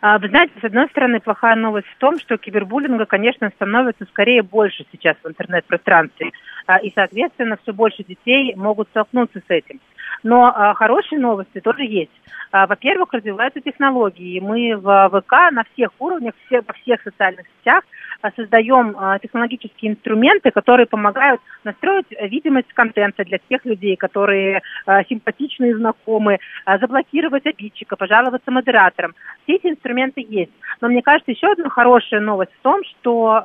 А, 0.00 0.18
вы 0.18 0.28
знаете, 0.28 0.52
с 0.60 0.64
одной 0.64 0.88
стороны, 0.88 1.20
плохая 1.20 1.56
новость 1.56 1.88
в 1.88 1.98
том, 1.98 2.18
что 2.18 2.36
кибербуллинга, 2.36 3.06
конечно, 3.06 3.50
становится 3.50 4.04
скорее 4.06 4.42
больше 4.42 4.84
сейчас 4.92 5.16
в 5.22 5.28
интернет-пространстве. 5.28 6.30
А, 6.66 6.78
и, 6.78 6.92
соответственно, 6.94 7.58
все 7.62 7.72
больше 7.72 8.04
детей 8.04 8.54
могут 8.54 8.88
столкнуться 8.88 9.40
с 9.40 9.50
этим. 9.50 9.80
Но 10.22 10.52
а, 10.54 10.74
хорошие 10.74 11.18
новости 11.20 11.60
тоже 11.60 11.84
есть. 11.84 12.10
Во-первых, 12.50 13.12
развиваются 13.12 13.60
технологии. 13.60 14.40
Мы 14.40 14.74
в 14.74 15.20
ВК 15.20 15.52
на 15.52 15.64
всех 15.72 15.90
уровнях, 15.98 16.32
во 16.50 16.72
всех 16.72 17.02
социальных 17.02 17.44
сетях 17.58 17.84
создаем 18.36 18.96
технологические 19.20 19.92
инструменты, 19.92 20.50
которые 20.50 20.86
помогают 20.86 21.40
настроить 21.64 22.06
видимость 22.10 22.72
контента 22.72 23.24
для 23.24 23.38
тех 23.48 23.64
людей, 23.64 23.96
которые 23.96 24.62
симпатичны 25.08 25.70
и 25.70 25.74
знакомы, 25.74 26.38
заблокировать 26.66 27.46
обидчика, 27.46 27.96
пожаловаться 27.96 28.50
модераторам. 28.50 29.14
Все 29.44 29.56
эти 29.56 29.66
инструменты 29.66 30.24
есть. 30.28 30.52
Но 30.80 30.88
мне 30.88 31.02
кажется, 31.02 31.30
еще 31.30 31.52
одна 31.52 31.68
хорошая 31.68 32.20
новость 32.20 32.52
в 32.58 32.62
том, 32.62 32.82
что 32.84 33.42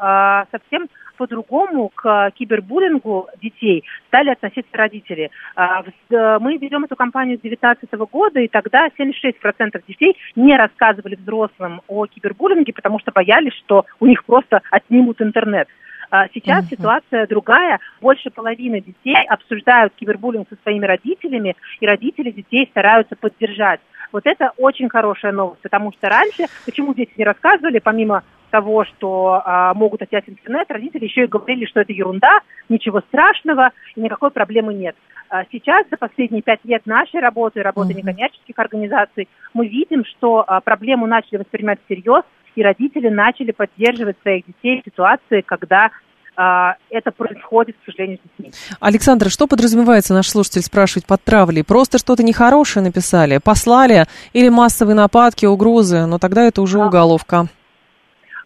совсем 0.51 0.87
по-другому 1.17 1.89
к 1.95 2.31
кибербуллингу 2.35 3.29
детей 3.41 3.83
стали 4.07 4.31
относиться 4.31 4.75
родители. 4.75 5.31
Э, 5.55 6.39
мы 6.39 6.57
ведем 6.57 6.83
эту 6.83 6.95
кампанию 6.95 7.37
с 7.37 7.41
2019 7.41 8.11
года, 8.11 8.39
и 8.39 8.47
тогда 8.47 8.87
76% 8.87 9.81
детей 9.87 10.17
не 10.35 10.57
рассказывали 10.57 11.15
взрослым 11.15 11.81
о 11.87 12.05
кибербуллинге, 12.07 12.73
потому 12.73 12.99
что 12.99 13.11
боялись, 13.11 13.53
что 13.65 13.85
у 13.99 14.07
них 14.07 14.25
просто 14.25 14.61
отнимут 14.71 15.21
интернет. 15.21 15.67
А, 16.13 16.27
сейчас 16.31 16.65
uh-huh. 16.65 16.77
ситуация 16.77 17.25
другая. 17.25 17.79
Больше 17.99 18.29
половины 18.29 18.81
детей 18.81 19.17
обсуждают 19.27 19.93
кибербуллинг 19.95 20.47
со 20.47 20.55
своими 20.61 20.85
родителями, 20.85 21.55
и 21.79 21.87
родители 21.87 22.29
детей 22.29 22.67
стараются 22.69 23.15
поддержать. 23.15 23.79
Вот 24.11 24.27
это 24.27 24.51
очень 24.57 24.89
хорошая 24.89 25.31
новость, 25.31 25.63
потому 25.63 25.91
что 25.91 26.09
раньше, 26.09 26.45
почему 26.65 26.93
дети 26.93 27.13
не 27.17 27.25
рассказывали, 27.25 27.79
помимо 27.79 28.23
того, 28.51 28.85
что 28.85 29.41
а, 29.43 29.73
могут 29.73 30.03
отнять 30.03 30.25
интернет, 30.27 30.69
родители 30.69 31.05
еще 31.05 31.23
и 31.23 31.27
говорили, 31.27 31.65
что 31.65 31.79
это 31.79 31.91
ерунда, 31.91 32.41
ничего 32.69 32.99
страшного 33.01 33.71
и 33.95 33.99
никакой 33.99 34.29
проблемы 34.29 34.75
нет. 34.75 34.95
А 35.29 35.45
сейчас, 35.51 35.87
за 35.89 35.97
последние 35.97 36.43
пять 36.43 36.59
лет 36.63 36.85
нашей 36.85 37.21
работы, 37.21 37.63
работы 37.63 37.93
uh-huh. 37.93 37.97
некоммерческих 37.97 38.59
организаций, 38.59 39.27
мы 39.55 39.67
видим, 39.67 40.05
что 40.05 40.43
а, 40.45 40.61
проблему 40.61 41.07
начали 41.07 41.37
воспринимать 41.37 41.79
всерьез, 41.85 42.21
и 42.55 42.63
родители 42.63 43.09
начали 43.09 43.51
поддерживать 43.51 44.17
своих 44.21 44.45
детей 44.45 44.81
в 44.81 44.85
ситуации, 44.85 45.41
когда 45.41 45.91
а, 46.35 46.75
это 46.89 47.11
происходит, 47.11 47.75
к 47.77 47.85
сожалению, 47.85 48.17
с 48.17 48.37
детьми. 48.37 48.51
Александра, 48.79 49.29
что 49.29 49.47
подразумевается, 49.47 50.13
наш 50.13 50.29
слушатель 50.29 50.61
спрашивает 50.61 51.05
под 51.05 51.23
травлей? 51.23 51.63
Просто 51.63 51.99
что-то 51.99 52.23
нехорошее 52.23 52.83
написали, 52.83 53.39
послали 53.43 54.05
или 54.33 54.49
массовые 54.49 54.95
нападки, 54.95 55.45
угрозы, 55.45 56.05
но 56.05 56.17
тогда 56.17 56.43
это 56.43 56.61
уже 56.61 56.79
уголовка. 56.79 57.47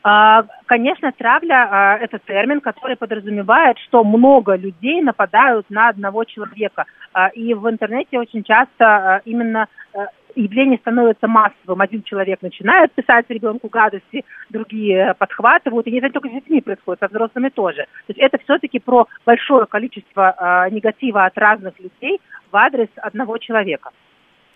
А, 0.04 0.46
конечно, 0.68 1.12
травля 1.12 1.68
а,– 1.70 1.98
это 2.02 2.20
термин, 2.20 2.62
который 2.62 2.96
подразумевает, 2.96 3.78
что 3.80 4.04
много 4.04 4.56
людей 4.56 5.02
нападают 5.02 5.70
на 5.70 5.90
одного 5.90 6.24
человека. 6.24 6.86
А, 7.14 7.28
и 7.28 7.54
в 7.54 7.70
интернете 7.70 8.20
очень 8.20 8.44
часто 8.44 9.22
именно 9.26 9.68
явление 10.42 10.78
становится 10.80 11.28
массовым. 11.28 11.82
Один 11.82 12.04
человек 12.04 12.42
начинает 12.42 12.92
писать 12.94 13.26
ребенку 13.30 13.70
гадости, 13.70 14.24
другие 14.50 15.14
подхватывают. 15.18 15.88
И 15.88 15.92
не 15.92 16.02
только 16.02 16.30
с 16.30 16.32
детьми 16.32 16.62
происходит, 16.62 17.00
со 17.00 17.08
взрослыми 17.08 17.50
тоже. 17.50 17.88
То 18.08 18.14
есть 18.14 18.20
это 18.20 18.38
все-таки 18.44 18.80
про 18.80 19.08
большое 19.26 19.66
количество 19.66 20.68
негатива 20.72 21.26
от 21.26 21.38
разных 21.38 21.80
людей 21.80 22.20
в 22.52 22.56
адрес 22.56 22.90
одного 22.98 23.38
человека 23.38 23.92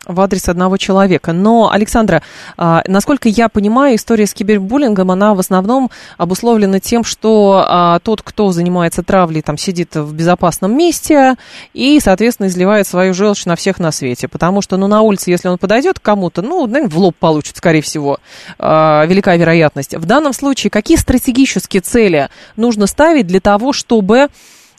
в 0.07 0.19
адрес 0.19 0.49
одного 0.49 0.77
человека. 0.77 1.31
Но, 1.31 1.71
Александра, 1.71 2.23
а, 2.57 2.83
насколько 2.87 3.29
я 3.29 3.49
понимаю, 3.49 3.95
история 3.95 4.25
с 4.25 4.33
кибербуллингом, 4.33 5.11
она 5.11 5.35
в 5.35 5.39
основном 5.39 5.91
обусловлена 6.17 6.79
тем, 6.79 7.03
что 7.03 7.65
а, 7.67 7.99
тот, 7.99 8.21
кто 8.21 8.51
занимается 8.51 9.03
травлей, 9.03 9.41
там 9.41 9.57
сидит 9.57 9.95
в 9.95 10.13
безопасном 10.13 10.75
месте 10.75 11.35
и, 11.73 11.99
соответственно, 11.99 12.47
изливает 12.47 12.87
свою 12.87 13.13
желчь 13.13 13.45
на 13.45 13.55
всех 13.55 13.79
на 13.79 13.91
свете. 13.91 14.27
Потому 14.27 14.61
что, 14.61 14.77
ну, 14.77 14.87
на 14.87 15.01
улице, 15.01 15.29
если 15.29 15.47
он 15.47 15.57
подойдет 15.57 15.99
к 15.99 16.01
кому-то, 16.01 16.41
ну, 16.41 16.65
наверное, 16.65 16.89
в 16.89 16.97
лоб 16.97 17.15
получит, 17.17 17.57
скорее 17.57 17.81
всего, 17.81 18.17
а, 18.57 19.05
велика 19.05 19.35
вероятность. 19.35 19.95
В 19.95 20.05
данном 20.05 20.33
случае, 20.33 20.71
какие 20.71 20.97
стратегические 20.97 21.81
цели 21.81 22.29
нужно 22.55 22.87
ставить 22.87 23.27
для 23.27 23.39
того, 23.39 23.71
чтобы 23.71 24.29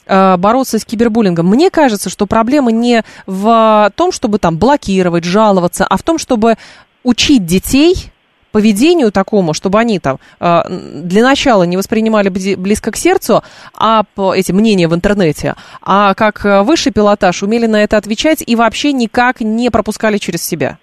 бороться 0.07 0.79
с 0.79 0.85
кибербуллингом. 0.85 1.47
Мне 1.47 1.69
кажется, 1.69 2.09
что 2.09 2.25
проблема 2.25 2.71
не 2.71 3.03
в 3.25 3.91
том, 3.95 4.11
чтобы 4.11 4.39
там 4.39 4.57
блокировать, 4.57 5.23
жаловаться, 5.23 5.85
а 5.85 5.97
в 5.97 6.03
том, 6.03 6.17
чтобы 6.17 6.55
учить 7.03 7.45
детей 7.45 8.11
поведению 8.53 9.11
такому, 9.11 9.53
чтобы 9.53 9.79
они 9.79 9.99
там 9.99 10.19
э, 10.39 10.61
для 10.69 11.23
начала 11.23 11.63
не 11.63 11.75
воспринимали 11.75 12.29
близко 12.29 12.91
к 12.91 12.95
сердцу, 12.95 13.41
а 13.77 14.03
эти 14.35 14.51
мнения 14.51 14.87
в 14.87 14.93
интернете, 14.93 15.55
а 15.81 16.13
как 16.13 16.45
э, 16.45 16.61
высший 16.61 16.93
пилотаж 16.93 17.41
умели 17.41 17.65
на 17.65 17.83
это 17.83 17.97
отвечать 17.97 18.43
и 18.45 18.55
вообще 18.55 18.93
никак 18.93 19.41
не 19.41 19.71
пропускали 19.71 20.17
через 20.17 20.43
себя. 20.43 20.77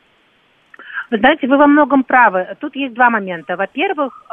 Вы 1.12 1.18
знаете, 1.18 1.46
вы 1.46 1.56
во 1.56 1.66
многом 1.66 2.02
правы. 2.04 2.56
Тут 2.60 2.76
есть 2.76 2.94
два 2.94 3.10
момента. 3.10 3.56
Во-первых, 3.56 4.24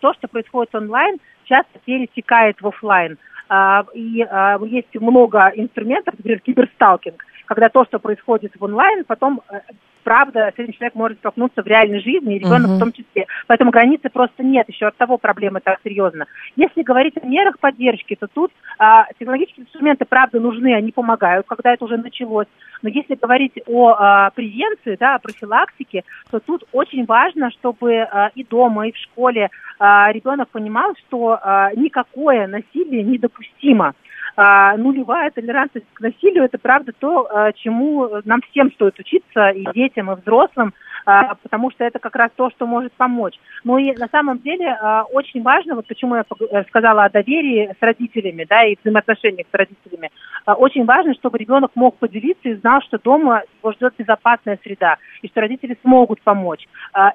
то, 0.00 0.12
что 0.12 0.28
происходит 0.28 0.74
онлайн, 0.74 1.16
часто 1.44 1.78
перетекает 1.86 2.60
в 2.60 2.66
офлайн. 2.66 3.16
А, 3.52 3.84
и 3.94 4.22
а, 4.22 4.60
есть 4.64 4.94
много 4.94 5.52
инструментов, 5.56 6.14
например, 6.16 6.38
киберсталкинг, 6.38 7.24
когда 7.50 7.68
то, 7.68 7.84
что 7.84 7.98
происходит 7.98 8.52
в 8.56 8.62
онлайн, 8.62 9.04
потом 9.04 9.40
э, 9.50 9.58
правда, 10.04 10.52
средний 10.54 10.74
человек 10.74 10.94
может 10.94 11.18
столкнуться 11.18 11.64
в 11.64 11.66
реальной 11.66 11.98
жизни, 11.98 12.36
и 12.36 12.38
ребенок 12.38 12.70
uh-huh. 12.70 12.76
в 12.76 12.78
том 12.78 12.92
числе. 12.92 13.26
Поэтому 13.48 13.72
границы 13.72 14.08
просто 14.08 14.44
нет, 14.44 14.68
еще 14.68 14.86
от 14.86 14.96
того 14.96 15.18
проблемы 15.18 15.58
так 15.58 15.80
серьезно. 15.82 16.26
Если 16.54 16.82
говорить 16.82 17.16
о 17.20 17.26
мерах 17.26 17.58
поддержки, 17.58 18.14
то 18.14 18.28
тут 18.32 18.52
а, 18.78 19.06
технологические 19.18 19.64
инструменты, 19.64 20.04
правда, 20.04 20.38
нужны, 20.38 20.74
они 20.76 20.92
помогают, 20.92 21.44
когда 21.48 21.74
это 21.74 21.84
уже 21.84 21.96
началось. 21.96 22.46
Но 22.82 22.88
если 22.88 23.16
говорить 23.16 23.58
о 23.66 23.96
а, 23.98 24.30
превенции, 24.30 24.96
да, 24.98 25.16
о 25.16 25.18
профилактике, 25.18 26.04
то 26.30 26.38
тут 26.38 26.62
очень 26.70 27.04
важно, 27.04 27.50
чтобы 27.50 27.96
а, 27.96 28.30
и 28.36 28.44
дома, 28.44 28.86
и 28.86 28.92
в 28.92 28.96
школе 28.96 29.50
а, 29.80 30.12
ребенок 30.12 30.50
понимал, 30.50 30.94
что 31.06 31.36
а, 31.42 31.72
никакое 31.74 32.46
насилие 32.46 33.02
недопустимо 33.02 33.94
нулевая 34.36 35.30
толерантность 35.30 35.86
к 35.92 36.00
насилию– 36.00 36.44
это 36.44 36.58
правда 36.58 36.92
то, 36.98 37.26
а, 37.30 37.52
чему 37.52 38.08
нам 38.24 38.40
всем 38.50 38.72
стоит 38.72 38.98
учиться, 38.98 39.50
и 39.50 39.64
детям, 39.72 40.10
и 40.10 40.14
взрослым, 40.14 40.72
а, 40.72 40.89
потому 41.04 41.70
что 41.70 41.84
это 41.84 41.98
как 41.98 42.16
раз 42.16 42.30
то, 42.36 42.50
что 42.50 42.66
может 42.66 42.92
помочь. 42.92 43.38
Ну 43.64 43.78
и 43.78 43.92
на 43.96 44.08
самом 44.08 44.38
деле 44.38 44.68
а, 44.80 45.04
очень 45.04 45.42
важно, 45.42 45.74
вот 45.74 45.86
почему 45.86 46.16
я 46.16 46.24
э, 46.50 46.64
сказала 46.68 47.04
о 47.04 47.10
доверии 47.10 47.74
с 47.78 47.82
родителями, 47.82 48.46
да, 48.48 48.64
и 48.64 48.76
взаимоотношениях 48.80 49.46
с 49.50 49.54
родителями, 49.54 50.10
а, 50.46 50.54
очень 50.54 50.84
важно, 50.84 51.14
чтобы 51.14 51.38
ребенок 51.38 51.72
мог 51.74 51.96
поделиться 51.96 52.48
и 52.48 52.54
знал, 52.54 52.80
что 52.82 52.98
дома 52.98 53.42
его 53.62 53.72
ждет 53.72 53.94
безопасная 53.98 54.58
среда, 54.62 54.96
и 55.22 55.28
что 55.28 55.40
родители 55.40 55.76
смогут 55.82 56.20
помочь. 56.22 56.66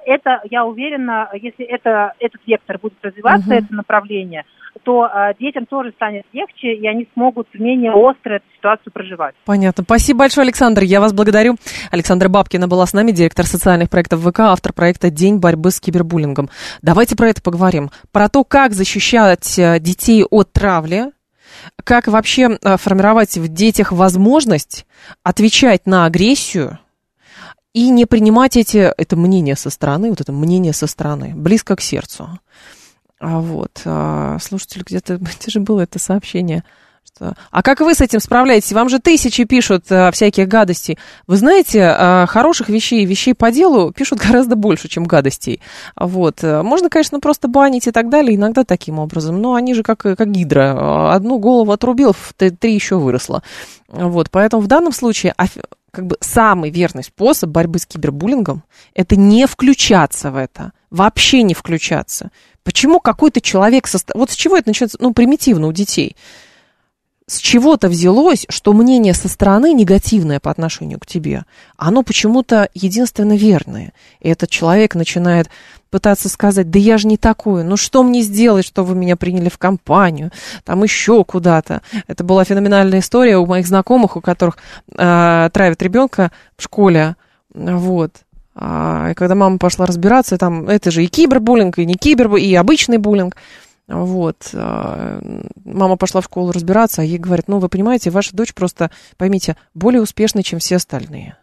Это, 0.06 0.40
я 0.50 0.64
уверена, 0.64 1.28
если 1.34 1.64
это, 1.64 2.12
этот 2.18 2.40
вектор 2.46 2.78
будет 2.78 2.94
развиваться, 3.02 3.48
угу. 3.48 3.56
это 3.56 3.74
направление, 3.74 4.44
то 4.84 5.10
детям 5.38 5.66
тоже 5.66 5.92
станет 5.92 6.24
легче, 6.32 6.74
и 6.74 6.86
они 6.86 7.08
смогут 7.14 7.48
менее 7.54 7.92
остро 7.92 8.34
эту 8.34 8.44
ситуацию 8.56 8.92
проживать. 8.92 9.34
Понятно. 9.44 9.84
Спасибо 9.84 10.20
большое, 10.20 10.44
Александр. 10.44 10.82
Я 10.82 11.00
вас 11.00 11.12
благодарю. 11.12 11.56
Александра 11.90 12.28
Бабкина 12.28 12.68
была 12.68 12.86
с 12.86 12.92
нами, 12.92 13.10
директор 13.10 13.46
социальных 13.76 13.90
проектов 13.90 14.22
ВК, 14.22 14.40
автор 14.40 14.72
проекта 14.72 15.10
«День 15.10 15.36
борьбы 15.36 15.70
с 15.70 15.80
кибербуллингом». 15.80 16.48
Давайте 16.80 17.14
про 17.14 17.28
это 17.28 17.42
поговорим. 17.42 17.90
Про 18.10 18.30
то, 18.30 18.42
как 18.42 18.72
защищать 18.72 19.58
э, 19.58 19.78
детей 19.80 20.24
от 20.24 20.50
травли, 20.50 21.12
как 21.84 22.06
вообще 22.06 22.58
э, 22.62 22.76
формировать 22.78 23.36
в 23.36 23.48
детях 23.48 23.92
возможность 23.92 24.86
отвечать 25.22 25.86
на 25.86 26.06
агрессию, 26.06 26.78
и 27.74 27.90
не 27.90 28.06
принимать 28.06 28.56
эти, 28.56 28.90
это 28.96 29.16
мнение 29.16 29.56
со 29.56 29.68
стороны, 29.68 30.08
вот 30.08 30.22
это 30.22 30.32
мнение 30.32 30.72
со 30.72 30.86
стороны, 30.86 31.34
близко 31.34 31.76
к 31.76 31.82
сердцу. 31.82 32.40
А 33.20 33.40
вот, 33.40 33.82
а, 33.84 34.38
слушатель, 34.40 34.84
где-то, 34.86 35.16
где 35.20 35.50
же 35.50 35.60
было 35.60 35.82
это 35.82 35.98
сообщение? 35.98 36.64
Что, 37.06 37.34
а 37.50 37.62
как 37.62 37.80
вы 37.80 37.94
с 37.94 38.00
этим 38.00 38.20
справляетесь? 38.20 38.72
Вам 38.72 38.88
же 38.88 38.98
тысячи 38.98 39.44
пишут 39.44 39.84
а, 39.90 40.10
всяких 40.10 40.48
гадостей. 40.48 40.98
Вы 41.26 41.36
знаете, 41.36 41.84
а, 41.84 42.26
хороших 42.26 42.68
вещей, 42.68 43.04
вещей 43.06 43.34
по 43.34 43.52
делу 43.52 43.92
пишут 43.92 44.18
гораздо 44.18 44.56
больше, 44.56 44.88
чем 44.88 45.04
гадостей. 45.04 45.60
Вот. 45.94 46.42
Можно, 46.42 46.90
конечно, 46.90 47.20
просто 47.20 47.48
банить 47.48 47.86
и 47.86 47.92
так 47.92 48.10
далее, 48.10 48.36
иногда 48.36 48.64
таким 48.64 48.98
образом, 48.98 49.40
но 49.40 49.54
они 49.54 49.74
же 49.74 49.82
как, 49.82 49.98
как 49.98 50.30
гидра. 50.30 51.14
Одну 51.14 51.38
голову 51.38 51.72
отрубил, 51.72 52.14
три 52.36 52.74
еще 52.74 52.96
выросло. 52.96 53.42
Вот, 53.88 54.30
поэтому 54.30 54.62
в 54.62 54.66
данном 54.66 54.92
случае 54.92 55.34
как 55.92 56.06
бы 56.06 56.16
самый 56.20 56.70
верный 56.70 57.04
способ 57.04 57.50
борьбы 57.50 57.78
с 57.78 57.86
кибербуллингом– 57.86 58.64
это 58.94 59.16
не 59.16 59.46
включаться 59.46 60.30
в 60.30 60.36
это, 60.36 60.72
вообще 60.90 61.42
не 61.42 61.54
включаться. 61.54 62.30
Почему 62.64 62.98
какой-то 62.98 63.40
человек... 63.40 63.86
Со... 63.86 63.98
Вот 64.14 64.30
с 64.32 64.34
чего 64.34 64.56
это 64.56 64.68
начинается? 64.68 64.98
Ну, 65.00 65.14
примитивно 65.14 65.68
у 65.68 65.72
детей. 65.72 66.16
С 67.28 67.38
чего-то 67.38 67.88
взялось, 67.88 68.46
что 68.48 68.72
мнение 68.72 69.12
со 69.12 69.28
стороны 69.28 69.72
негативное 69.72 70.38
по 70.38 70.48
отношению 70.48 71.00
к 71.00 71.06
тебе, 71.06 71.44
оно 71.76 72.04
почему-то 72.04 72.68
единственно 72.72 73.36
верное. 73.36 73.92
И 74.20 74.28
этот 74.28 74.48
человек 74.48 74.94
начинает 74.94 75.50
пытаться 75.90 76.28
сказать, 76.28 76.70
да 76.70 76.78
я 76.78 76.98
же 76.98 77.08
не 77.08 77.16
такой, 77.16 77.64
ну 77.64 77.76
что 77.76 78.04
мне 78.04 78.22
сделать, 78.22 78.64
что 78.64 78.84
вы 78.84 78.94
меня 78.94 79.16
приняли 79.16 79.48
в 79.48 79.58
компанию, 79.58 80.30
там 80.64 80.84
еще 80.84 81.24
куда-то. 81.24 81.82
Это 82.06 82.22
была 82.22 82.44
феноменальная 82.44 83.00
история 83.00 83.38
у 83.38 83.46
моих 83.46 83.66
знакомых, 83.66 84.16
у 84.16 84.20
которых 84.20 84.58
э, 84.96 85.50
травят 85.52 85.82
ребенка 85.82 86.30
в 86.56 86.62
школе, 86.62 87.16
вот, 87.52 88.12
а, 88.58 89.10
и 89.10 89.14
когда 89.14 89.34
мама 89.34 89.58
пошла 89.58 89.84
разбираться, 89.84 90.38
там 90.38 90.68
это 90.68 90.90
же 90.90 91.04
и 91.04 91.08
кибербуллинг, 91.08 91.78
и 91.78 91.84
не 91.84 91.94
кибербуллинг, 91.94 92.48
и 92.48 92.54
обычный 92.54 92.96
буллинг. 92.96 93.36
Вот. 93.88 94.50
А, 94.52 95.20
мама 95.64 95.96
пошла 95.96 96.20
в 96.20 96.24
школу 96.24 96.52
разбираться, 96.52 97.02
а 97.02 97.04
ей 97.04 97.18
говорят, 97.18 97.48
ну, 97.48 97.58
вы 97.58 97.68
понимаете, 97.68 98.10
ваша 98.10 98.34
дочь 98.34 98.54
просто, 98.54 98.90
поймите, 99.16 99.56
более 99.74 100.02
успешная, 100.02 100.42
чем 100.42 100.58
все 100.58 100.76
остальные. 100.76 101.36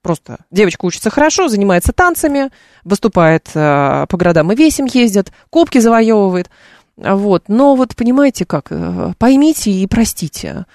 Просто 0.00 0.38
девочка 0.50 0.84
учится 0.86 1.10
хорошо, 1.10 1.48
занимается 1.48 1.92
танцами, 1.92 2.50
выступает 2.84 3.50
э, 3.54 4.06
по 4.08 4.16
городам 4.16 4.52
и 4.52 4.56
весим 4.56 4.84
ездит, 4.86 5.32
кубки 5.50 5.78
завоевывает. 5.78 6.50
Вот. 6.96 7.44
Но 7.48 7.74
вот 7.74 7.96
понимаете 7.96 8.44
как, 8.44 8.68
э, 8.70 9.12
поймите 9.18 9.70
и 9.72 9.86
простите. 9.88 10.66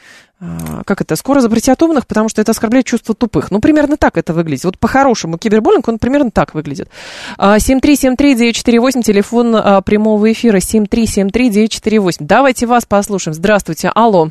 А, 0.44 0.84
как 0.84 1.00
это, 1.02 1.16
скоро 1.16 1.40
запретят 1.40 1.78
атомных, 1.78 2.06
потому 2.06 2.28
что 2.28 2.42
это 2.42 2.52
оскорбляет 2.52 2.86
чувство 2.86 3.16
тупых. 3.16 3.50
Ну, 3.50 3.62
примерно 3.62 3.96
так 3.96 4.18
это 4.18 4.34
выглядит. 4.34 4.66
Вот 4.66 4.78
по-хорошему 4.78 5.38
кибербуллинг, 5.38 5.88
он 5.88 6.00
примерно 6.00 6.32
так 6.32 6.54
выглядит. 6.54 6.90
7373948, 7.38 9.00
а, 9.00 9.02
телефон 9.02 9.56
а, 9.56 9.82
прямого 9.82 10.32
эфира 10.32 10.58
7373948. 10.58 12.18
Давайте 12.20 12.66
вас 12.66 12.86
послушаем. 12.86 13.34
Здравствуйте, 13.34 13.90
алло. 13.94 14.30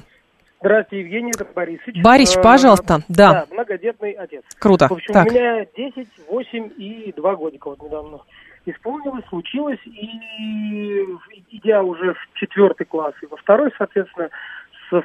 Здравствуйте, 0.60 1.02
Евгений, 1.04 1.32
это 1.34 1.46
Борисович. 1.54 2.02
Борис, 2.02 2.34
пожалуйста, 2.34 3.02
да. 3.08 3.32
Да, 3.32 3.46
многодетный 3.50 4.12
отец. 4.12 4.42
Круто. 4.58 4.88
В 4.88 4.92
общем, 4.92 5.14
так. 5.14 5.26
у 5.26 5.30
меня 5.30 5.66
10, 5.76 6.08
8 6.28 6.70
и 6.76 7.14
2 7.16 7.36
годика 7.36 7.70
вот 7.70 7.82
недавно 7.82 8.20
исполнилось, 8.66 9.24
случилось, 9.28 9.80
и 9.86 11.04
идя 11.50 11.82
уже 11.82 12.14
в 12.14 12.38
четвертый 12.38 12.84
класс 12.84 13.14
и 13.22 13.26
во 13.26 13.36
второй, 13.38 13.70
соответственно, 13.76 14.30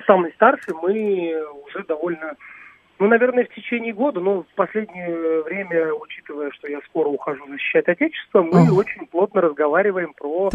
самой 0.06 0.32
старшей 0.34 0.74
мы 0.74 1.34
уже 1.66 1.84
довольно, 1.86 2.36
ну, 3.00 3.08
наверное, 3.08 3.46
в 3.46 3.50
течение 3.50 3.94
года, 3.94 4.20
но 4.20 4.44
в 4.44 4.56
последнее 4.56 5.44
время, 5.44 5.94
учитывая, 5.94 6.52
что 6.52 6.68
я 6.68 6.80
скоро 6.88 7.08
ухожу 7.08 7.48
защищать 7.48 7.88
Отечество, 7.88 8.42
мы 8.42 8.68
uh 8.68 8.72
очень 8.74 9.06
плотно 9.08 9.42
разговариваем 9.42 10.14
про 10.14 10.50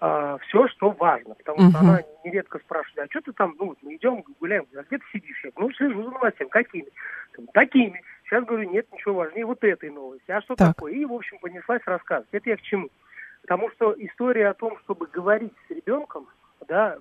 а, 0.00 0.38
все, 0.38 0.68
что 0.68 0.90
важно. 0.90 1.34
Потому 1.34 1.58
uh 1.58 1.70
что 1.70 1.78
она 1.80 2.02
нередко 2.24 2.58
спрашивает, 2.60 3.08
а 3.08 3.10
что 3.10 3.20
ты 3.20 3.32
там, 3.32 3.54
ну, 3.58 3.76
мы 3.82 3.96
идем, 3.96 4.24
гуляем, 4.40 4.64
а 4.74 4.82
где 4.84 4.98
ты 4.98 5.04
сидишь? 5.12 5.44
Я 5.44 5.50
говорю, 5.50 5.68
ну, 5.68 5.74
слежу 5.74 6.02
за 6.04 6.10
новостями. 6.10 6.48
Какими? 6.48 6.88
Такими. 7.52 8.02
Сейчас 8.24 8.44
говорю, 8.44 8.70
нет 8.70 8.86
ничего 8.92 9.14
важнее 9.14 9.46
вот 9.46 9.62
этой 9.64 9.90
новости. 9.90 10.30
А 10.30 10.40
что 10.42 10.54
так. 10.54 10.74
такое? 10.74 10.92
И, 10.92 11.04
в 11.04 11.12
общем, 11.12 11.38
понеслась 11.38 11.82
рассказывать. 11.86 12.28
Это 12.32 12.50
я 12.50 12.56
к 12.56 12.62
чему? 12.62 12.88
Потому 13.42 13.70
что 13.70 13.94
история 13.98 14.48
о 14.48 14.54
том, 14.54 14.78
чтобы 14.80 15.06
говорить 15.06 15.54
с 15.66 15.70
ребенком, 15.70 16.26
да, 16.68 16.98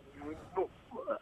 ну, 0.56 0.70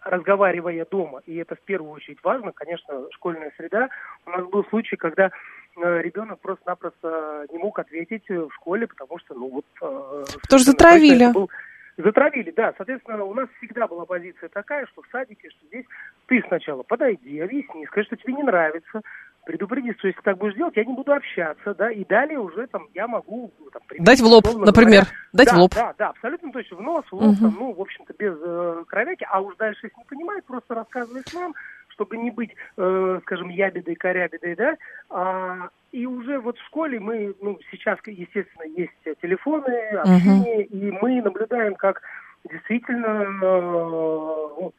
разговаривая 0.04 0.86
дома, 0.86 1.22
и 1.26 1.36
это 1.36 1.56
в 1.56 1.62
первую 1.62 1.92
очередь 1.92 2.20
важно, 2.24 2.52
конечно, 2.52 3.06
школьная 3.12 3.52
среда. 3.58 3.90
У 4.26 4.30
нас 4.30 4.46
был 4.48 4.66
случай, 4.66 4.96
когда 4.96 5.32
э, 5.78 6.02
ребенок 6.02 6.40
просто-напросто 6.40 7.46
не 7.52 7.58
мог 7.58 7.78
ответить 7.80 8.28
в 8.30 8.50
школе, 8.54 8.88
потому 8.88 9.20
что, 9.20 9.34
ну 9.34 9.50
вот... 9.50 9.66
Э, 9.82 10.24
потому 10.42 10.60
что 10.60 10.72
затравили. 10.72 11.32
Был, 11.32 11.50
затравили, 11.98 12.52
да. 12.52 12.74
Соответственно, 12.78 13.24
у 13.24 13.34
нас 13.34 13.48
всегда 13.58 13.88
была 13.88 14.06
позиция 14.06 14.50
такая, 14.50 14.86
что 14.88 15.02
в 15.02 15.08
садике, 15.12 15.50
что 15.50 15.66
здесь 15.68 15.86
ты 16.28 16.44
сначала 16.48 16.84
подойди, 16.84 17.40
объясни, 17.40 17.86
скажи, 17.88 18.08
что 18.08 18.18
тебе 18.18 18.34
не 18.34 18.44
нравится, 18.44 19.02
предупреди, 19.46 19.94
что 19.94 20.08
если 20.08 20.22
так 20.22 20.38
будешь 20.38 20.56
делать, 20.56 20.76
я 20.76 20.84
не 20.84 20.94
буду 20.94 21.14
общаться, 21.14 21.74
да, 21.76 21.92
и 21.92 22.04
далее 22.04 22.40
уже 22.40 22.68
там 22.68 22.88
я 22.94 23.08
могу... 23.08 23.54
Ну, 23.60 23.70
там, 23.72 23.82
дать 24.00 24.20
в 24.20 24.26
лоб, 24.26 24.46
например, 24.46 25.04
говоря, 25.04 25.18
дать 25.34 25.48
да, 25.48 25.56
в 25.56 25.60
лоб. 25.60 25.72
Да, 25.74 25.94
да, 25.98 26.10
абсолютно 26.10 26.52
точно, 26.52 26.78
в 26.78 26.82
нос, 26.82 27.06
в 27.10 27.14
лоб, 27.14 27.24
угу. 27.24 27.36
там, 27.40 27.56
ну, 27.60 27.74
в 27.74 27.82
общем-то, 27.82 28.14
без 28.18 28.34
э, 28.42 28.84
кровяки, 28.88 29.26
а 29.30 29.42
уж 29.42 29.56
дальше, 29.58 29.88
если 29.88 29.98
не 29.98 30.06
понимает, 30.06 30.46
просто 30.46 30.74
рассказываешь 30.74 31.34
нам, 31.34 31.54
чтобы 31.90 32.18
не 32.18 32.32
быть, 32.32 32.52
э, 32.78 33.20
скажем, 33.24 33.50
ябедой, 33.50 33.96
корябедой, 33.96 34.56
да, 34.56 34.76
а, 35.10 35.70
и 35.92 36.06
уже 36.06 36.40
вот 36.40 36.58
в 36.58 36.66
школе 36.66 37.00
мы, 37.00 37.34
ну, 37.42 37.58
сейчас, 37.72 38.00
естественно, 38.06 38.64
есть 38.76 39.22
телефоны, 39.22 39.74
общение, 39.98 40.66
угу. 40.66 40.78
и 40.78 40.92
мы 41.02 41.22
наблюдаем, 41.22 41.76
как 41.76 42.02
действительно, 42.50 43.26
э, 43.44 44.70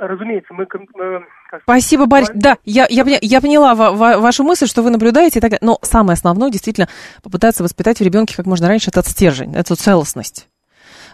разумеется, 0.00 0.54
мы... 0.54 0.66
Спасибо, 1.62 2.06
Борис. 2.06 2.30
Да, 2.34 2.58
я, 2.64 2.86
я, 2.90 3.04
я 3.20 3.40
поняла 3.40 3.74
вашу 3.74 4.44
мысль, 4.44 4.66
что 4.66 4.82
вы 4.82 4.90
наблюдаете, 4.90 5.40
так, 5.40 5.52
но 5.60 5.78
самое 5.82 6.14
основное 6.14 6.50
действительно 6.50 6.88
попытаться 7.22 7.62
воспитать 7.62 7.98
в 7.98 8.02
ребенке 8.02 8.36
как 8.36 8.46
можно 8.46 8.68
раньше 8.68 8.90
этот 8.90 9.06
стержень, 9.06 9.54
эту 9.54 9.74
целостность. 9.76 10.48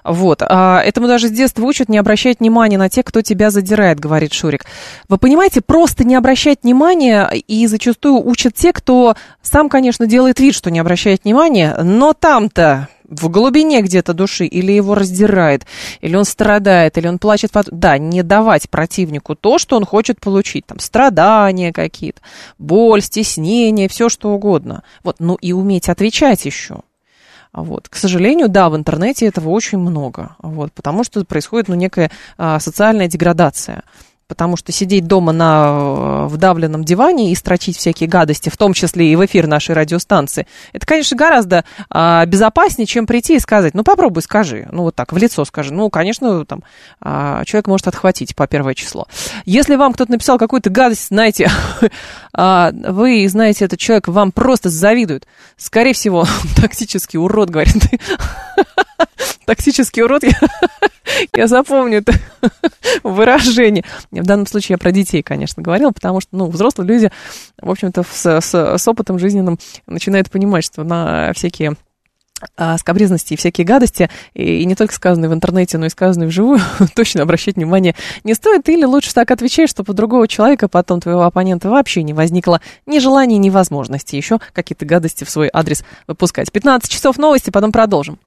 Вот. 0.05 0.43
А 0.43 0.83
этому 0.83 1.09
даже 1.09 1.29
с 1.29 1.31
детства 1.31 1.65
учат 1.65 1.89
не 1.89 1.99
обращать 1.99 2.41
внимания 2.41 2.79
на 2.79 2.89
тех, 2.89 3.05
кто 3.07 3.23
тебя 3.23 3.51
задирает, 3.51 3.99
говорит 3.99 4.33
Шурик. 4.33 4.67
Вы 5.09 5.19
понимаете, 5.19 5.63
просто 5.63 6.05
не 6.05 6.15
обращать 6.15 6.63
внимания 6.63 7.27
и 7.27 7.67
зачастую 7.67 8.25
учат 8.25 8.55
те, 8.55 8.73
кто 8.73 9.17
сам, 9.43 9.69
конечно, 9.69 10.07
делает 10.07 10.41
вид, 10.41 10.55
что 10.55 10.71
не 10.71 10.79
обращает 10.79 11.25
внимания, 11.25 11.77
но 11.83 12.13
там-то 12.13 12.89
в 13.09 13.29
глубине 13.29 13.83
где-то 13.83 14.15
души, 14.15 14.47
или 14.47 14.73
его 14.73 14.95
раздирает, 14.95 15.67
или 16.01 16.17
он 16.17 16.25
страдает, 16.25 16.99
или 16.99 17.07
он 17.07 17.19
плачет. 17.19 17.53
Да, 17.71 17.99
не 17.99 18.23
давать 18.23 18.69
противнику 18.71 19.35
то, 19.35 19.59
что 19.59 19.77
он 19.77 19.85
хочет 19.85 20.21
получить. 20.21 20.67
Там 20.67 20.79
страдания 20.79 21.73
какие-то, 21.73 22.21
боль, 22.59 23.03
стеснение, 23.03 23.89
все 23.89 24.09
что 24.09 24.31
угодно. 24.31 24.83
Вот, 25.03 25.17
ну 25.19 25.35
и 25.37 25.53
уметь 25.53 25.89
отвечать 25.89 26.45
еще. 26.45 26.81
Вот. 27.55 27.89
К 27.89 27.97
сожалению, 27.97 28.49
да, 28.49 28.69
в 28.69 28.77
интернете 28.77 29.27
этого 29.27 29.49
очень 29.51 29.79
много, 29.79 30.37
вот, 30.41 30.73
потому 30.73 31.05
что 31.05 31.25
происходит 31.25 31.69
ну, 31.69 31.77
некая 31.77 32.11
а, 32.37 32.59
социальная 32.59 33.07
деградация. 33.07 33.85
Потому 34.27 34.57
что 34.57 34.73
сидеть 34.73 35.07
дома 35.07 35.33
на 35.33 35.67
э, 35.67 36.27
вдавленном 36.29 36.85
диване 36.85 37.33
и 37.33 37.35
строчить 37.35 37.77
всякие 37.77 38.09
гадости, 38.09 38.49
в 38.49 38.57
том 38.57 38.73
числе 38.73 39.13
и 39.13 39.17
в 39.17 39.25
эфир 39.25 39.47
нашей 39.47 39.75
радиостанции, 39.75 40.47
это, 40.73 40.87
конечно, 40.87 41.17
гораздо 41.17 41.65
а, 41.91 42.25
безопаснее, 42.27 42.87
чем 42.87 43.07
прийти 43.07 43.37
и 43.37 43.41
сказать, 43.41 43.75
ну, 43.75 43.85
попробуй 43.85 44.23
скажи, 44.23 44.69
ну, 44.71 44.83
вот 44.83 44.95
так, 44.95 45.13
в 45.13 45.17
лицо 45.17 45.45
скажи. 45.45 45.73
Ну, 45.73 45.91
конечно, 45.91 46.45
там, 46.45 46.63
а, 47.01 47.45
человек 47.45 47.67
может 47.67 47.89
отхватить 47.89 48.35
по 48.35 48.47
первое 48.47 48.75
число. 48.75 49.07
Если 49.45 49.77
вам 49.77 49.93
кто-то 49.93 50.11
написал 50.11 50.39
какую-то 50.39 50.71
гадость, 50.71 51.09
знаете, 51.09 51.51
а, 52.33 52.73
вы 52.73 53.29
знаете, 53.29 53.65
этот 53.65 53.79
человек 53.79 54.09
вам 54.09 54.33
просто 54.33 54.69
завидует. 54.69 55.27
Скорее 55.57 55.93
всего, 55.93 56.27
тактический 56.57 57.19
урод, 57.19 57.51
говорит. 57.51 57.83
Токсический 59.47 60.03
урод, 60.03 60.25
я, 60.25 60.39
я 61.35 61.47
запомню 61.47 61.99
это 61.99 62.13
выражение. 63.03 63.85
В 64.11 64.25
данном 64.25 64.47
случае 64.47 64.75
я 64.75 64.79
про 64.79 64.91
детей, 64.91 65.23
конечно, 65.23 65.63
говорила, 65.63 65.91
потому 65.91 66.21
что, 66.21 66.31
ну, 66.37 66.47
взрослые 66.49 66.89
люди, 66.89 67.11
в 67.61 67.71
общем-то, 67.71 68.03
с, 68.03 68.41
с, 68.41 68.79
с 68.79 68.89
опытом 68.89 69.19
жизненным 69.19 69.59
начинают 69.87 70.31
понимать, 70.31 70.65
что 70.65 70.85
на 70.85 71.33
всякие 71.35 71.77
а, 72.57 72.77
скобрезности 72.79 73.35
и 73.35 73.37
всякие 73.37 73.65
гадости, 73.65 74.11
и, 74.35 74.65
не 74.65 74.75
только 74.75 74.93
сказанные 74.93 75.29
в 75.29 75.35
интернете, 75.35 75.79
но 75.79 75.87
и 75.87 75.89
сказанные 75.89 76.29
вживую, 76.29 76.61
точно 76.95 77.23
обращать 77.23 77.57
внимание 77.57 77.95
не 78.23 78.35
стоит, 78.35 78.69
или 78.69 78.85
лучше 78.85 79.15
так 79.15 79.31
отвечать, 79.31 79.71
чтобы 79.71 79.93
у 79.93 79.95
другого 79.95 80.29
человека, 80.29 80.69
потом 80.69 81.01
твоего 81.01 81.23
оппонента, 81.23 81.71
вообще 81.71 82.03
не 82.03 82.13
возникло 82.13 82.61
ни 82.87 82.99
желания, 82.99 83.39
ни 83.39 83.51
возможности 83.51 84.17
еще 84.17 84.41
какие-то 84.53 84.85
гадости 84.85 85.25
в 85.25 85.31
свой 85.31 85.49
адрес 85.53 85.85
выпускать. 86.07 86.51
15 86.53 86.91
часов 86.91 87.19
новости, 87.19 87.51
потом 87.51 87.73
продолжим. 87.73 88.19